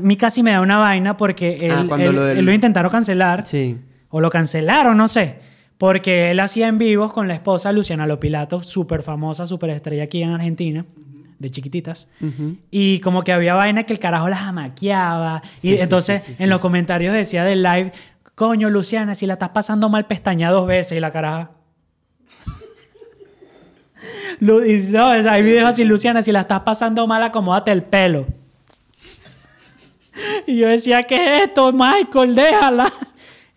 mí 0.00 0.16
casi 0.16 0.42
me 0.42 0.50
da 0.50 0.60
una 0.62 0.78
vaina 0.78 1.16
porque 1.16 1.58
él, 1.60 1.70
Ah, 1.70 1.84
cuando 1.86 2.10
él- 2.10 2.16
lo 2.16 2.22
del- 2.24 2.38
él 2.38 2.44
lo 2.44 2.52
intentaron 2.52 2.90
cancelar. 2.90 3.46
Sí. 3.46 3.78
O 4.10 4.20
lo 4.20 4.30
cancelaron, 4.30 4.96
no 4.96 5.08
sé. 5.08 5.36
Porque 5.76 6.32
él 6.32 6.40
hacía 6.40 6.66
en 6.66 6.78
vivos 6.78 7.12
con 7.12 7.28
la 7.28 7.34
esposa 7.34 7.70
Luciana 7.72 8.06
Lopilato, 8.06 8.62
súper 8.64 9.02
famosa, 9.02 9.46
súper 9.46 9.70
estrella 9.70 10.04
aquí 10.04 10.22
en 10.22 10.30
Argentina, 10.30 10.84
de 11.38 11.50
chiquititas. 11.50 12.08
Y 12.70 12.98
como 12.98 13.22
que 13.22 13.32
había 13.32 13.54
vaina 13.54 13.84
que 13.84 13.92
el 13.92 14.00
carajo 14.00 14.28
las 14.28 14.40
amaqueaba. 14.40 15.42
Sí, 15.58 15.70
y 15.70 15.76
sí, 15.76 15.80
entonces 15.80 16.22
sí, 16.22 16.42
en 16.42 16.50
los 16.50 16.58
comentarios 16.58 17.14
decía 17.14 17.44
del 17.44 17.62
live, 17.62 17.92
coño, 18.34 18.70
Luciana, 18.70 19.14
si 19.14 19.26
la 19.26 19.34
estás 19.34 19.50
pasando 19.50 19.88
mal, 19.88 20.06
pestaña 20.06 20.50
dos 20.50 20.66
veces 20.66 20.98
y 20.98 21.00
la 21.00 21.12
caraja. 21.12 21.52
No, 24.40 24.58
hay 24.58 25.42
videos 25.42 25.68
así, 25.68 25.84
Luciana, 25.84 26.22
si 26.22 26.32
la 26.32 26.40
estás 26.40 26.60
pasando 26.60 27.06
mal, 27.06 27.22
acomódate 27.22 27.70
el 27.70 27.84
pelo. 27.84 28.26
Y 30.46 30.58
yo 30.58 30.68
decía, 30.68 31.02
¿qué 31.04 31.16
es 31.16 31.42
esto, 31.44 31.72
Michael? 31.72 32.34
Déjala. 32.34 32.92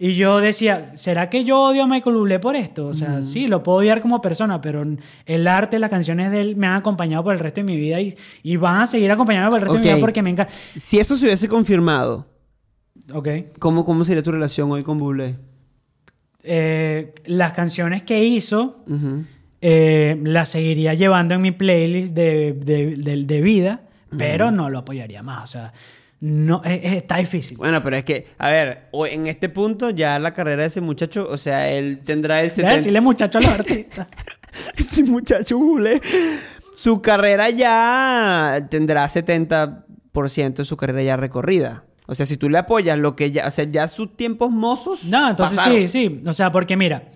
Y 0.04 0.16
yo 0.16 0.40
decía, 0.40 0.96
¿será 0.98 1.30
que 1.30 1.44
yo 1.44 1.60
odio 1.62 1.84
a 1.84 1.88
Michael 1.88 2.16
Bublé 2.16 2.40
por 2.40 2.56
esto? 2.56 2.88
O 2.88 2.94
sea, 2.96 3.22
sí, 3.22 3.46
lo 3.46 3.62
puedo 3.62 3.78
odiar 3.78 4.02
como 4.02 4.20
persona, 4.20 4.60
pero 4.60 4.84
el 5.28 5.48
arte, 5.48 5.78
las 5.78 5.92
canciones 5.92 6.32
de 6.32 6.42
él 6.42 6.56
me 6.56 6.66
han 6.66 6.78
acompañado 6.78 7.24
por 7.24 7.34
el 7.34 7.40
resto 7.40 7.60
de 7.62 7.66
mi 7.66 7.78
vida 7.78 8.02
y, 8.02 8.16
y 8.42 8.56
van 8.58 8.82
a 8.82 8.88
seguir 8.88 9.12
acompañándome 9.12 9.52
por 9.52 9.60
el 9.60 9.62
resto 9.62 9.78
de 9.78 9.84
mi 9.84 9.94
vida 9.94 10.00
porque 10.00 10.24
me 10.24 10.32
encanta. 10.32 10.52
Si 10.52 10.98
eso 10.98 11.16
se 11.16 11.26
hubiese 11.26 11.48
confirmado, 11.48 12.26
Ok. 13.14 13.28
¿cómo, 13.60 13.86
cómo 13.86 14.04
sería 14.04 14.24
tu 14.24 14.32
relación 14.32 14.72
hoy 14.72 14.82
con 14.82 14.98
Bublé? 14.98 15.36
Eh, 16.44 17.14
las 17.26 17.54
canciones 17.54 18.02
que 18.02 18.24
hizo 18.24 18.84
eh, 19.62 20.20
las 20.24 20.50
seguiría 20.50 20.96
llevando 20.96 21.36
en 21.36 21.42
mi 21.42 21.52
playlist 21.52 22.16
de, 22.16 22.54
de- 22.54 22.96
de- 22.96 23.24
de 23.26 23.42
vida, 23.42 23.84
pero 24.18 24.50
no 24.50 24.70
lo 24.72 24.80
apoyaría 24.80 25.22
más. 25.22 25.44
O 25.44 25.48
sea, 25.48 25.74
no, 26.22 26.62
es- 26.64 26.80
es- 26.84 26.94
está 26.94 27.18
difícil. 27.18 27.58
Bueno, 27.58 27.84
pero 27.84 27.98
es 27.98 28.04
que, 28.06 28.28
a 28.38 28.50
ver, 28.50 28.88
hoy- 28.92 29.10
en 29.12 29.28
este 29.28 29.50
punto 29.50 29.90
ya 29.90 30.18
la 30.20 30.34
carrera 30.34 30.62
de 30.62 30.68
ese 30.70 30.80
muchacho, 30.82 31.28
o 31.30 31.38
sea, 31.38 31.70
él 31.70 32.00
tendrá 32.06 32.42
ese... 32.44 32.62
Deja 32.62 32.72
de 32.72 32.78
decirle 32.78 33.02
muchacho 33.02 33.40
a 33.40 33.42
los 33.42 33.52
artistas. 33.52 34.08
ese 34.78 35.04
muchacho 35.04 35.58
Bublé, 35.58 36.00
su 36.78 37.02
carrera 37.02 37.50
ya 37.50 38.68
tendrá 38.70 39.06
70% 39.08 40.54
de 40.56 40.66
su 40.66 40.78
carrera 40.78 41.04
ya 41.04 41.18
recorrida. 41.18 41.84
O 42.08 42.16
sea, 42.16 42.26
si 42.26 42.38
tú 42.38 42.50
le 42.50 42.58
apoyas 42.58 43.00
lo 43.00 43.16
que 43.16 43.32
ya, 43.32 43.48
o 43.48 43.52
sea, 43.52 43.66
ya 43.66 43.88
sus 43.88 44.16
tiempos 44.18 44.52
mozos. 44.52 45.06
No, 45.06 45.30
entonces 45.30 45.58
pasaron. 45.58 45.80
sí, 45.82 45.88
sí. 45.88 46.22
O 46.28 46.34
sea, 46.34 46.52
porque 46.52 46.76
mira, 46.76 47.10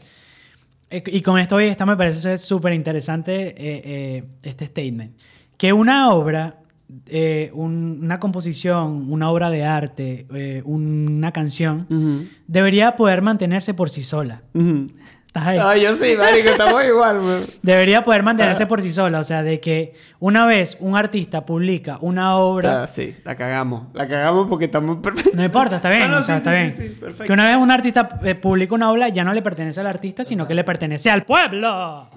eh, 0.90 1.04
y 1.08 1.22
con 1.22 1.38
esto, 1.40 1.60
esta 1.60 1.86
me 1.86 1.98
parece 1.98 2.38
súper 2.38 2.74
interesante 2.74 3.48
eh, 3.50 3.54
eh, 3.58 4.24
este 4.44 4.68
statement. 4.68 5.18
Que 5.58 5.74
una 5.74 6.12
obra, 6.12 6.60
eh, 7.08 7.52
un- 7.54 8.00
una 8.04 8.20
composición, 8.20 9.12
una 9.12 9.30
obra 9.30 9.50
de 9.50 9.64
arte, 9.66 10.26
eh, 10.34 10.62
una 10.66 11.32
canción, 11.32 11.88
debería 12.48 12.96
poder 12.96 13.22
mantenerse 13.22 13.74
por 13.74 13.90
sí 13.90 14.04
sola. 14.04 14.42
ujú. 14.54 14.92
¿Estás 15.28 15.48
ahí? 15.50 15.58
Ay, 15.62 15.82
yo 15.82 15.94
sí, 15.98 16.16
marico, 16.18 16.48
estamos 16.48 16.82
igual, 16.88 17.20
weón. 17.20 17.44
Debería 17.62 18.04
poder 18.06 18.24
mantenerse 18.24 18.68
por 18.68 18.82
sí 18.82 18.94
sola. 18.94 19.20
O 19.20 19.24
sea, 19.26 19.44
de 19.44 19.60
que 19.60 19.94
una 20.22 20.46
vez 20.46 20.78
un 20.80 20.96
artista 20.96 21.46
publica 21.46 21.98
una 22.00 22.38
obra... 22.38 22.84
Ah, 22.84 22.88
sí, 22.88 23.14
la 23.26 23.36
cagamos. 23.36 23.88
La 23.94 24.08
cagamos 24.08 24.48
porque 24.48 24.64
estamos... 24.66 25.00
No 25.34 25.44
importa, 25.44 25.76
está 25.76 25.90
bien. 25.90 26.04
Ah, 26.04 26.08
no, 26.08 26.20
o 26.20 26.24
sea, 26.24 26.36
sí, 26.36 26.38
está 26.38 26.52
sí, 26.52 26.58
bien. 26.58 26.72
sí, 26.72 26.84
sí, 26.88 27.02
perfecto. 27.02 27.26
que 27.26 27.34
una 27.34 27.48
vez 27.50 27.58
un 27.58 27.70
artista 27.70 28.08
eh, 28.24 28.36
publica 28.36 28.76
una 28.76 28.90
obra, 28.90 29.10
ya 29.10 29.26
no 29.26 29.34
le 29.34 29.42
pertenece 29.42 29.82
al 29.82 29.88
artista, 29.88 30.24
sino 30.24 30.48
que 30.48 30.54
le 30.54 30.64
pertenece 30.64 31.10
al 31.12 31.26
pueblo. 31.26 32.08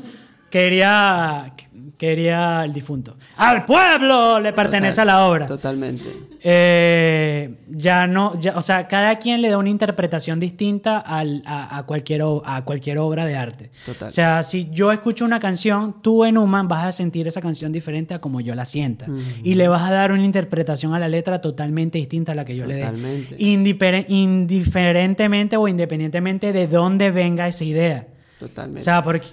Quería, 0.49 1.53
quería 1.99 2.65
el 2.65 2.73
difunto. 2.73 3.17
¡Al 3.37 3.65
pueblo 3.65 4.41
le 4.41 4.53
pertenece 4.53 4.97
Total, 5.03 5.09
a 5.11 5.13
la 5.13 5.25
obra! 5.27 5.47
Totalmente. 5.47 6.05
Eh, 6.41 7.57
ya 7.69 8.07
no, 8.07 8.39
ya, 8.39 8.57
o 8.57 8.61
sea, 8.61 8.87
cada 8.87 9.17
quien 9.17 9.43
le 9.43 9.49
da 9.51 9.59
una 9.59 9.69
interpretación 9.71 10.39
distinta 10.39 10.99
al- 10.99 11.43
a, 11.45 11.77
a 11.79 11.83
cualquier, 11.85 12.23
a 12.45 12.63
cualquier 12.65 12.99
obra 12.99 13.27
de 13.27 13.37
arte. 13.37 13.71
Total. 13.85 14.07
O 14.09 14.11
sea, 14.11 14.43
si 14.45 14.69
yo 14.71 14.93
escucho 14.93 15.25
una 15.25 15.41
canción, 15.41 15.97
tú 16.01 16.25
en 16.25 16.39
Human 16.39 16.69
vas 16.69 16.85
a 16.87 16.93
sentir 16.93 17.27
esa 17.27 17.41
canción 17.41 17.73
diferente 17.73 18.15
a 18.15 18.21
como 18.21 18.41
yo 18.41 18.55
la 18.55 18.65
sienta. 18.65 19.07
Y 19.43 19.55
le 19.55 19.67
vas 19.69 19.83
a 19.83 19.91
dar 19.93 20.13
una 20.13 20.25
interpretación 20.25 20.95
a 20.95 20.99
la 21.01 21.09
letra 21.09 21.41
totalmente 21.41 21.99
distinta 21.99 22.33
a 22.33 22.35
la 22.37 22.45
que 22.45 22.55
yo 22.57 22.65
Totalmente. 22.67 23.31
le 23.33 23.37
dé. 23.37 23.45
Indipere- 23.45 24.07
indiferentemente 24.09 25.57
o 25.57 25.67
independientemente 25.69 26.53
de 26.53 26.67
dónde 26.69 27.11
venga 27.11 27.49
esa 27.49 27.65
idea. 27.65 28.07
Totalmente. 28.39 28.81
O 28.81 28.85
sea, 28.85 29.03
porque, 29.03 29.27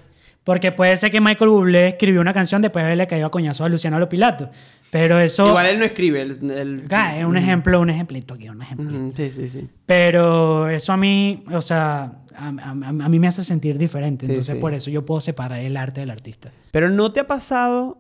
porque 0.45 0.71
puede 0.71 0.95
ser 0.95 1.12
que 1.12 1.19
Michael 1.19 1.49
Bublé 1.49 1.88
escribió 1.89 2.21
una 2.21 2.34
canción 2.34 2.62
después 2.62 2.84
de 2.84 2.88
haberle 2.88 3.08
caído 3.08 3.27
a 3.27 3.31
coñazo 3.31 3.65
a 3.65 3.69
Luciano 3.69 3.99
Lopilato. 3.99 4.49
Pero 4.91 5.19
eso... 5.19 5.49
Igual 5.49 5.65
él 5.65 5.79
no 5.79 5.86
escribe. 5.86 6.21
él- 6.21 6.86
Ah, 6.91 7.17
es 7.17 7.25
un 7.25 7.36
ejemplo, 7.36 7.81
un 7.81 7.89
ejemplito 7.89 8.36
aquí, 8.36 8.47
un 8.47 8.62
ejemplo. 8.62 8.88
Ujú, 8.89 9.13
Sí, 9.17 9.31
sí, 9.34 9.49
sí. 9.49 9.67
Pero 9.86 10.69
eso 10.69 10.93
a 10.93 10.97
mí, 10.97 11.43
o 11.51 11.60
sea, 11.60 12.13
a, 12.38 12.47
a- 12.47 12.69
a 12.69 13.10
mí 13.10 13.19
me 13.19 13.27
hace 13.27 13.43
sentir 13.43 13.77
diferente. 13.77 14.25
Sí, 14.25 14.31
Entonces, 14.31 14.55
sí. 14.55 14.62
por 14.62 14.73
eso 14.73 14.89
yo 14.91 15.03
puedo 15.05 15.19
separar 15.19 15.60
el 15.60 15.75
arte 15.75 15.99
del 16.01 16.12
artista. 16.12 16.51
Pero 16.71 16.89
no 16.89 17.12
te 17.12 17.19
ha 17.19 17.27
pasado, 17.27 17.97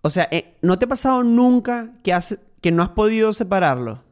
o 0.00 0.08
sea, 0.08 0.28
eh, 0.30 0.54
no 0.62 0.78
te 0.78 0.86
ha 0.86 0.88
pasado 0.88 1.22
nunca 1.24 1.90
que, 2.02 2.12
has, 2.14 2.38
que 2.62 2.70
no 2.72 2.82
has 2.84 2.90
podido 2.90 3.32
separarlo. 3.32 4.02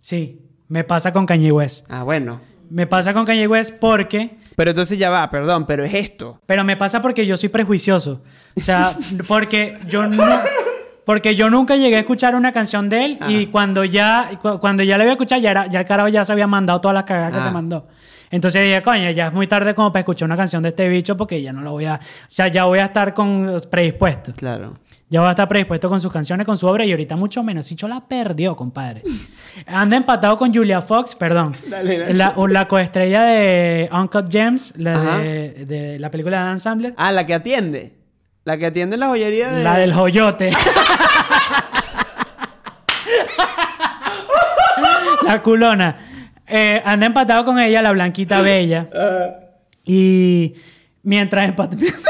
Sí, 0.00 0.40
me 0.68 0.82
pasa 0.84 1.12
con 1.12 1.26
Kanye 1.26 1.52
West. 1.52 1.86
Ah, 1.88 2.02
bueno. 2.02 2.40
Me 2.70 2.86
pasa 2.86 3.12
con 3.12 3.24
Kanye 3.24 3.46
West 3.46 3.78
porque... 3.80 4.36
Pero 4.56 4.70
entonces 4.70 4.98
ya 4.98 5.10
va, 5.10 5.28
perdón, 5.30 5.66
pero 5.66 5.84
es 5.84 5.92
esto. 5.94 6.40
Pero 6.46 6.62
me 6.64 6.76
pasa 6.76 7.02
porque 7.02 7.26
yo 7.26 7.36
soy 7.36 7.48
prejuicioso. 7.48 8.22
O 8.56 8.60
sea, 8.60 8.96
porque 9.28 9.78
yo 9.88 10.06
no... 10.06 10.24
Porque 11.04 11.34
yo 11.36 11.50
nunca 11.50 11.76
llegué 11.76 11.96
a 11.96 12.00
escuchar 12.00 12.34
una 12.34 12.50
canción 12.52 12.88
de 12.88 13.04
él 13.04 13.18
y 13.28 13.46
cuando 13.48 13.84
ya, 13.84 14.30
cu- 14.40 14.58
cuando 14.58 14.82
ya 14.82 14.96
la 14.96 15.04
iba 15.04 15.10
a 15.10 15.14
escuchar, 15.14 15.38
ya, 15.40 15.50
era, 15.50 15.66
ya 15.66 15.80
el 15.80 15.86
carajo 15.86 16.08
ya 16.08 16.24
se 16.24 16.32
había 16.32 16.46
mandado 16.46 16.80
todas 16.80 16.94
las 16.94 17.04
cagadas 17.04 17.32
que 17.34 17.40
se 17.40 17.50
mandó. 17.50 17.86
Entonces 18.34 18.64
dije, 18.64 18.82
coño, 18.82 19.12
ya 19.12 19.28
es 19.28 19.32
muy 19.32 19.46
tarde 19.46 19.76
como 19.76 19.92
para 19.92 20.00
escuchar 20.00 20.26
una 20.26 20.36
canción 20.36 20.60
de 20.60 20.70
este 20.70 20.88
bicho 20.88 21.16
porque 21.16 21.40
ya 21.40 21.52
no 21.52 21.60
lo 21.60 21.70
voy 21.70 21.84
a... 21.84 21.94
O 21.94 22.00
sea, 22.26 22.48
ya 22.48 22.64
voy 22.64 22.80
a 22.80 22.86
estar 22.86 23.14
con 23.14 23.58
predispuesto. 23.70 24.32
Claro. 24.32 24.76
Ya 25.08 25.20
va 25.20 25.28
a 25.28 25.30
estar 25.30 25.46
predispuesto 25.46 25.88
con 25.88 26.00
sus 26.00 26.10
canciones, 26.10 26.44
con 26.44 26.56
su 26.56 26.66
obra 26.66 26.84
y 26.84 26.90
ahorita 26.90 27.14
mucho 27.14 27.44
menos. 27.44 27.64
Sicho 27.64 27.86
la 27.86 28.00
perdió, 28.00 28.56
compadre. 28.56 29.04
Anda 29.66 29.96
empatado 29.96 30.36
con 30.36 30.52
Julia 30.52 30.80
Fox, 30.80 31.14
perdón. 31.14 31.54
Dale, 31.68 31.96
dale. 31.96 32.14
La, 32.48 32.66
coestrella 32.66 33.22
de 33.22 33.88
Uncut 33.92 34.28
Gems, 34.28 34.74
la 34.78 35.18
de, 35.20 35.64
de 35.64 36.00
la 36.00 36.10
película 36.10 36.38
de 36.38 36.44
Dan 36.44 36.58
Sandler. 36.58 36.92
Ah, 36.96 37.12
la 37.12 37.24
que 37.26 37.34
atiende. 37.34 37.94
La 38.42 38.58
que 38.58 38.66
atiende 38.66 38.94
en 38.94 39.00
la 39.00 39.06
joyería 39.06 39.52
de... 39.52 39.62
La 39.62 39.78
del 39.78 39.94
joyote. 39.94 40.50
la 45.24 45.40
culona. 45.40 46.13
Eh, 46.46 46.82
anda 46.84 47.06
empatado 47.06 47.44
con 47.44 47.58
ella, 47.58 47.82
la 47.82 47.92
blanquita 47.92 48.40
bella. 48.40 48.88
Y 49.86 50.54
mientras, 51.02 51.52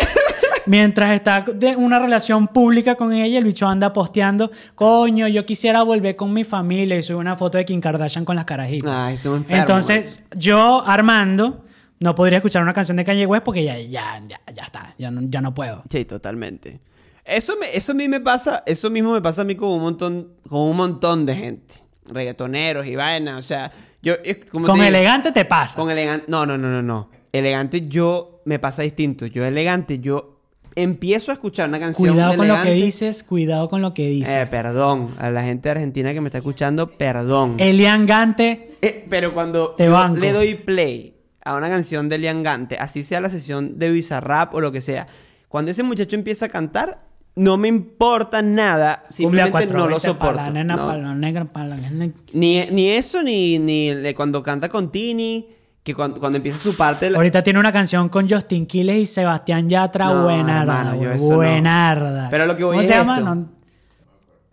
mientras 0.66 1.10
está 1.10 1.42
de 1.42 1.74
una 1.76 1.98
relación 1.98 2.46
pública 2.46 2.94
con 2.94 3.12
ella, 3.12 3.38
el 3.38 3.44
bicho 3.44 3.66
anda 3.66 3.92
posteando, 3.92 4.50
coño, 4.76 5.26
yo 5.28 5.44
quisiera 5.44 5.82
volver 5.82 6.16
con 6.16 6.32
mi 6.32 6.44
familia 6.44 6.96
y 6.96 7.02
sube 7.02 7.16
una 7.16 7.36
foto 7.36 7.58
de 7.58 7.64
Kim 7.64 7.80
Kardashian 7.80 8.24
con 8.24 8.36
las 8.36 8.44
carajitas. 8.44 8.90
Ay, 8.92 9.14
es 9.16 9.24
un 9.26 9.38
enfermo, 9.38 9.60
Entonces, 9.60 10.22
yo, 10.36 10.84
Armando, 10.86 11.64
no 12.00 12.14
podría 12.14 12.38
escuchar 12.38 12.62
una 12.62 12.72
canción 12.72 12.96
de 12.96 13.04
Kanye 13.04 13.26
West 13.26 13.44
porque 13.44 13.64
ya, 13.64 13.78
ya, 13.78 14.22
ya, 14.26 14.40
ya 14.54 14.62
está, 14.62 14.94
ya 14.98 15.10
no, 15.10 15.22
ya 15.22 15.40
no 15.40 15.52
puedo. 15.52 15.82
Sí, 15.90 16.04
totalmente. 16.04 16.80
Eso, 17.24 17.56
me, 17.58 17.74
eso 17.74 17.92
a 17.92 17.94
mí 17.94 18.06
me 18.06 18.20
pasa, 18.20 18.62
eso 18.66 18.90
mismo 18.90 19.12
me 19.12 19.22
pasa 19.22 19.42
a 19.42 19.44
mí 19.44 19.56
con 19.56 19.70
un 19.70 19.80
montón, 19.80 20.28
con 20.48 20.60
un 20.60 20.76
montón 20.76 21.24
de 21.24 21.34
gente. 21.34 21.74
Reggaetoneros 22.06 22.86
y 22.86 22.96
vainas, 22.96 23.42
o 23.42 23.48
sea, 23.48 23.72
yo... 24.04 24.14
como 24.50 24.66
Con 24.66 24.78
te 24.78 24.84
digo, 24.84 24.96
elegante 24.96 25.32
te 25.32 25.44
pasa. 25.44 25.80
Con 25.80 25.90
elegante... 25.90 26.26
No, 26.28 26.46
no, 26.46 26.58
no, 26.58 26.68
no, 26.68 26.82
no. 26.82 27.10
Elegante 27.32 27.88
yo 27.88 28.42
me 28.44 28.58
pasa 28.58 28.82
distinto. 28.82 29.26
Yo 29.26 29.44
elegante, 29.44 29.98
yo 29.98 30.34
empiezo 30.76 31.30
a 31.30 31.34
escuchar 31.34 31.68
una 31.68 31.78
canción 31.78 32.10
Cuidado 32.10 32.32
de 32.32 32.36
con 32.36 32.48
lo 32.48 32.62
que 32.62 32.72
dices, 32.72 33.22
cuidado 33.22 33.68
con 33.68 33.82
lo 33.82 33.94
que 33.94 34.08
dices. 34.08 34.34
Eh, 34.34 34.46
perdón. 34.50 35.14
A 35.18 35.30
la 35.30 35.42
gente 35.42 35.68
de 35.68 35.72
Argentina 35.72 36.12
que 36.12 36.20
me 36.20 36.28
está 36.28 36.38
escuchando, 36.38 36.90
perdón. 36.90 37.56
Elian 37.58 38.06
Gante, 38.06 38.76
Eh, 38.82 39.06
pero 39.08 39.32
cuando 39.34 39.70
Te 39.70 39.86
yo 39.86 40.08
le 40.08 40.32
doy 40.32 40.54
play 40.54 41.14
a 41.44 41.54
una 41.56 41.68
canción 41.68 42.08
de 42.08 42.18
Lian 42.18 42.42
Gante, 42.42 42.76
así 42.78 43.02
sea 43.02 43.20
la 43.20 43.28
sesión 43.28 43.78
de 43.78 43.90
Bizarrap 43.90 44.54
o 44.54 44.60
lo 44.60 44.72
que 44.72 44.80
sea, 44.80 45.06
cuando 45.48 45.70
ese 45.70 45.82
muchacho 45.82 46.16
empieza 46.16 46.46
a 46.46 46.48
cantar, 46.48 47.04
no 47.36 47.56
me 47.56 47.68
importa 47.68 48.42
nada, 48.42 49.04
simplemente 49.10 49.66
no 49.66 49.88
lo 49.88 49.98
420 49.98 50.00
pa' 50.00 50.08
soporto. 50.28 50.36
la 50.42 50.50
nena, 50.50 50.76
No. 50.76 50.86
pa' 50.86 50.96
la 50.96 51.14
negra, 51.14 51.44
pa' 51.46 51.64
la 51.64 51.76
nena. 51.76 52.12
Ni, 52.32 52.64
ni 52.66 52.90
eso, 52.90 53.22
ni, 53.22 53.58
ni 53.58 53.90
de 53.94 54.14
cuando 54.14 54.42
canta 54.42 54.68
con 54.68 54.92
Tini, 54.92 55.48
que 55.82 55.94
cuando, 55.94 56.18
cuando 56.20 56.36
empieza 56.36 56.58
su 56.58 56.76
parte... 56.76 57.10
la- 57.10 57.18
Ahorita 57.18 57.42
tiene 57.42 57.58
una 57.58 57.72
canción 57.72 58.08
con 58.08 58.28
Justin 58.28 58.66
Quiles 58.66 58.96
y 58.96 59.06
Sebastián 59.06 59.68
Yatra. 59.68 60.06
No, 60.06 60.22
buenarda. 60.22 60.60
hermano, 60.80 60.94
yo 60.94 61.08
güey, 61.08 61.16
eso 61.16 61.28
no. 61.30 61.36
buenarda. 61.36 62.28
Pero 62.30 62.46
lo 62.46 62.56
que 62.56 62.64
voy 62.64 62.72
¿Cómo 62.74 62.80
es 62.82 62.86
se 62.86 62.94
llama? 62.94 63.18
esto. 63.18 63.34
No- 63.34 63.48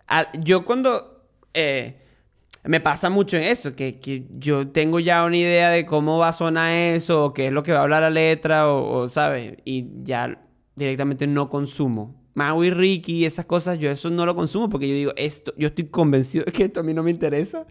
Ah, 0.08 0.26
yo 0.40 0.64
cuando 0.66 1.22
eh, 1.54 1.96
me 2.64 2.80
pasa 2.80 3.08
mucho 3.08 3.36
en 3.38 3.44
eso, 3.44 3.74
que, 3.74 3.98
que 3.98 4.26
yo 4.38 4.68
tengo 4.68 5.00
ya 5.00 5.24
una 5.24 5.36
idea 5.38 5.70
de 5.70 5.86
cómo 5.86 6.18
va 6.18 6.28
a 6.28 6.32
sonar 6.34 6.70
eso, 6.70 7.24
o 7.26 7.32
qué 7.32 7.46
es 7.46 7.52
lo 7.52 7.62
que 7.62 7.72
va 7.72 7.78
a 7.78 7.82
hablar 7.84 8.02
la 8.02 8.10
letra, 8.10 8.68
o, 8.68 8.92
o, 9.04 9.08
¿sabes? 9.08 9.54
Y 9.64 9.86
ya 10.02 10.38
directamente 10.76 11.26
no 11.26 11.48
consumo. 11.48 12.14
Mau 12.34 12.64
y 12.64 12.70
Ricky, 12.70 13.26
esas 13.26 13.44
cosas, 13.44 13.78
yo 13.78 13.90
eso 13.90 14.08
no 14.10 14.24
lo 14.24 14.34
consumo 14.34 14.68
porque 14.68 14.88
yo 14.88 14.94
digo, 14.94 15.12
esto, 15.16 15.52
yo 15.56 15.68
estoy 15.68 15.86
convencido 15.86 16.44
de 16.46 16.52
que 16.52 16.64
esto 16.64 16.80
a 16.80 16.82
mí 16.82 16.94
no 16.94 17.02
me 17.02 17.10
interesa. 17.10 17.66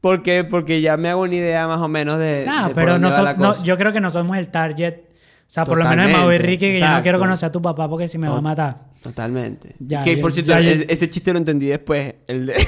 ¿Por 0.00 0.22
qué? 0.22 0.44
Porque 0.44 0.80
ya 0.80 0.96
me 0.96 1.10
hago 1.10 1.22
una 1.22 1.34
idea 1.34 1.68
más 1.68 1.80
o 1.80 1.88
menos 1.88 2.18
de. 2.18 2.44
Nah, 2.46 2.68
de 2.68 2.74
pero 2.74 2.98
no 2.98 3.10
so- 3.10 3.36
no, 3.36 3.62
yo 3.64 3.76
creo 3.76 3.92
que 3.92 4.00
no 4.00 4.08
somos 4.10 4.36
el 4.38 4.48
target. 4.48 4.94
O 4.94 5.52
sea, 5.52 5.64
por 5.64 5.78
lo 5.78 5.84
menos 5.84 6.06
de 6.06 6.12
Mau 6.12 6.20
y 6.20 6.36
Totalmente, 6.38 6.46
Ricky, 6.46 6.58
que 6.60 6.74
yo 6.74 6.80
no 6.80 6.86
exacto. 6.86 7.02
quiero 7.02 7.18
conocer 7.18 7.48
a 7.48 7.52
tu 7.52 7.60
papá 7.60 7.88
porque 7.88 8.06
si 8.08 8.18
me 8.18 8.28
va 8.28 8.38
a 8.38 8.40
matar. 8.40 8.84
Totalmente. 9.02 9.74
Ya, 9.80 10.00
que 10.02 10.14
ya, 10.16 10.22
por 10.22 10.32
cierto, 10.32 10.52
ya, 10.52 10.60
ya. 10.60 10.70
e- 10.70 10.86
ese 10.88 11.10
chiste 11.10 11.32
lo 11.32 11.38
entendí 11.38 11.66
después. 11.66 12.14
El 12.26 12.46
de... 12.46 12.54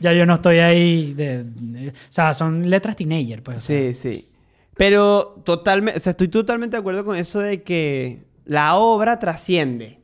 Ya 0.00 0.12
yo 0.12 0.24
no 0.24 0.34
estoy 0.34 0.58
ahí. 0.58 1.14
De, 1.14 1.44
de- 1.44 1.88
o 1.88 1.92
sea, 2.08 2.32
son 2.32 2.70
letras 2.70 2.96
teenager, 2.96 3.42
pues. 3.42 3.58
o 3.58 3.60
sea. 3.60 3.76
Sí, 3.78 3.94
sí. 3.94 4.28
Pero 4.76 5.42
totalmente, 5.44 5.98
o 5.98 6.02
sea, 6.02 6.10
estoy 6.12 6.28
totalmente 6.28 6.76
de 6.76 6.80
acuerdo 6.80 7.04
con 7.04 7.16
eso 7.16 7.40
de 7.40 7.62
que 7.62 8.24
la 8.44 8.76
obra 8.76 9.18
trasciende. 9.18 9.99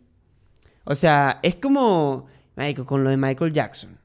O 0.88 0.94
sea, 0.94 1.40
es 1.42 1.56
como, 1.56 2.26
marico, 2.56 2.86
con 2.86 3.02
lo 3.04 3.10
de 3.10 3.16
Michael 3.16 3.52
Jackson. 3.52 3.98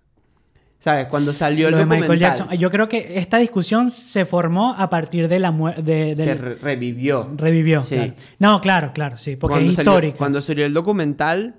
¿Sabes? 0.79 1.05
Cuando 1.05 1.31
salió 1.31 1.67
el 1.67 1.73
Lo 1.73 1.77
de 1.77 1.85
Michael 1.85 2.17
Jackson. 2.17 2.49
Yo 2.57 2.71
creo 2.71 2.89
que 2.89 3.19
esta 3.19 3.37
discusión 3.37 3.91
se 3.91 4.25
formó 4.25 4.73
a 4.75 4.89
partir 4.89 5.27
de 5.27 5.37
la 5.37 5.51
muerte. 5.51 6.15
se 6.17 6.33
re- 6.33 6.55
revivió. 6.55 7.29
Revivió. 7.37 7.83
Sí. 7.83 7.93
claro. 7.95 8.13
No, 8.39 8.61
claro, 8.61 8.91
claro, 8.91 9.15
sí. 9.17 9.35
Porque 9.35 9.53
Cuando 9.57 9.71
es 9.71 9.77
histórica. 9.77 10.17
Cuando 10.17 10.41
salió 10.41 10.65
el 10.65 10.73
documental, 10.73 11.55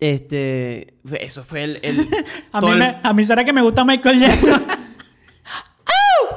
este, 0.00 0.94
eso 1.20 1.44
fue 1.44 1.62
el... 1.62 1.78
el- 1.82 2.08
A 2.52 2.60
mí, 2.60 2.70
me- 2.72 2.98
a 3.04 3.12
mí 3.12 3.22
será 3.22 3.44
que 3.44 3.52
me 3.52 3.62
gusta 3.62 3.84
Michael 3.84 4.18
Jackson. 4.18 4.64
¡Au! 5.86 6.36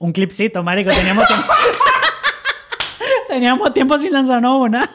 Un 0.00 0.10
clipcito, 0.10 0.60
marico. 0.64 0.90
Teníamos 0.90 1.28
tiempo. 1.28 1.46
Teníamos 3.28 3.74
tiempo 3.74 3.96
sin 3.96 4.12
lanzarnos 4.12 4.60
una. 4.60 4.90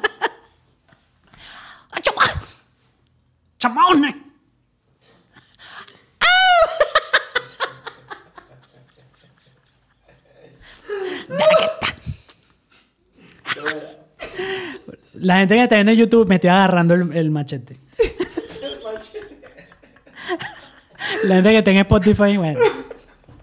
¡Chamón! 3.60 4.30
La 15.14 15.40
gente 15.40 15.56
que 15.56 15.64
está 15.64 15.76
viendo 15.76 15.92
en 15.92 15.98
YouTube 15.98 16.28
me 16.30 16.36
estoy 16.36 16.50
agarrando 16.50 16.94
el, 16.94 17.12
el 17.14 17.30
machete. 17.30 17.78
La 21.26 21.36
gente 21.36 21.50
que 21.50 21.58
está 21.58 21.72
en 21.72 21.78
Spotify, 21.78 22.38
bueno. 22.38 22.60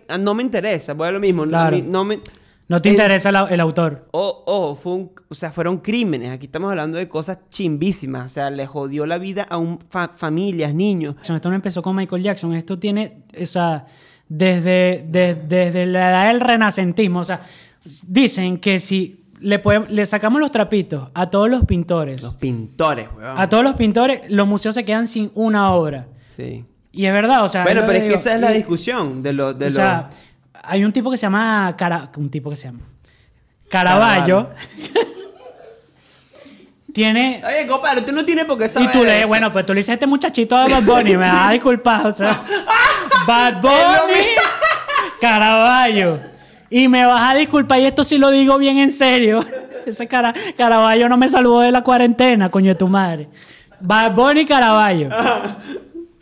Ah, 0.08 0.16
no 0.16 0.32
me 0.32 0.42
interesa, 0.42 0.94
voy 0.94 1.08
a 1.08 1.10
lo 1.10 1.20
mismo. 1.20 1.44
Claro. 1.44 1.76
no 1.84 2.04
me... 2.04 2.20
No 2.68 2.82
te 2.82 2.88
interesa 2.88 3.28
el, 3.28 3.36
au- 3.36 3.48
el 3.50 3.60
autor. 3.60 4.08
Oh, 4.10 4.42
oh, 4.46 4.74
fue 4.74 4.92
un, 4.94 5.12
o 5.28 5.34
sea, 5.34 5.52
fueron 5.52 5.78
crímenes. 5.78 6.32
Aquí 6.32 6.46
estamos 6.46 6.68
hablando 6.70 6.98
de 6.98 7.08
cosas 7.08 7.38
chimbísimas. 7.50 8.26
O 8.26 8.28
sea, 8.34 8.50
le 8.50 8.66
jodió 8.66 9.06
la 9.06 9.18
vida 9.18 9.46
a 9.48 9.56
un 9.56 9.78
fa- 9.88 10.08
familias, 10.08 10.74
niños. 10.74 11.14
Esto 11.22 11.48
no 11.48 11.54
empezó 11.54 11.80
con 11.80 11.94
Michael 11.94 12.22
Jackson. 12.24 12.54
Esto 12.54 12.76
tiene, 12.78 13.18
o 13.40 13.46
sea, 13.46 13.86
desde, 14.28 15.04
de- 15.08 15.34
desde 15.36 15.86
la 15.86 16.10
edad 16.10 16.26
del 16.28 16.40
renacentismo. 16.40 17.20
O 17.20 17.24
sea, 17.24 17.40
dicen 18.06 18.58
que 18.58 18.80
si 18.80 19.24
le, 19.38 19.58
podemos- 19.58 19.90
le 19.90 20.04
sacamos 20.06 20.40
los 20.40 20.50
trapitos 20.50 21.08
a 21.14 21.30
todos 21.30 21.48
los 21.48 21.64
pintores, 21.66 22.20
Los 22.22 22.34
pintores, 22.34 23.06
weón. 23.16 23.38
a 23.38 23.48
todos 23.48 23.62
los 23.62 23.74
pintores, 23.74 24.22
los 24.30 24.46
museos 24.46 24.74
se 24.74 24.84
quedan 24.84 25.06
sin 25.06 25.30
una 25.34 25.72
obra. 25.72 26.08
Sí. 26.26 26.64
Y 26.90 27.04
es 27.06 27.12
verdad, 27.12 27.44
o 27.44 27.48
sea... 27.48 27.62
bueno, 27.62 27.82
lo 27.82 27.86
pero 27.86 27.98
es 27.98 28.04
que 28.08 28.14
esa 28.14 28.34
es 28.34 28.40
la 28.40 28.52
Y- 28.52 28.56
discusión 28.56 29.22
de 29.22 29.32
los... 29.34 29.58
De 29.58 29.66
o 29.66 29.70
sea, 29.70 30.08
hay 30.62 30.84
un 30.84 30.92
tipo 30.92 31.10
que 31.10 31.18
se 31.18 31.22
llama... 31.22 31.74
Cara, 31.76 32.10
un 32.16 32.30
tipo 32.30 32.50
que 32.50 32.56
se 32.56 32.68
llama... 32.68 32.80
Caravaggio. 33.68 34.50
tiene... 36.96 37.40
los... 37.42 37.50
Oye, 37.50 37.66
compadre, 37.66 38.00
usted 38.00 38.12
no 38.12 38.24
tiene 38.24 38.44
por 38.44 38.56
qué 38.56 38.64
Y 38.64 38.68
saber 38.68 38.92
tú 38.92 39.04
le, 39.04 39.20
eso. 39.20 39.28
bueno, 39.28 39.52
pues 39.52 39.66
tú 39.66 39.74
le 39.74 39.80
dices 39.80 39.90
a 39.90 39.94
este 39.94 40.06
muchachito 40.06 40.56
de 40.56 40.72
Bad 40.72 40.82
Bunny, 40.82 41.10
me 41.10 41.30
vas 41.30 41.48
a 41.48 41.52
disculpar, 41.52 42.06
o 42.06 42.12
sea, 42.12 42.42
Bad 43.26 43.60
Bunny, 43.60 44.24
Caravaggio. 45.20 46.18
Y 46.70 46.88
me 46.88 47.04
vas 47.04 47.30
a 47.30 47.34
disculpar, 47.34 47.80
y 47.80 47.84
esto 47.84 48.02
sí 48.02 48.18
lo 48.18 48.30
digo 48.30 48.56
bien 48.56 48.78
en 48.78 48.90
serio. 48.90 49.44
Ese 49.84 50.08
cara, 50.08 50.32
Caravaggio 50.56 51.08
no 51.08 51.16
me 51.16 51.28
salvó 51.28 51.60
de 51.60 51.70
la 51.70 51.82
cuarentena, 51.82 52.50
coño 52.50 52.70
de 52.70 52.74
tu 52.76 52.88
madre. 52.88 53.28
Bad 53.78 54.14
Bunny, 54.14 54.46
Caravaggio. 54.46 55.10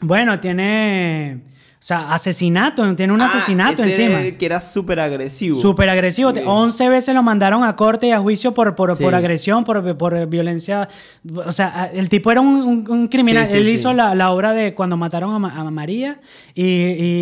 Bueno, 0.01 0.41
tiene, 0.41 1.41
sea, 1.87 2.12
asesinato, 2.14 2.95
tiene 2.97 3.12
un 3.12 3.20
Ah, 3.20 3.26
asesinato 3.26 3.82
ese 3.82 4.05
encima. 4.07 4.39
que 4.39 4.47
era 4.47 4.61
súper 4.61 5.01
agresivo. 5.01 5.55
Súper 5.61 5.91
agresivo. 5.91 6.32
Sí. 6.35 6.41
11 6.45 6.89
veces 6.89 7.14
lo 7.14 7.22
mandaron 7.22 7.62
a 7.62 7.76
corte 7.76 8.07
y 8.07 8.11
a 8.12 8.18
juicio 8.20 8.55
por, 8.55 8.74
por, 8.74 8.97
Sí. 8.97 9.03
por 9.05 9.14
agresión, 9.14 9.64
por, 9.64 9.97
por 9.99 10.26
violencia. 10.26 10.89
O 11.35 11.53
sea, 11.53 11.91
el 11.93 12.09
tipo 12.09 12.30
era 12.32 12.41
un, 12.41 12.62
un- 12.62 12.91
un 12.91 13.09
criminal. 13.09 13.47
Sí, 13.47 13.53
sí, 13.53 13.59
Él 13.59 13.68
hizo 13.68 13.93
la, 13.93 14.14
la 14.14 14.30
obra 14.30 14.53
de 14.53 14.74
cuando 14.74 14.97
mataron 14.97 15.35
a, 15.35 15.39
Ma- 15.39 15.55
a 15.61 15.64
María 15.70 16.20
y, 16.55 16.64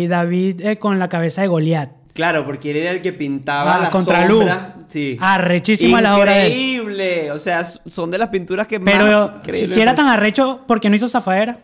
y 0.03 0.07
David 0.07 0.61
eh, 0.65 0.77
con 0.77 0.97
la 0.97 1.09
cabeza 1.09 1.41
de 1.41 1.47
Goliat. 1.47 1.89
Claro, 2.13 2.45
porque 2.45 2.71
él 2.71 2.77
era 2.77 2.91
el 2.91 3.01
que 3.01 3.11
pintaba 3.11 3.75
Ah, 3.75 3.81
la 3.81 3.89
contra 3.89 4.27
sombra. 4.27 4.75
Sí. 4.87 5.17
Arrechísima 5.19 5.99
la 5.99 6.15
obra 6.17 6.33
de. 6.35 6.47
Increíble. 6.49 7.31
O 7.31 7.37
sea, 7.39 7.63
son 7.65 8.11
de 8.11 8.17
las 8.17 8.29
pinturas 8.29 8.67
que 8.67 8.79
Pero 8.79 9.41
más... 9.43 9.47
si, 9.53 9.67
si 9.67 9.81
era 9.81 9.95
tan 9.95 10.07
arrecho, 10.07 10.61
¿por 10.67 10.79
qué 10.79 10.89
no 10.89 10.95
hizo 10.95 11.09
Zafaera? 11.09 11.57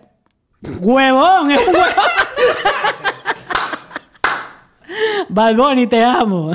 ¡Huevón! 0.82 1.52
¡Es 1.52 1.60
un 1.68 1.76
huevón! 1.76 1.86
Bad 5.30 5.56
Bunny, 5.56 5.88
te 5.88 6.04
amo. 6.04 6.52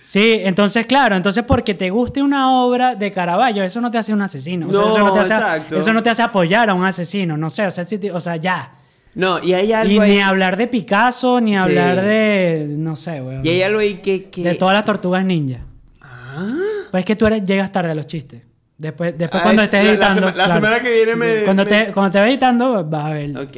Sí, 0.00 0.36
entonces, 0.42 0.84
claro, 0.86 1.16
entonces 1.16 1.44
porque 1.44 1.72
te 1.74 1.88
guste 1.90 2.22
una 2.22 2.52
obra 2.62 2.94
de 2.94 3.10
Caravaggio, 3.10 3.64
eso 3.64 3.80
no 3.80 3.90
te 3.90 3.96
hace 3.98 4.12
un 4.12 4.20
asesino. 4.20 4.68
O 4.68 4.72
sea, 4.72 4.80
No, 4.82 4.88
eso, 4.90 4.98
no 4.98 5.12
te 5.12 5.20
hace, 5.20 5.34
exacto. 5.34 5.76
eso 5.76 5.92
no 5.94 6.02
te 6.02 6.10
hace 6.10 6.22
apoyar 6.22 6.68
a 6.68 6.74
un 6.74 6.84
asesino, 6.84 7.36
no 7.38 7.48
sé, 7.48 7.66
o 7.66 7.70
sea, 7.70 7.86
si 7.86 7.98
te- 7.98 8.12
o 8.12 8.20
sea 8.20 8.36
ya. 8.36 8.72
No, 9.14 9.42
y 9.42 9.54
hay 9.54 9.72
algo 9.72 9.92
Y 9.92 9.98
ahí... 10.00 10.10
ni 10.16 10.20
hablar 10.20 10.56
de 10.58 10.66
Picasso, 10.66 11.40
ni 11.40 11.52
Sí. 11.52 11.56
hablar 11.56 12.02
de, 12.02 12.66
no 12.68 12.96
sé, 12.96 13.22
weón. 13.22 13.46
Y 13.46 13.48
hay 13.48 13.62
algo 13.62 13.78
ahí 13.78 13.94
que... 13.94 14.28
que... 14.28 14.42
De 14.42 14.54
todas 14.56 14.74
las 14.74 14.84
tortugas 14.84 15.24
ninja. 15.24 15.60
Ah. 16.02 16.46
Pero 16.90 16.98
es 16.98 17.04
que 17.06 17.16
tú 17.16 17.26
eres, 17.26 17.42
llegas 17.44 17.72
tarde 17.72 17.92
a 17.92 17.94
los 17.94 18.06
chistes. 18.06 18.42
Después, 18.76 19.16
después 19.16 19.40
Ah, 19.40 19.44
cuando 19.44 19.62
es- 19.62 19.66
estés 19.66 19.84
la- 19.84 19.86
la 19.86 19.92
editando. 19.94 20.28
sema- 20.28 20.36
la 20.36 20.52
semana 20.54 20.80
que 20.80 20.92
viene 20.92 21.16
me- 21.16 21.44
Cuando, 21.44 21.64
me- 21.64 21.70
te, 21.70 21.92
cuando 21.92 22.10
te 22.12 22.18
veas 22.18 22.30
editando, 22.30 22.84
vas 22.84 23.04
a 23.06 23.10
ver. 23.10 23.38
Ok. 23.38 23.56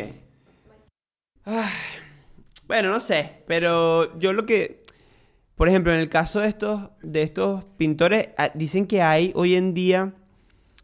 Ay, 1.46 1.70
bueno, 2.66 2.90
no 2.90 2.98
sé, 3.00 3.42
pero 3.46 4.18
yo 4.18 4.32
lo 4.32 4.44
que, 4.46 4.84
por 5.54 5.68
ejemplo, 5.68 5.92
en 5.92 5.98
el 6.00 6.08
caso 6.08 6.40
de 6.40 6.48
estos, 6.48 6.90
de 7.02 7.22
estos 7.22 7.64
pintores, 7.76 8.28
ah, 8.36 8.50
dicen 8.54 8.86
que 8.86 9.00
hay 9.02 9.32
hoy 9.36 9.54
en 9.54 9.72
día 9.72 10.12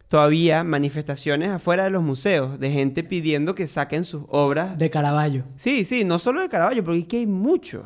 todavía 0.08 0.62
manifestaciones 0.62 1.50
afuera 1.50 1.84
de 1.84 1.90
los 1.90 2.02
museos 2.02 2.60
de 2.60 2.70
gente 2.70 3.02
pidiendo 3.02 3.54
que 3.54 3.66
saquen 3.66 4.04
sus 4.04 4.22
obras. 4.28 4.78
De 4.78 4.90
Caravaggio. 4.90 5.44
Sí, 5.56 5.84
sí, 5.84 6.04
no 6.04 6.18
solo 6.18 6.42
de 6.42 6.48
Caravaggio, 6.48 6.84
porque 6.84 7.00
es 7.00 7.06
que 7.06 7.16
hay 7.18 7.26
muchos. 7.26 7.84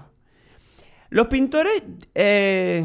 Los 1.09 1.29
pintores, 1.29 1.83
eh, 2.15 2.85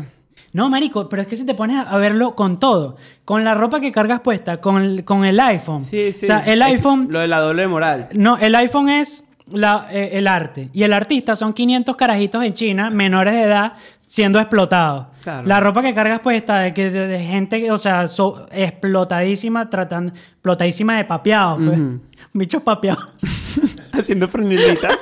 No, 0.54 0.70
marico, 0.70 1.10
pero 1.10 1.24
es 1.24 1.28
que 1.28 1.36
si 1.36 1.46
te 1.46 1.56
pones 1.56 1.84
a 1.86 1.98
verlo 1.98 2.36
con 2.36 2.60
todo, 2.60 2.96
con 3.26 3.44
la 3.44 3.56
ropa 3.56 3.82
que 3.82 3.92
cargas 3.92 4.20
puesta, 4.22 4.62
con 4.62 4.82
el, 4.82 5.04
con 5.04 5.26
el 5.26 5.40
iPhone. 5.40 5.82
sí, 5.82 6.14
sí. 6.14 6.26
O 6.26 6.28
sea, 6.28 6.40
el 6.46 6.62
es 6.62 6.68
iPhone, 6.68 7.08
Lo 7.10 7.20
de 7.20 7.28
la 7.28 7.40
doble 7.40 7.68
moral. 7.68 8.10
no, 8.14 8.38
el 8.38 8.54
iPhone 8.56 8.90
es 8.90 9.28
la- 9.54 9.88
eh, 9.92 10.12
el 10.14 10.28
arte 10.28 10.70
y 10.74 10.84
el 10.84 10.94
artista 10.94 11.36
son 11.36 11.54
500 11.54 11.96
carajitos 11.96 12.44
en 12.44 12.54
China, 12.54 12.90
menores 12.90 13.34
de 13.34 13.44
edad, 13.44 13.74
siendo 14.06 14.40
explotados. 14.40 15.08
Claro. 15.22 15.48
La 15.48 15.60
ropa 15.60 15.82
que 15.82 15.94
cargas 15.94 16.20
puesta 16.20 16.60
de, 16.60 16.74
que, 16.74 16.90
de, 16.92 17.08
de 17.08 17.20
gente, 17.20 17.60
que, 17.62 17.72
o 17.72 17.78
sea, 17.78 18.08
so- 18.08 18.48
explotadísima, 18.52 19.70
tratando, 19.70 20.12
explotadísima 20.14 20.98
de 20.98 21.06
papeados, 21.06 21.60
pues. 21.66 21.80
Ujú. 21.80 22.02
bichos 22.34 22.62
papeados. 22.64 23.08
Haciendo 23.94 24.28
franelita. 24.28 24.90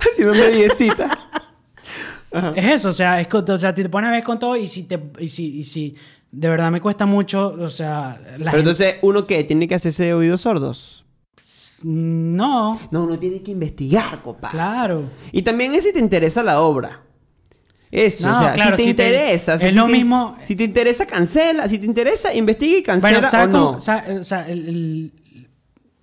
Haciendo 0.00 0.34
mediecita. 0.34 1.08
Es 2.54 2.64
eso, 2.64 2.88
o 2.88 2.92
sea, 2.92 3.20
es, 3.20 3.28
o 3.34 3.58
sea, 3.58 3.74
te 3.74 3.88
pones 3.88 4.08
a 4.08 4.12
ver 4.12 4.22
con 4.24 4.38
todo 4.38 4.56
y 4.56 4.66
si, 4.66 4.84
te, 4.84 4.98
y 5.18 5.28
si, 5.28 5.58
y 5.58 5.64
si 5.64 5.94
de 6.30 6.48
verdad 6.48 6.70
me 6.70 6.80
cuesta 6.80 7.04
mucho, 7.04 7.48
o 7.58 7.68
sea, 7.68 8.18
la 8.22 8.22
Pero 8.22 8.38
gente- 8.38 8.58
entonces, 8.60 8.94
¿uno 9.02 9.26
qué? 9.26 9.44
¿Tiene 9.44 9.68
que 9.68 9.74
hacerse 9.74 10.14
oídos 10.14 10.40
sordos? 10.42 11.01
No, 11.84 12.78
No, 12.90 13.04
uno 13.04 13.18
tiene 13.18 13.42
que 13.42 13.50
investigar, 13.52 14.20
compa. 14.22 14.48
claro. 14.48 15.04
Y 15.32 15.42
también 15.42 15.74
es 15.74 15.84
si 15.84 15.92
te 15.92 15.98
interesa 15.98 16.42
la 16.42 16.60
obra. 16.60 17.00
Eso, 17.90 18.26
No, 18.26 18.34
o 18.34 18.38
sea, 18.42 18.52
claro, 18.52 18.70
si 18.76 18.84
te 18.84 18.88
si 18.88 18.94
te- 18.94 19.06
interesa. 19.08 19.58
sea, 19.58 19.68
es 19.68 19.74
si 19.74 19.78
lo 19.78 19.86
te- 19.86 19.92
mismo- 19.92 20.36
Si 20.44 20.56
te 20.56 20.64
interesa, 20.64 21.06
cancela. 21.06 21.68
Si 21.68 21.78
te 21.78 21.84
interesa, 21.86 22.32
investiga 22.34 22.78
y 22.78 22.82
cancela 22.82 23.12
Bueno, 23.14 23.28
¿sabes 23.28 23.48
o 23.48 23.58
cómo? 23.58 23.72
no. 23.72 23.80
sa- 23.80 24.04
o 24.18 24.22
sea, 24.22 24.48
el, 24.48 25.12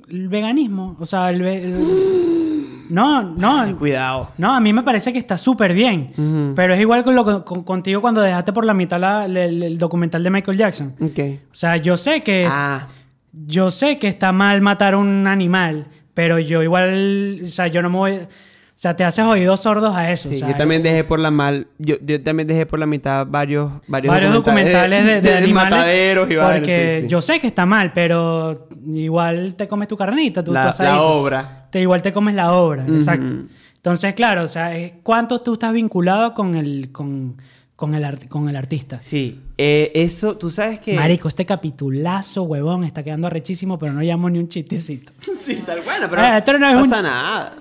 veganismo, 0.08 0.96
o 1.00 1.06
sea, 1.06 1.30
el, 1.32 1.42
el- 1.42 2.86
No, 2.90 3.22
no. 3.22 3.78
Cuidado. 3.78 4.32
No, 4.40 4.54
a 4.56 4.60
mí 4.60 4.74
me 4.74 4.82
parece 4.82 5.14
que 5.14 5.20
está 5.20 5.38
súper 5.38 5.74
bien. 5.74 6.54
Pero 6.56 6.74
es 6.74 6.82
igual 6.82 7.04
con 7.04 7.14
lo, 7.16 7.46
con- 7.46 7.64
contigo 7.64 8.02
cuando 8.02 8.20
dejaste 8.22 8.52
por 8.52 8.66
la 8.66 8.74
mitad 8.74 9.00
la- 9.00 9.26
el, 9.26 9.38
el 9.62 9.78
documental 9.78 10.24
de 10.24 10.30
Michael 10.32 10.58
Jackson. 10.58 10.96
Ok. 11.00 11.20
O 11.52 11.56
sea, 11.56 11.78
yo 11.78 11.98
sé 11.98 12.22
que... 12.24 12.48
Ah, 12.50 12.88
Yo 13.32 13.72
sé 13.72 13.98
que 13.98 14.08
está 14.08 14.32
mal 14.32 14.62
matar 14.62 14.94
a 14.94 14.98
un 14.98 15.28
animal, 15.28 15.88
pero 16.14 16.40
yo 16.40 16.64
igual... 16.64 17.40
O 17.44 17.46
sea, 17.46 17.68
yo 17.68 17.82
no 17.82 17.90
me 17.90 17.98
voy... 17.98 18.14
O 18.14 18.82
sea, 18.82 18.96
te 18.96 19.04
haces 19.04 19.26
oídos 19.26 19.60
sordos 19.60 19.94
a 19.94 20.10
eso. 20.10 20.30
sí, 20.30 20.40
yo 20.40 20.56
también 20.56 20.82
dejé 20.82 21.04
por 21.04 21.20
la 21.20 21.30
mal, 21.30 21.68
yo, 21.80 21.98
yo 22.02 22.24
también 22.24 22.48
dejé 22.48 22.66
por 22.66 22.80
la 22.80 22.86
mitad 22.86 23.28
varios, 23.28 23.74
varios, 23.88 24.14
varios 24.14 24.34
documentales 24.34 25.04
de, 25.06 25.20
de 25.20 25.36
animales. 25.36 25.72
mataderos 25.72 26.32
y 26.32 26.36
Porque 26.36 26.96
sí, 26.96 27.02
sí. 27.02 27.08
yo 27.10 27.22
sé 27.22 27.42
que 27.42 27.48
está 27.48 27.66
mal, 27.66 27.92
pero 27.92 28.70
igual 28.88 29.56
te 29.56 29.68
comes 29.68 29.90
tu 29.90 29.98
carnita, 29.98 30.42
tu, 30.46 30.52
tu 30.52 30.54
la, 30.54 30.70
asadito. 30.70 31.04
obra. 31.04 31.68
Te, 31.70 31.82
igual 31.82 32.02
te 32.02 32.14
comes 32.14 32.36
la 32.36 32.54
obra, 32.54 32.86
exacto. 32.88 33.34
Entonces, 33.76 34.14
claro, 34.14 34.44
o 34.44 34.48
sea, 34.48 34.72
cuánto 35.04 35.42
tú 35.42 35.54
estás 35.56 35.74
vinculado 35.74 36.34
con 36.34 36.56
el, 36.56 36.94
con, 36.94 37.36
con 37.80 37.96
el, 37.96 38.28
con 38.28 38.50
el 38.50 38.58
artista. 38.58 39.00
Sí, 39.00 39.40
eh, 39.58 39.90
eso, 39.96 40.36
tú 40.38 40.52
sabes 40.52 40.82
que... 40.82 40.96
Marico, 40.96 41.30
este 41.30 41.46
capitulazo, 41.46 42.44
huevón, 42.44 42.84
está 42.84 43.06
quedando 43.06 43.28
arrechísimo, 43.28 43.80
pero 43.80 43.94
no 43.94 44.02
llamo 44.02 44.30
ni 44.30 44.38
un 44.38 44.50
chistecito. 44.50 45.14
Sí, 45.40 45.64
tal 45.66 45.80
bueno, 45.82 46.08
pero 46.10 46.22
Eh, 46.22 46.38
esto 46.40 46.60
no 46.60 46.68
es 46.68 46.74
no 46.76 46.84
un- 46.84 46.90
pasa 46.90 47.02
nada. 47.02 47.54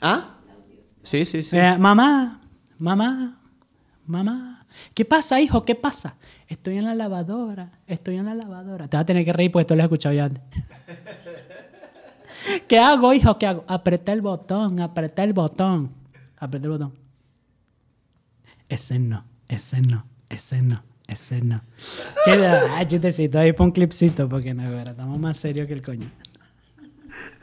¿Ah? 0.00 0.36
Sí, 1.02 1.24
sí, 1.26 1.42
sí. 1.42 1.56
Eh, 1.56 1.76
mamá, 1.76 2.40
mamá, 2.78 3.40
mamá. 4.06 4.64
¿Qué 4.94 5.04
pasa, 5.04 5.40
hijo? 5.40 5.64
¿Qué 5.64 5.74
pasa? 5.74 6.14
Estoy 6.46 6.78
en 6.78 6.84
la 6.84 6.94
lavadora, 6.94 7.72
estoy 7.88 8.18
en 8.18 8.26
la 8.26 8.36
lavadora. 8.36 8.86
Te 8.86 8.96
vas 8.96 9.02
a 9.02 9.06
tener 9.06 9.24
que 9.24 9.32
reír 9.32 9.50
porque 9.50 9.62
esto 9.62 9.74
lo 9.74 9.82
he 9.82 9.86
escuchado 9.86 10.14
ya 10.14 10.26
antes. 10.26 10.42
¿Qué 12.68 12.78
hago, 12.78 13.12
hijo? 13.12 13.36
¿Qué 13.36 13.48
hago? 13.48 13.64
Apreté 13.66 14.12
el 14.12 14.20
botón, 14.22 14.78
apreté 14.80 15.24
el 15.24 15.32
botón. 15.32 15.90
Apreté 16.38 16.66
el 16.66 16.70
botón. 16.70 16.94
Ese 18.68 19.00
no, 19.00 19.24
ese 19.50 19.80
no, 19.80 20.06
ese 20.28 20.62
no, 20.62 20.84
ese 21.08 21.42
no. 21.42 21.60
Chiste, 22.24 22.46
ah, 22.46 22.86
chistecito, 22.86 23.38
ahí 23.40 23.52
pon 23.52 23.66
un 23.66 23.72
clipcito 23.72 24.28
porque 24.28 24.54
no, 24.54 24.70
verdad, 24.70 24.92
estamos 24.92 25.18
más 25.18 25.38
serios 25.38 25.66
que 25.66 25.72
el 25.72 25.82
coño. 25.82 26.08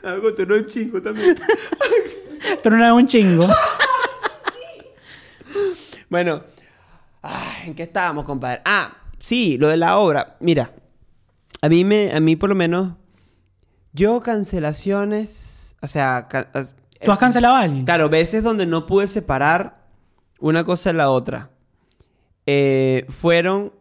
Algo 0.02 0.32
te 0.32 0.44
un 0.44 0.64
chingo 0.64 1.02
también. 1.02 1.36
Tú 2.62 2.70
no 2.70 2.76
eres 2.76 2.92
un 2.92 3.06
chingo. 3.06 3.46
Bueno, 6.08 6.44
ay, 7.20 7.66
¿en 7.66 7.74
qué 7.74 7.82
estábamos, 7.82 8.24
compadre? 8.24 8.62
Ah, 8.64 8.96
sí, 9.18 9.58
lo 9.58 9.68
de 9.68 9.76
la 9.76 9.98
obra. 9.98 10.38
Mira, 10.40 10.72
a 11.60 11.68
mí 11.68 11.84
me, 11.84 12.10
a 12.10 12.20
mí 12.20 12.36
por 12.36 12.48
lo 12.48 12.54
menos, 12.54 12.94
yo 13.92 14.22
cancelaciones, 14.22 15.76
o 15.82 15.88
sea, 15.88 16.26
¿Tú 17.04 17.12
has 17.12 17.18
cancelado 17.18 17.54
a 17.54 17.60
alguien? 17.60 17.84
Claro, 17.84 18.08
veces 18.08 18.42
donde 18.42 18.64
no 18.64 18.86
pude 18.86 19.08
separar 19.08 19.84
una 20.40 20.64
cosa 20.64 20.90
de 20.90 20.94
la 20.94 21.10
otra. 21.10 21.50
Eh, 22.50 23.04
fueron 23.10 23.72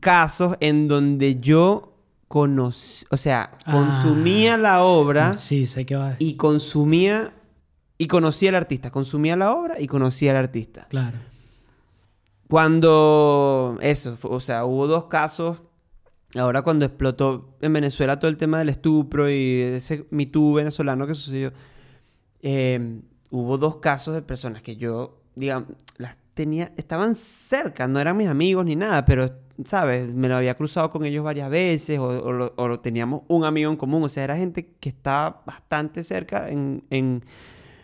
casos 0.00 0.56
en 0.58 0.88
donde 0.88 1.38
yo 1.38 1.94
conocí, 2.26 3.06
o 3.10 3.16
sea, 3.16 3.56
Ah. 3.64 3.72
consumía 3.72 4.56
la 4.56 4.82
obra 4.82 5.38
Sí, 5.38 5.64
sé 5.66 5.86
que 5.86 5.94
va. 5.94 6.16
y 6.18 6.34
consumía 6.34 7.34
y 7.96 8.06
conocía 8.08 8.48
al 8.50 8.56
artista, 8.56 8.90
consumía 8.90 9.36
la 9.36 9.52
obra 9.54 9.80
y 9.80 9.86
conocía 9.86 10.32
al 10.32 10.38
artista. 10.38 10.86
Claro. 10.90 11.18
Cuando 12.48 13.78
eso, 13.80 14.16
o 14.22 14.40
sea, 14.40 14.64
hubo 14.64 14.86
dos 14.86 15.04
casos. 15.04 15.60
Ahora 16.36 16.62
cuando 16.62 16.84
explotó 16.84 17.56
en 17.60 17.72
Venezuela 17.72 18.18
todo 18.18 18.30
el 18.30 18.36
tema 18.36 18.58
del 18.58 18.68
estupro 18.70 19.30
y 19.30 19.60
ese 19.62 20.06
Me 20.10 20.26
Too 20.26 20.54
venezolano 20.54 21.06
que 21.06 21.14
sucedió, 21.14 21.52
eh, 22.42 23.00
hubo 23.30 23.58
dos 23.58 23.76
casos 23.76 24.14
de 24.14 24.22
personas 24.22 24.62
que 24.62 24.76
yo, 24.76 25.20
digamos, 25.34 25.68
las 25.96 26.16
tenía, 26.38 26.70
estaban 26.76 27.16
cerca, 27.16 27.88
no 27.88 27.98
eran 27.98 28.16
mis 28.16 28.28
amigos 28.28 28.64
ni 28.64 28.76
nada, 28.76 29.04
pero, 29.04 29.28
¿sabes? 29.64 30.06
Me 30.06 30.28
lo 30.28 30.36
había 30.36 30.54
cruzado 30.56 30.88
con 30.88 31.04
ellos 31.04 31.24
varias 31.24 31.50
veces 31.50 31.98
o, 31.98 32.52
o 32.54 32.78
teníamos 32.78 33.22
un 33.26 33.42
amigo 33.42 33.72
en 33.72 33.76
común, 33.76 34.04
o 34.04 34.08
sea, 34.08 34.22
era 34.22 34.36
gente 34.36 34.76
que 34.78 34.88
estaba 34.88 35.42
bastante 35.44 36.04
cerca 36.04 36.48
en, 36.48 36.84
en, 36.90 37.24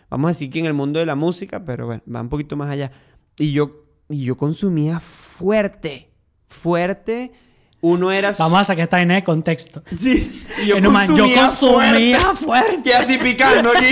vamos 0.09 0.29
a 0.29 0.31
decir 0.31 0.49
que 0.49 0.59
en 0.59 0.67
el 0.67 0.73
mundo 0.73 1.01
de 1.01 1.05
la 1.05 1.17
música, 1.17 1.65
pero 1.65 1.87
bueno, 1.87 2.01
va 2.15 2.21
un 2.21 2.29
poquito 2.29 2.55
más 2.55 2.69
allá. 2.69 2.93
Y 3.37 3.51
yo, 3.51 3.83
y 4.07 4.23
yo 4.23 4.37
consumía 4.37 5.01
fuerte, 5.01 6.13
fuerte. 6.47 7.33
Uno 7.81 8.13
era... 8.13 8.31
Vamos 8.39 8.61
a 8.61 8.63
sacar 8.63 8.85
esta 8.85 8.95
vaina 8.95 9.15
de 9.15 9.25
contexto. 9.25 9.83
Sí, 9.97 10.45
y 10.63 10.67
yo 10.67 10.75
consumía 10.81 11.47
consumía 11.49 12.35
fuerte. 12.35 12.89
Y 12.89 12.93
así 12.93 13.17
picando 13.17 13.71
aquí. 13.71 13.91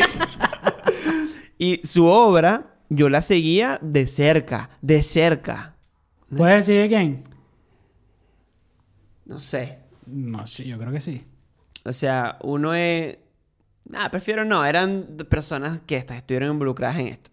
y 1.58 1.86
su 1.86 2.06
obra, 2.06 2.73
yo 2.96 3.10
la 3.10 3.22
seguía 3.22 3.80
de 3.82 4.08
cerca, 4.08 4.70
de 4.82 5.04
cerca. 5.04 5.76
¿Puedes 6.36 6.66
decir 6.66 6.82
de 6.82 6.88
quién? 6.90 7.24
No 9.26 9.40
sé. 9.40 9.80
No, 10.06 10.46
sí, 10.48 10.66
yo 10.66 10.78
creo 10.78 10.92
que 10.92 11.00
sí. 11.00 11.24
O 11.86 11.94
sea, 11.94 12.38
uno 12.44 12.74
es... 12.74 13.18
Nada, 13.86 14.10
prefiero 14.12 14.46
no. 14.46 14.66
Eran 14.66 15.18
personas 15.30 15.82
que 15.86 15.96
estas 15.98 16.18
estuvieron 16.18 16.52
involucradas 16.52 17.00
en 17.00 17.08
esto. 17.08 17.32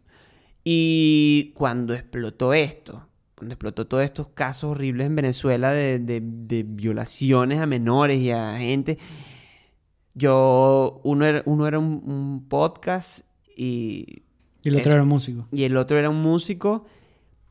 Y 0.64 1.52
cuando 1.54 1.94
explotó 1.94 2.52
esto, 2.52 3.06
cuando 3.34 3.54
explotó 3.54 3.86
todos 3.86 4.04
estos 4.04 4.28
casos 4.28 4.72
horribles 4.72 5.06
en 5.06 5.16
Venezuela 5.16 5.70
de, 5.72 5.98
de- 5.98 6.20
de 6.22 6.62
violaciones 6.64 7.58
a 7.60 7.66
menores 7.66 8.18
y 8.18 8.30
a 8.30 8.54
gente, 8.58 8.98
yo, 10.14 11.00
uno 11.04 11.24
era, 11.24 11.42
uno 11.46 11.66
era 11.66 11.78
un, 11.78 12.02
un 12.04 12.48
podcast 12.48 13.20
y, 13.56 14.22
Y 14.62 14.68
el 14.68 14.76
otro 14.76 14.92
era 14.92 15.04
músico. 15.04 15.46
y 15.52 15.64
el 15.64 15.76
otro 15.76 15.98
era 15.98 16.10
un 16.10 16.20
músico 16.22 16.84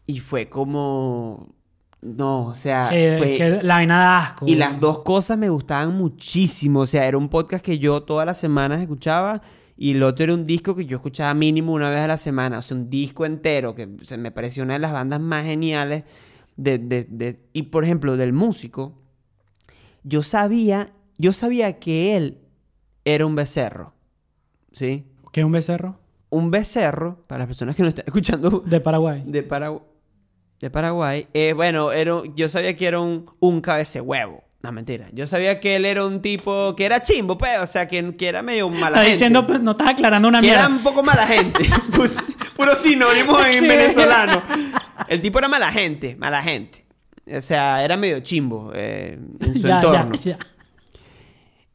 y 0.05 0.19
fue 0.19 0.49
como... 0.49 1.53
No, 2.01 2.45
o 2.47 2.55
sea, 2.55 2.85
sí, 2.85 2.95
fue... 3.17 3.35
que 3.35 3.59
la 3.61 3.75
vaina 3.75 3.97
da 3.97 4.17
asco. 4.19 4.47
Y 4.47 4.55
las 4.55 4.79
dos 4.79 4.99
cosas 4.99 5.37
me 5.37 5.49
gustaban 5.49 5.93
muchísimo. 5.97 6.81
O 6.81 6.85
sea, 6.85 7.05
era 7.05 7.17
un 7.17 7.27
podcast 7.27 7.63
que 7.63 7.77
yo 7.77 8.03
todas 8.03 8.25
las 8.25 8.37
semanas 8.37 8.79
escuchaba. 8.79 9.41
Y 9.75 9.91
el 9.91 10.03
otro 10.03 10.23
era 10.23 10.33
un 10.33 10.45
disco 10.45 10.75
que 10.75 10.85
yo 10.85 10.95
escuchaba 10.97 11.33
mínimo 11.33 11.73
una 11.73 11.89
vez 11.89 11.99
a 11.99 12.07
la 12.07 12.17
semana. 12.17 12.59
O 12.59 12.61
sea, 12.61 12.77
un 12.77 12.89
disco 12.89 13.25
entero 13.25 13.75
que 13.75 13.89
se 14.03 14.17
me 14.17 14.31
pareció 14.31 14.63
una 14.63 14.73
de 14.73 14.79
las 14.79 14.93
bandas 14.93 15.19
más 15.19 15.43
geniales. 15.45 16.03
De, 16.55 16.77
de- 16.77 17.03
de- 17.03 17.39
Y 17.51 17.63
por 17.63 17.83
ejemplo, 17.83 18.15
del 18.15 18.31
músico. 18.31 18.93
Yo 20.03 20.23
sabía, 20.23 20.93
yo 21.17 21.33
sabía 21.33 21.79
que 21.79 22.15
él 22.15 22.37
era 23.03 23.25
un 23.25 23.35
becerro. 23.35 23.93
¿Sí? 24.71 25.05
¿Qué 25.33 25.41
es 25.41 25.45
un 25.45 25.51
becerro? 25.51 25.99
Un 26.31 26.51
becerro, 26.51 27.23
para 27.27 27.39
las 27.39 27.47
personas 27.47 27.75
que 27.75 27.81
no 27.83 27.89
están 27.89 28.05
escuchando 28.05 28.63
De 28.65 28.79
Paraguay. 28.81 29.23
de, 29.25 29.47
Paragu- 29.47 29.81
de 30.59 30.69
Paraguay. 30.69 31.27
eh, 31.33 31.53
bueno, 31.53 31.91
era, 31.91 32.21
yo 32.35 32.49
sabía 32.49 32.75
que 32.75 32.85
era 32.87 32.99
un, 32.99 33.25
un 33.39 33.61
cabece 33.61 33.99
huevo. 34.01 34.43
No, 34.61 34.71
mentira. 34.73 35.07
Yo 35.13 35.25
sabía 35.25 35.59
que 35.61 35.77
él 35.77 35.85
era 35.85 36.05
un 36.05 36.21
tipo 36.21 36.75
que 36.75 36.85
era 36.85 37.01
chimbo, 37.01 37.37
pues. 37.37 37.59
O 37.61 37.65
sea, 37.65 37.87
que, 37.87 38.15
que 38.17 38.27
era 38.27 38.41
medio 38.41 38.69
mala 38.69 38.87
Estás 38.87 38.95
gente. 39.03 39.11
diciendo, 39.13 39.47
pues, 39.47 39.61
no 39.61 39.71
estás 39.71 39.87
aclarando 39.87 40.27
una 40.27 40.39
que 40.41 40.47
mierda. 40.47 40.65
era 40.65 40.69
un 40.69 40.79
poco 40.83 41.01
mala 41.01 41.25
gente. 41.25 41.63
Pues, 41.95 42.17
puro 42.57 42.75
sinónimo 42.75 43.39
en 43.39 43.61
Sí. 43.61 43.67
venezolano. 43.67 44.41
El 45.07 45.21
tipo 45.21 45.39
era 45.39 45.47
mala 45.47 45.71
gente, 45.71 46.15
mala 46.17 46.41
gente. 46.41 46.85
O 47.33 47.39
sea, 47.41 47.83
era 47.83 47.95
medio 47.95 48.19
chimbo 48.19 48.71
eh, 48.75 49.17
en 49.39 49.53
su 49.53 49.59
Ya, 49.65 49.77
entorno. 49.77 50.15
ya, 50.15 50.21
ya. 50.31 50.37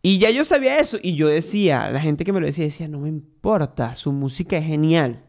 Y 0.06 0.18
ya 0.18 0.30
yo 0.30 0.44
sabía 0.44 0.76
eso. 0.76 0.98
Y 1.02 1.14
yo 1.14 1.28
decía, 1.28 1.88
la 1.88 1.98
gente 1.98 2.26
que 2.26 2.32
me 2.34 2.38
lo 2.38 2.44
decía, 2.44 2.66
decía, 2.66 2.88
no 2.88 2.98
me 3.00 3.08
importa, 3.08 3.94
su 3.94 4.12
música 4.12 4.58
es 4.58 4.66
genial. 4.66 5.24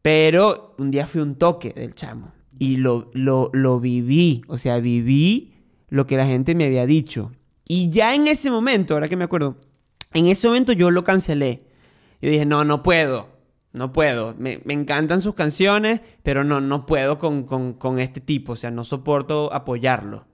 Pero 0.00 0.76
un 0.78 0.92
día 0.92 1.04
fui 1.04 1.20
un 1.20 1.34
toque 1.34 1.72
del 1.72 1.96
chamo. 1.96 2.30
Y 2.56 2.76
lo, 2.76 3.10
lo, 3.12 3.50
lo 3.52 3.80
viví. 3.80 4.42
O 4.46 4.58
sea, 4.58 4.78
viví 4.78 5.54
lo 5.88 6.06
que 6.06 6.16
la 6.16 6.24
gente 6.24 6.54
me 6.54 6.66
había 6.66 6.86
dicho. 6.86 7.32
Y 7.66 7.90
ya 7.90 8.14
en 8.14 8.28
ese 8.28 8.48
momento, 8.48 8.94
ahora 8.94 9.08
que 9.08 9.16
me 9.16 9.24
acuerdo, 9.24 9.56
en 10.12 10.28
ese 10.28 10.46
momento 10.46 10.72
yo 10.72 10.92
lo 10.92 11.02
cancelé. 11.02 11.64
Yo 12.22 12.30
dije, 12.30 12.46
no, 12.46 12.62
no 12.62 12.84
puedo. 12.84 13.26
No 13.72 13.92
puedo. 13.92 14.36
Me, 14.38 14.60
me 14.64 14.72
encantan 14.72 15.20
sus 15.20 15.34
canciones, 15.34 16.00
pero 16.22 16.44
no, 16.44 16.60
no 16.60 16.86
puedo 16.86 17.18
con, 17.18 17.42
con, 17.42 17.72
con 17.72 17.98
este 17.98 18.20
tipo. 18.20 18.52
O 18.52 18.56
sea, 18.56 18.70
no 18.70 18.84
soporto 18.84 19.52
apoyarlo. 19.52 20.26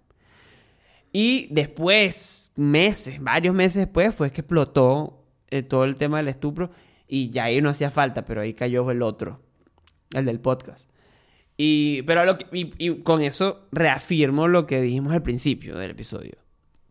Y 1.13 1.49
después, 1.51 2.50
meses, 2.57 3.23
varios 3.23 3.55
meses 3.55 3.77
después, 3.85 4.15
fue 4.15 4.31
que 4.31 4.41
explotó 4.43 5.25
eh, 5.51 5.63
todo 5.63 5.85
el 5.85 5.97
tema 5.97 6.19
del 6.19 6.29
estupro. 6.29 6.71
Y 7.07 7.31
ya 7.31 7.45
ahí 7.45 7.61
no 7.61 7.71
hacía 7.71 7.91
falta, 7.91 8.25
pero 8.25 8.41
ahí 8.41 8.55
cayó 8.55 8.89
el 8.91 9.03
otro, 9.03 9.41
el 10.15 10.25
del 10.25 10.41
podcast. 10.41 10.89
Y, 11.57 12.03
pero 12.03 12.23
y, 12.53 13.03
con 13.03 13.21
eso 13.21 13.67
reafirmo 13.73 14.49
lo 14.49 14.67
que 14.67 14.81
dijimos 14.81 15.13
al 15.13 15.23
principio 15.23 15.77
del 15.77 15.91
episodio. 15.91 16.33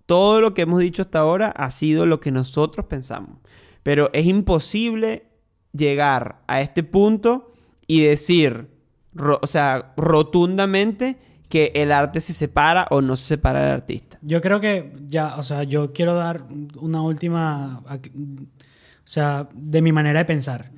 Todo 0.05 0.41
lo 0.41 0.53
que 0.53 0.63
hemos 0.63 0.79
dicho 0.79 1.01
hasta 1.01 1.19
ahora 1.19 1.49
ha 1.49 1.71
sido 1.71 2.05
lo 2.05 2.19
que 2.19 2.31
nosotros 2.31 2.85
pensamos. 2.85 3.39
Pero 3.81 4.09
es 4.13 4.25
imposible 4.25 5.27
llegar 5.71 6.41
a 6.47 6.61
este 6.61 6.83
punto 6.83 7.53
y 7.87 8.01
decir, 8.01 8.67
o 9.41 9.47
sea, 9.47 9.93
rotundamente 9.97 11.17
que 11.49 11.71
el 11.75 11.91
arte 11.91 12.21
se 12.21 12.33
separa 12.33 12.87
o 12.91 13.01
no 13.01 13.15
se 13.15 13.25
separa 13.25 13.61
del 13.61 13.71
artista. 13.71 14.17
Yo 14.21 14.39
creo 14.39 14.59
que 14.59 14.93
ya, 15.07 15.35
o 15.35 15.43
sea, 15.43 15.63
yo 15.63 15.91
quiero 15.91 16.13
dar 16.13 16.45
una 16.79 17.01
última. 17.01 17.81
O 17.85 19.11
sea, 19.11 19.49
de 19.53 19.81
mi 19.81 19.91
manera 19.91 20.19
de 20.19 20.25
pensar. 20.25 20.71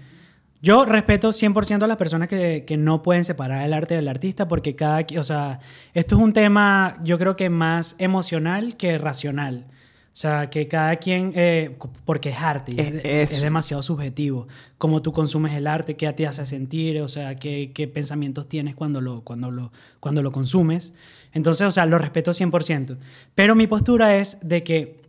Yo 0.61 0.85
respeto 0.85 1.29
100% 1.29 1.83
a 1.83 1.87
las 1.87 1.97
personas 1.97 2.27
que, 2.27 2.65
que 2.65 2.77
no 2.77 3.01
pueden 3.01 3.25
separar 3.25 3.63
el 3.63 3.73
arte 3.73 3.95
del 3.95 4.07
artista 4.07 4.47
porque 4.47 4.75
cada... 4.75 5.05
O 5.17 5.23
sea, 5.23 5.59
esto 5.93 6.15
es 6.15 6.21
un 6.21 6.33
tema 6.33 6.97
yo 7.03 7.17
creo 7.17 7.35
que 7.35 7.49
más 7.49 7.95
emocional 7.97 8.77
que 8.77 8.97
racional. 8.97 9.65
O 10.13 10.15
sea, 10.21 10.49
que 10.49 10.67
cada 10.67 10.97
quien... 10.97 11.31
eh, 11.35 11.77
porque 12.05 12.29
es 12.29 12.37
arte 12.37 12.73
es, 12.73 12.87
Es- 12.95 13.05
es 13.05 13.31
eso. 13.33 13.41
demasiado 13.41 13.81
subjetivo. 13.81 14.47
Cómo 14.77 15.01
tú 15.01 15.13
consumes 15.13 15.53
el 15.53 15.67
arte, 15.67 15.95
qué 15.95 16.11
te 16.11 16.27
hace 16.27 16.45
sentir, 16.45 16.99
o 17.01 17.07
sea, 17.07 17.35
qué, 17.35 17.71
qué 17.73 17.87
pensamientos 17.87 18.47
tienes 18.49 18.75
cuando 18.75 18.99
lo, 18.99 19.21
cuando, 19.21 19.51
lo, 19.51 19.71
cuando 20.01 20.21
lo 20.21 20.31
consumes. 20.31 20.91
Entonces, 21.33 21.65
o 21.65 21.71
sea, 21.71 21.85
lo 21.85 21.97
respeto 21.97 22.31
100%. 22.31 22.97
Pero 23.35 23.55
mi 23.55 23.67
postura 23.67 24.17
es 24.17 24.37
de 24.41 24.63
que 24.63 24.99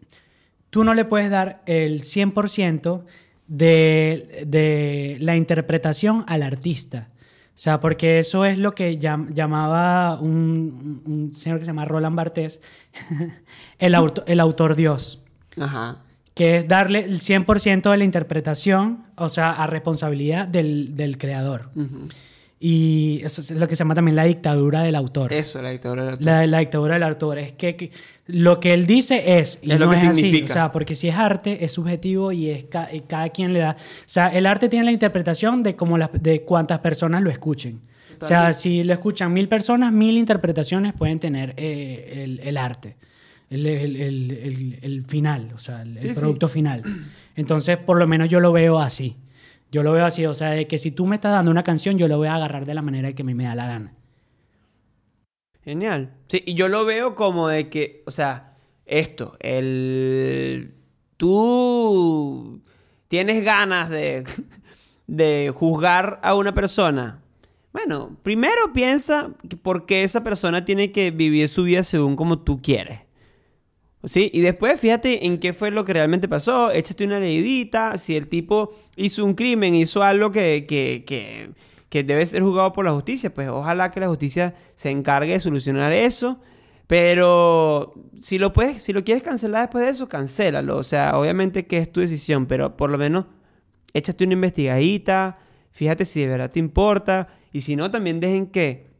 tú 0.70 0.84
no 0.84 0.94
le 0.94 1.04
puedes 1.04 1.30
dar 1.30 1.62
el 1.66 2.02
100% 2.02 3.02
de, 3.48 4.44
de 4.46 5.16
la 5.20 5.36
interpretación 5.36 6.24
al 6.28 6.42
artista. 6.44 7.08
O 7.54 7.58
sea, 7.62 7.80
porque 7.80 8.18
eso 8.18 8.44
es 8.44 8.58
lo 8.58 8.74
que 8.74 8.98
llam- 8.98 9.32
llamaba 9.34 10.18
un, 10.20 11.02
un 11.06 11.34
señor 11.34 11.58
que 11.58 11.64
se 11.66 11.70
llama 11.70 11.84
Roland 11.84 12.16
Barthes 12.16 12.60
el, 13.78 13.94
auto- 13.94 14.24
el 14.26 14.40
autor 14.40 14.74
Dios, 14.74 15.22
Ajá. 15.60 15.98
que 16.34 16.56
es 16.56 16.66
darle 16.68 17.00
el 17.04 17.20
100% 17.20 17.90
de 17.90 17.96
la 17.98 18.04
interpretación, 18.04 19.04
o 19.16 19.28
sea, 19.28 19.50
a 19.52 19.66
responsabilidad 19.66 20.48
del, 20.48 20.94
del 20.96 21.18
creador. 21.18 21.70
Ujú. 21.76 22.08
Y 22.64 23.20
eso 23.24 23.40
es 23.40 23.50
lo 23.50 23.66
que 23.66 23.74
se 23.74 23.80
llama 23.80 23.96
también 23.96 24.14
la 24.14 24.22
dictadura 24.22 24.82
del 24.84 24.94
autor. 24.94 25.32
Eso, 25.32 25.60
la 25.60 25.70
dictadura 25.70 26.02
del 26.04 26.12
autor. 26.12 26.24
La, 26.26 26.46
la 26.46 26.58
dictadura 26.60 26.94
del 26.94 27.02
autor 27.02 27.38
es 27.40 27.52
que, 27.54 27.74
que 27.74 27.90
lo 28.26 28.60
que 28.60 28.72
él 28.72 28.86
dice 28.86 29.38
es 29.40 29.58
y 29.62 29.72
Es 29.72 29.80
no 29.80 29.86
lo 29.86 29.90
que 29.90 29.96
es 29.96 30.04
así. 30.04 30.20
significa. 30.20 30.52
O 30.52 30.54
sea, 30.54 30.70
porque 30.70 30.94
si 30.94 31.08
es 31.08 31.16
arte 31.16 31.64
es 31.64 31.72
subjetivo 31.72 32.30
y 32.30 32.50
es 32.50 32.62
ca- 32.64 32.88
y 32.94 33.00
cada 33.00 33.30
quien 33.30 33.52
le 33.52 33.58
da. 33.58 33.72
O 33.72 34.02
sea, 34.06 34.28
el 34.28 34.46
arte 34.46 34.68
tiene 34.68 34.84
la 34.84 34.92
interpretación 34.92 35.64
de 35.64 35.74
las, 35.98 36.10
de 36.12 36.42
cuántas 36.42 36.78
personas 36.78 37.20
lo 37.24 37.30
escuchen. 37.30 37.80
O 38.20 38.24
sea, 38.24 38.52
si 38.52 38.84
lo 38.84 38.92
escuchan 38.92 39.32
mil 39.32 39.48
personas, 39.48 39.92
mil 39.92 40.16
interpretaciones 40.16 40.92
pueden 40.92 41.18
tener 41.18 41.54
eh, 41.56 42.20
el, 42.22 42.38
el 42.44 42.56
arte, 42.56 42.94
el, 43.50 43.66
el- 43.66 44.78
el- 44.80 45.04
final, 45.04 45.50
o 45.52 45.58
sea, 45.58 45.82
el, 45.82 46.00
Sí, 46.00 46.14
sí. 46.14 46.20
producto 46.20 46.46
final. 46.46 46.84
Entonces, 47.34 47.76
por 47.78 47.98
lo 47.98 48.06
menos 48.06 48.28
yo 48.28 48.38
lo 48.38 48.52
veo 48.52 48.78
así. 48.78 49.16
Yo 49.72 49.82
lo 49.82 49.92
veo 49.92 50.04
así, 50.04 50.26
o 50.26 50.34
sea, 50.34 50.50
de 50.50 50.68
que 50.68 50.76
si 50.76 50.90
tú 50.90 51.06
me 51.06 51.16
estás 51.16 51.32
dando 51.32 51.50
una 51.50 51.62
canción, 51.62 51.96
yo 51.96 52.06
lo 52.06 52.18
voy 52.18 52.28
a 52.28 52.34
agarrar 52.34 52.66
de 52.66 52.74
la 52.74 52.82
manera 52.82 53.14
que 53.14 53.22
a 53.22 53.24
mí 53.24 53.32
me 53.32 53.44
da 53.44 53.54
la 53.54 53.66
gana. 53.66 53.94
Genial. 55.64 56.12
Sí, 56.28 56.42
y 56.44 56.54
yo 56.54 56.68
lo 56.68 56.84
veo 56.84 57.14
como 57.14 57.48
de 57.48 57.70
que, 57.70 58.02
o 58.06 58.10
sea, 58.10 58.58
esto, 58.84 59.34
el... 59.40 60.74
Tú 61.16 62.60
tienes 63.08 63.42
ganas 63.44 63.88
de, 63.88 64.24
de 65.06 65.50
juzgar 65.56 66.20
a 66.22 66.34
una 66.34 66.52
persona. 66.52 67.22
Bueno, 67.72 68.18
primero 68.22 68.74
piensa 68.74 69.30
por 69.62 69.86
qué 69.86 70.04
esa 70.04 70.22
persona 70.22 70.66
tiene 70.66 70.92
que 70.92 71.12
vivir 71.12 71.48
su 71.48 71.62
vida 71.62 71.82
según 71.82 72.14
como 72.16 72.40
tú 72.40 72.60
quieres. 72.60 73.00
¿Sí? 74.04 74.30
Y 74.32 74.40
después 74.40 74.80
fíjate 74.80 75.26
en 75.26 75.38
qué 75.38 75.52
fue 75.52 75.70
lo 75.70 75.84
que 75.84 75.92
realmente 75.92 76.28
pasó. 76.28 76.72
Échate 76.72 77.04
una 77.04 77.20
leidita. 77.20 77.96
Si 77.98 78.16
el 78.16 78.28
tipo 78.28 78.72
hizo 78.96 79.24
un 79.24 79.34
crimen, 79.34 79.74
hizo 79.74 80.02
algo 80.02 80.32
que, 80.32 80.66
que, 80.68 81.04
que, 81.06 81.50
que 81.88 82.02
debe 82.02 82.26
ser 82.26 82.42
juzgado 82.42 82.72
por 82.72 82.84
la 82.84 82.92
justicia, 82.92 83.32
pues 83.32 83.48
ojalá 83.48 83.90
que 83.92 84.00
la 84.00 84.08
justicia 84.08 84.54
se 84.74 84.90
encargue 84.90 85.34
de 85.34 85.40
solucionar 85.40 85.92
eso. 85.92 86.40
Pero 86.88 87.94
si 88.20 88.38
lo 88.38 88.52
puedes, 88.52 88.82
si 88.82 88.92
lo 88.92 89.04
quieres 89.04 89.22
cancelar 89.22 89.62
después 89.62 89.84
de 89.84 89.90
eso, 89.92 90.08
cancélalo. 90.08 90.76
O 90.76 90.84
sea, 90.84 91.18
obviamente 91.18 91.66
que 91.66 91.78
es 91.78 91.90
tu 91.90 92.00
decisión, 92.00 92.46
pero 92.46 92.76
por 92.76 92.90
lo 92.90 92.98
menos 92.98 93.26
échate 93.94 94.24
una 94.24 94.34
investigadita, 94.34 95.38
fíjate 95.70 96.04
si 96.04 96.20
de 96.20 96.26
verdad 96.26 96.50
te 96.50 96.58
importa. 96.58 97.28
Y 97.52 97.60
si 97.60 97.76
no, 97.76 97.90
también 97.90 98.20
dejen 98.20 98.46
que 98.46 98.91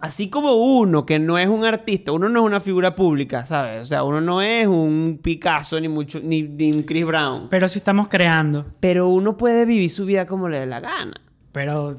Así 0.00 0.28
como 0.30 0.54
uno 0.54 1.04
que 1.06 1.18
no 1.18 1.38
es 1.38 1.48
un 1.48 1.64
artista, 1.64 2.12
uno 2.12 2.28
no 2.28 2.40
es 2.40 2.46
una 2.46 2.60
figura 2.60 2.94
pública, 2.94 3.44
¿sabes? 3.44 3.82
O 3.82 3.84
sea, 3.84 4.04
uno 4.04 4.20
no 4.20 4.40
es 4.42 4.66
un 4.66 5.18
Picasso 5.22 5.80
ni 5.80 5.88
mucho 5.88 6.20
ni, 6.22 6.42
ni 6.42 6.70
un 6.72 6.82
Chris 6.84 7.04
Brown. 7.04 7.48
Pero 7.50 7.66
si 7.68 7.78
estamos 7.78 8.08
creando. 8.08 8.66
Pero 8.80 9.08
uno 9.08 9.36
puede 9.36 9.64
vivir 9.64 9.90
su 9.90 10.04
vida 10.04 10.26
como 10.26 10.48
le 10.48 10.60
dé 10.60 10.66
la 10.66 10.80
gana. 10.80 11.20
Pero. 11.52 11.96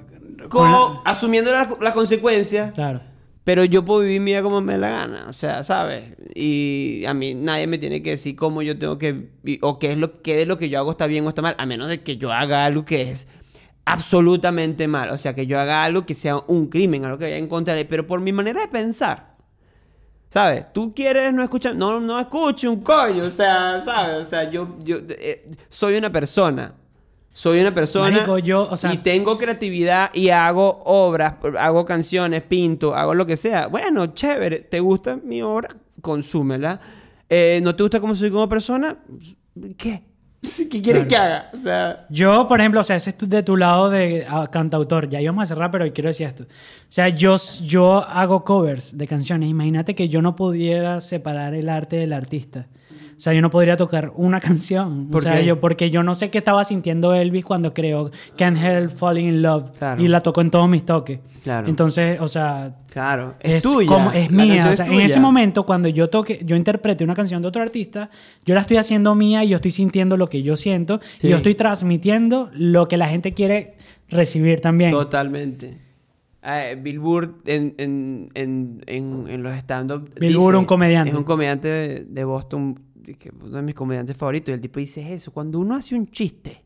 Como 0.49 1.01
la- 1.03 1.11
asumiendo 1.11 1.51
las 1.51 1.67
las 1.81 1.93
consecuencias. 1.93 2.73
Claro. 2.73 3.01
Pero 3.43 3.65
yo 3.65 3.83
puedo 3.83 4.01
vivir 4.01 4.21
mi 4.21 4.31
vida 4.31 4.43
como 4.43 4.61
me 4.61 4.73
dé 4.73 4.79
la 4.79 4.89
gana, 4.91 5.25
o 5.27 5.33
sea, 5.33 5.63
¿sabes? 5.63 6.03
Y 6.35 7.03
a 7.07 7.13
mí 7.15 7.33
nadie 7.33 7.65
me 7.65 7.79
tiene 7.79 8.03
que 8.03 8.11
decir 8.11 8.35
cómo 8.35 8.61
yo 8.61 8.77
tengo 8.77 8.99
que 8.99 9.29
o 9.61 9.79
qué 9.79 9.91
es 9.93 9.97
lo 9.97 10.21
qué 10.21 10.35
de 10.35 10.45
lo 10.45 10.57
que 10.59 10.69
yo 10.69 10.77
hago 10.77 10.91
está 10.91 11.07
bien 11.07 11.25
o 11.25 11.29
está 11.29 11.41
mal, 11.41 11.55
a 11.57 11.65
menos 11.65 11.87
de 11.89 12.01
que 12.01 12.17
yo 12.17 12.31
haga 12.31 12.63
algo 12.65 12.85
que 12.85 13.09
es 13.09 13.27
absolutamente 13.93 14.87
mal, 14.87 15.09
o 15.11 15.17
sea, 15.17 15.33
que 15.33 15.45
yo 15.47 15.59
haga 15.59 15.83
algo 15.83 16.05
que 16.05 16.15
sea 16.15 16.37
un 16.47 16.67
crimen, 16.67 17.05
algo 17.05 17.17
que 17.17 17.25
vaya 17.25 17.37
en 17.37 17.47
contra 17.47 17.73
de, 17.75 17.85
pero 17.85 18.05
por 18.07 18.19
mi 18.21 18.31
manera 18.31 18.61
de 18.61 18.67
pensar. 18.67 19.35
¿Sabes? 20.29 20.71
Tú 20.73 20.93
quieres 20.93 21.33
no 21.33 21.41
escuchar, 21.41 21.75
no 21.75 21.99
no 21.99 22.19
escuche 22.19 22.67
un 22.67 22.81
coño, 22.81 23.23
o 23.23 23.29
sea, 23.31 23.81
¿sabes? 23.83 24.27
O 24.27 24.29
sea, 24.29 24.49
yo 24.51 24.77
yo 24.83 24.97
eh, 25.09 25.49
soy 25.69 25.97
una 25.97 26.11
persona. 26.11 26.73
Soy 27.31 27.61
una 27.61 27.73
persona 27.73 28.09
Marico, 28.11 28.37
yo, 28.37 28.67
o 28.69 28.75
sea- 28.75 28.93
y 28.93 28.97
tengo 28.97 29.37
creatividad 29.37 30.09
y 30.13 30.29
hago 30.29 30.81
obras, 30.85 31.35
hago 31.57 31.85
canciones, 31.85 32.43
pinto, 32.43 32.93
hago 32.95 33.13
lo 33.13 33.25
que 33.25 33.37
sea. 33.37 33.67
Bueno, 33.67 34.07
chévere, 34.07 34.59
¿te 34.59 34.79
gusta 34.79 35.15
mi 35.15 35.41
obra? 35.41 35.69
Consúmela. 36.01 36.79
Eh, 37.29 37.59
¿No 37.63 37.75
te 37.75 37.83
gusta 37.83 37.99
cómo 37.99 38.13
soy 38.13 38.29
como 38.29 38.49
persona? 38.49 38.97
¿Qué? 39.77 40.03
¿Qué 40.71 40.81
quieres 40.81 41.05
Claro. 41.05 41.07
que 41.07 41.15
haga? 41.15 41.49
O 41.53 41.57
sea, 41.57 42.05
Yo, 42.09 42.47
por 42.47 42.59
ejemplo, 42.59 42.79
o 42.79 42.83
sea, 42.83 42.95
ese 42.95 43.09
es 43.09 43.29
de 43.29 43.43
tu 43.43 43.57
lado 43.57 43.89
de 43.89 44.25
ah, 44.29 44.47
cantautor. 44.51 45.09
Ya 45.09 45.19
íbamos 45.21 45.43
a 45.43 45.45
cerrar, 45.47 45.71
pero 45.71 45.91
quiero 45.93 46.09
decir 46.09 46.27
esto. 46.27 46.43
O 46.43 46.47
sea, 46.87 47.09
yo, 47.09 47.35
yo 47.63 48.07
hago 48.07 48.43
covers 48.43 48.97
de 48.97 49.07
canciones. 49.07 49.49
Imagínate 49.49 49.95
que 49.95 50.07
yo 50.09 50.21
no 50.21 50.35
pudiera 50.35 51.01
separar 51.01 51.53
el 51.53 51.69
arte 51.69 51.97
del 51.97 52.13
artista. 52.13 52.67
O 53.19 53.21
sea, 53.21 53.33
yo 53.33 53.41
no 53.41 53.49
podría 53.49 53.75
tocar 53.75 54.13
una 54.15 54.39
canción. 54.47 55.07
¿Por 55.09 55.19
o 55.19 55.23
sea, 55.23 55.39
qué? 55.41 55.45
yo, 55.45 55.59
porque 55.59 55.89
yo 55.89 56.03
no 56.03 56.15
sé 56.15 56.29
qué 56.29 56.37
estaba 56.37 56.63
sintiendo 56.63 57.13
Elvis 57.13 57.43
cuando 57.43 57.73
creó 57.73 58.11
Can't 58.37 58.57
Help 58.57 58.91
Falling 58.97 59.27
in 59.27 59.41
Love. 59.41 59.71
Claro. 59.77 60.01
Y 60.01 60.07
la 60.07 60.21
tocó 60.21 60.39
en 60.39 60.49
todos 60.49 60.69
mis 60.69 60.85
toques. 60.85 61.19
Claro. 61.43 61.67
Entonces, 61.67 62.17
o 62.21 62.29
sea, 62.29 62.77
claro, 62.89 63.35
es, 63.41 63.55
es, 63.55 63.63
tuya. 63.63 63.87
como- 63.87 64.13
es 64.13 64.31
mía. 64.31 64.71
es 64.71 64.79
en 64.79 64.93
ese 65.01 65.19
momento, 65.19 65.65
cuando 65.65 65.89
yo 65.89 66.09
toque, 66.09 66.39
yo 66.45 66.55
interprete 66.55 67.03
una 67.03 67.13
canción 67.13 67.41
de 67.41 67.49
otro 67.49 67.61
artista, 67.61 68.09
yo 68.45 68.55
la 68.55 68.61
estoy 68.61 68.77
haciendo 68.77 69.13
mía 69.15 69.43
y 69.43 69.49
yo 69.49 69.57
estoy 69.57 69.71
sintiendo 69.71 70.15
lo 70.15 70.29
que 70.29 70.41
yo 70.41 70.55
siento 70.55 71.01
Sí. 71.17 71.27
y 71.27 71.31
yo 71.31 71.35
estoy 71.37 71.55
transmitiendo 71.55 72.49
lo 72.53 72.87
que 72.87 72.95
la 72.95 73.09
gente 73.09 73.33
quiere 73.33 73.75
recibir 74.07 74.61
también. 74.61 74.91
Totalmente. 74.91 75.77
Eh, 76.41 76.77
Bill 76.81 76.99
Burr 76.99 77.35
en, 77.47 77.75
en, 77.77 78.29
en, 78.33 78.81
en, 78.87 79.25
en 79.27 79.43
los 79.43 79.53
stand-up. 79.57 80.09
Bill 80.17 80.37
Burr, 80.37 80.55
un 80.55 80.63
comediante. 80.63 81.11
Es 81.11 81.17
un 81.17 81.25
comediante 81.25 81.67
de, 81.67 82.05
de 82.05 82.23
Boston, 82.23 82.79
que- 83.17 83.31
uno 83.31 83.57
de 83.57 83.61
mis 83.63 83.75
comediantes 83.75 84.15
favoritos. 84.17 84.49
Y 84.49 84.53
el 84.53 84.61
tipo 84.61 84.79
dice 84.79 85.13
eso: 85.13 85.31
cuando 85.31 85.59
uno 85.59 85.75
hace 85.75 85.95
un 85.95 86.07
chiste, 86.09 86.63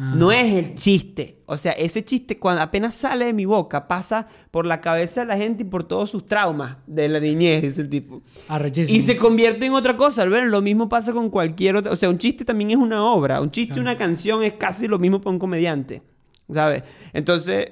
Ah. 0.00 0.12
no 0.16 0.30
es 0.30 0.52
el 0.54 0.74
chiste. 0.76 1.42
O 1.46 1.56
sea, 1.56 1.72
ese 1.72 2.04
chiste, 2.04 2.38
cuando 2.38 2.62
apenas 2.62 2.94
sale 2.94 3.24
de 3.24 3.32
mi 3.32 3.46
boca, 3.46 3.88
pasa 3.88 4.28
por 4.52 4.64
la 4.64 4.80
cabeza 4.80 5.22
de 5.22 5.26
la 5.26 5.36
gente 5.36 5.62
y 5.62 5.66
por 5.66 5.82
todos 5.82 6.08
sus 6.10 6.24
traumas 6.24 6.76
de 6.86 7.08
la 7.08 7.18
niñez, 7.18 7.62
dice 7.62 7.80
el 7.80 7.90
tipo. 7.90 8.22
Arrechísimo. 8.46 8.96
Y 8.96 9.02
se 9.02 9.16
convierte 9.16 9.66
en 9.66 9.72
otra 9.72 9.96
cosa, 9.96 10.22
Albert. 10.22 10.46
Lo 10.50 10.62
mismo 10.62 10.88
pasa 10.88 11.12
con 11.12 11.30
cualquier 11.30 11.74
otra. 11.74 11.90
O 11.90 11.96
sea, 11.96 12.08
un 12.10 12.18
chiste 12.18 12.44
también 12.44 12.70
es 12.70 12.76
una 12.76 13.02
obra. 13.04 13.40
Un 13.40 13.50
chiste 13.50 13.78
y 13.78 13.80
una 13.80 13.98
canción 13.98 14.44
es 14.44 14.52
casi 14.52 14.86
lo 14.86 15.00
mismo 15.00 15.20
para 15.20 15.32
un 15.32 15.38
comediante. 15.40 16.02
¿Sabes? 16.48 16.84
Entonces, 17.12 17.68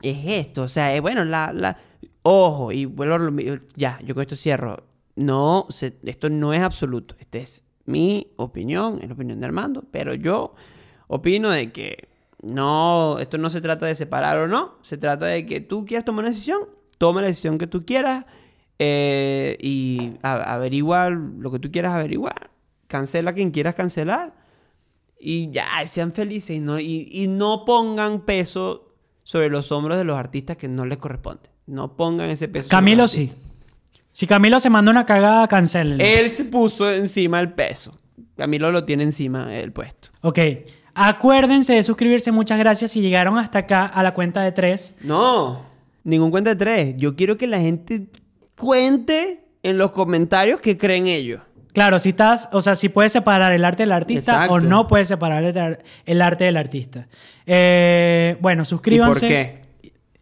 es 0.00 0.16
esto. 0.26 0.62
O 0.62 0.68
sea, 0.68 0.94
es 0.94 1.02
bueno, 1.02 1.24
la. 1.24 1.52
la... 1.52 1.76
Ojo, 2.22 2.70
y 2.70 2.84
vuelvo 2.84 3.14
a 3.16 3.18
lo 3.18 3.32
mi- 3.32 3.46
Ya, 3.74 3.98
yo 4.04 4.14
con 4.14 4.22
esto 4.22 4.36
cierro. 4.36 4.84
No, 5.18 5.66
se- 5.68 5.98
esto 6.04 6.30
no 6.30 6.52
es 6.54 6.60
absoluto. 6.62 7.16
Esta 7.18 7.38
es 7.38 7.64
mi 7.86 8.28
opinión, 8.36 8.98
es 9.02 9.08
la 9.08 9.14
opinión 9.14 9.40
de 9.40 9.46
Armando. 9.46 9.84
Pero 9.90 10.14
yo 10.14 10.54
opino 11.08 11.50
de 11.50 11.72
que 11.72 12.08
no, 12.42 13.18
esto 13.18 13.36
no 13.38 13.50
se 13.50 13.60
trata 13.60 13.86
de 13.86 13.94
separar 13.94 14.38
o 14.38 14.46
no. 14.48 14.76
Se 14.82 14.96
trata 14.96 15.26
de 15.26 15.44
que 15.46 15.60
tú 15.60 15.84
quieras 15.84 16.04
tomar 16.04 16.20
una 16.24 16.30
decisión, 16.30 16.60
toma 16.98 17.20
la 17.20 17.26
decisión 17.28 17.58
que 17.58 17.66
tú 17.66 17.84
quieras 17.84 18.26
eh, 18.78 19.56
y 19.60 20.12
a- 20.22 20.54
averigua 20.54 21.10
lo 21.10 21.50
que 21.50 21.58
tú 21.58 21.70
quieras 21.72 21.94
averiguar. 21.94 22.50
Cancela 22.86 23.30
a 23.30 23.34
quien 23.34 23.50
quieras 23.50 23.74
cancelar. 23.74 24.34
Y 25.20 25.50
ya, 25.50 25.66
sean 25.86 26.12
felices 26.12 26.50
y 26.56 26.60
no, 26.60 26.78
y, 26.78 27.08
y 27.10 27.26
no 27.26 27.64
pongan 27.64 28.20
peso 28.20 28.94
sobre 29.24 29.48
los 29.50 29.72
hombros 29.72 29.98
de 29.98 30.04
los 30.04 30.16
artistas 30.16 30.56
que 30.56 30.68
no 30.68 30.86
les 30.86 30.98
corresponde. 30.98 31.50
No 31.66 31.96
pongan 31.96 32.30
ese 32.30 32.46
peso. 32.46 32.64
sobre 32.66 32.70
Camilo 32.70 33.08
sí. 33.08 33.32
Si 34.18 34.26
Camilo 34.26 34.58
se 34.58 34.68
manda 34.68 34.90
una 34.90 35.06
cagada, 35.06 35.46
cancelen. 35.46 36.00
Él 36.00 36.32
se 36.32 36.44
puso 36.44 36.90
encima 36.90 37.38
el 37.38 37.52
peso. 37.52 37.96
Camilo 38.36 38.72
lo 38.72 38.84
tiene 38.84 39.04
encima 39.04 39.54
el 39.56 39.70
puesto. 39.70 40.08
Ok. 40.22 40.40
Acuérdense 40.92 41.74
de 41.74 41.84
suscribirse. 41.84 42.32
Muchas 42.32 42.58
gracias 42.58 42.90
si 42.90 43.00
llegaron 43.00 43.38
hasta 43.38 43.60
acá 43.60 43.86
a 43.86 44.02
la 44.02 44.14
cuenta 44.14 44.42
de 44.42 44.50
tres. 44.50 44.96
No, 45.02 45.62
ningún 46.02 46.32
cuenta 46.32 46.50
de 46.50 46.56
tres. 46.56 46.94
Yo 46.96 47.14
quiero 47.14 47.36
que 47.38 47.46
la 47.46 47.60
gente 47.60 48.08
cuente 48.58 49.44
en 49.62 49.78
los 49.78 49.92
comentarios 49.92 50.58
qué 50.60 50.76
creen 50.76 51.06
ellos. 51.06 51.40
Claro, 51.72 52.00
si 52.00 52.08
estás, 52.08 52.48
o 52.50 52.60
sea, 52.60 52.74
si 52.74 52.88
puedes 52.88 53.12
separar 53.12 53.52
el 53.52 53.64
arte 53.64 53.84
del 53.84 53.92
artista 53.92 54.32
Exacto. 54.32 54.54
o 54.54 54.60
no 54.60 54.88
puedes 54.88 55.06
separar 55.06 55.44
el, 55.44 55.56
ar- 55.56 55.82
el 56.06 56.22
arte 56.22 56.42
del 56.42 56.56
artista. 56.56 57.06
Eh, 57.46 58.36
bueno, 58.40 58.62
¿Y 58.62 58.66
suscríbanse. 58.66 59.20
por 59.20 59.28
qué? 59.28 59.62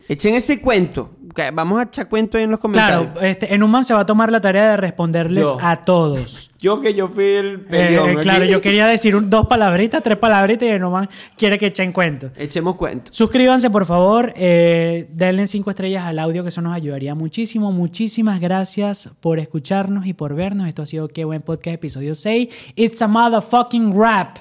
Echen 0.09 0.35
ese 0.35 0.61
cuento. 0.61 1.16
Vamos 1.53 1.79
a 1.81 1.85
echar 1.85 2.09
cuento 2.09 2.37
ahí 2.39 2.45
en 2.45 2.51
los 2.51 2.61
comentarios. 2.61 3.13
Claro, 3.13 3.21
este, 3.27 3.55
en 3.55 3.63
un 3.63 3.71
man 3.71 3.85
se 3.85 3.95
va 3.95 4.01
a 4.01 4.07
tomar 4.07 4.31
la 4.33 4.41
tarea 4.41 4.71
de 4.71 4.77
responderles 4.77 5.45
Yo. 5.45 5.59
a 5.61 5.83
todos. 5.83 6.51
Yo 6.59 6.81
que 6.81 6.95
yo 6.95 7.07
fui 7.09 7.25
el 7.25 7.55
Eh, 7.55 7.59
peleón. 7.71 8.11
aquí. 8.11 8.21
claro, 8.23 8.45
yo 8.47 8.61
quería 8.63 8.87
decir 8.87 9.15
un- 9.15 9.29
dos 9.29 9.47
palabritas, 9.47 10.03
tres 10.03 10.17
palabritas 10.17 10.67
y 10.67 10.73
el 10.73 10.81
man 10.81 11.09
quiere 11.37 11.59
que 11.59 11.67
echen 11.67 11.93
cuento. 11.93 12.31
Echemos 12.35 12.77
cuento. 12.77 13.13
Suscríbanse, 13.13 13.69
por 13.71 13.85
favor. 13.85 14.33
Eh, 14.37 15.07
denle 15.13 15.47
cinco 15.47 15.69
estrellas 15.71 16.05
al 16.07 16.19
audio, 16.19 16.43
que 16.43 16.49
eso 16.49 16.63
nos 16.63 16.75
ayudaría 16.75 17.15
muchísimo. 17.15 17.71
Muchísimas 17.73 18.41
gracias 18.41 19.11
por 19.21 19.39
escucharnos 19.39 20.07
y 20.07 20.15
por 20.15 20.35
vernos. 20.35 20.67
Esto 20.67 20.83
ha 20.83 20.87
sido 20.87 21.09
Qué 21.09 21.25
Buen 21.27 21.43
Podcast, 21.43 21.75
episodio 21.75 22.15
6. 22.15 22.49
It's 22.75 23.01
a 23.03 23.07
motherfucking 23.07 23.95
rap. 23.95 24.39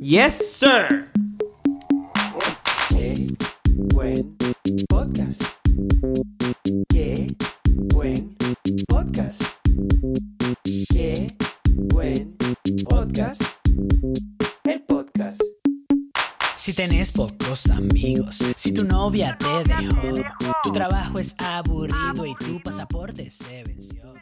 Yes, 0.00 0.58
sir. 0.60 1.08
Qué 2.90 3.26
buen 3.94 4.36
podcast. 4.88 5.42
Qué 6.90 7.26
buen 7.94 8.36
podcast. 8.88 9.42
Qué 10.92 11.28
buen 11.94 12.36
podcast. 12.86 13.42
El 14.64 14.82
podcast. 14.82 15.40
Si 16.56 16.74
tenés 16.74 17.10
pocos 17.12 17.70
amigos, 17.70 18.42
si 18.54 18.72
tu 18.74 18.84
novia 18.84 19.38
te 19.38 19.72
dejó, 19.72 20.12
tu 20.64 20.72
trabajo 20.72 21.18
es 21.18 21.34
aburrido 21.38 22.26
y 22.26 22.34
tu 22.34 22.60
pasaporte 22.62 23.30
se 23.30 23.64
venció. 23.64 24.13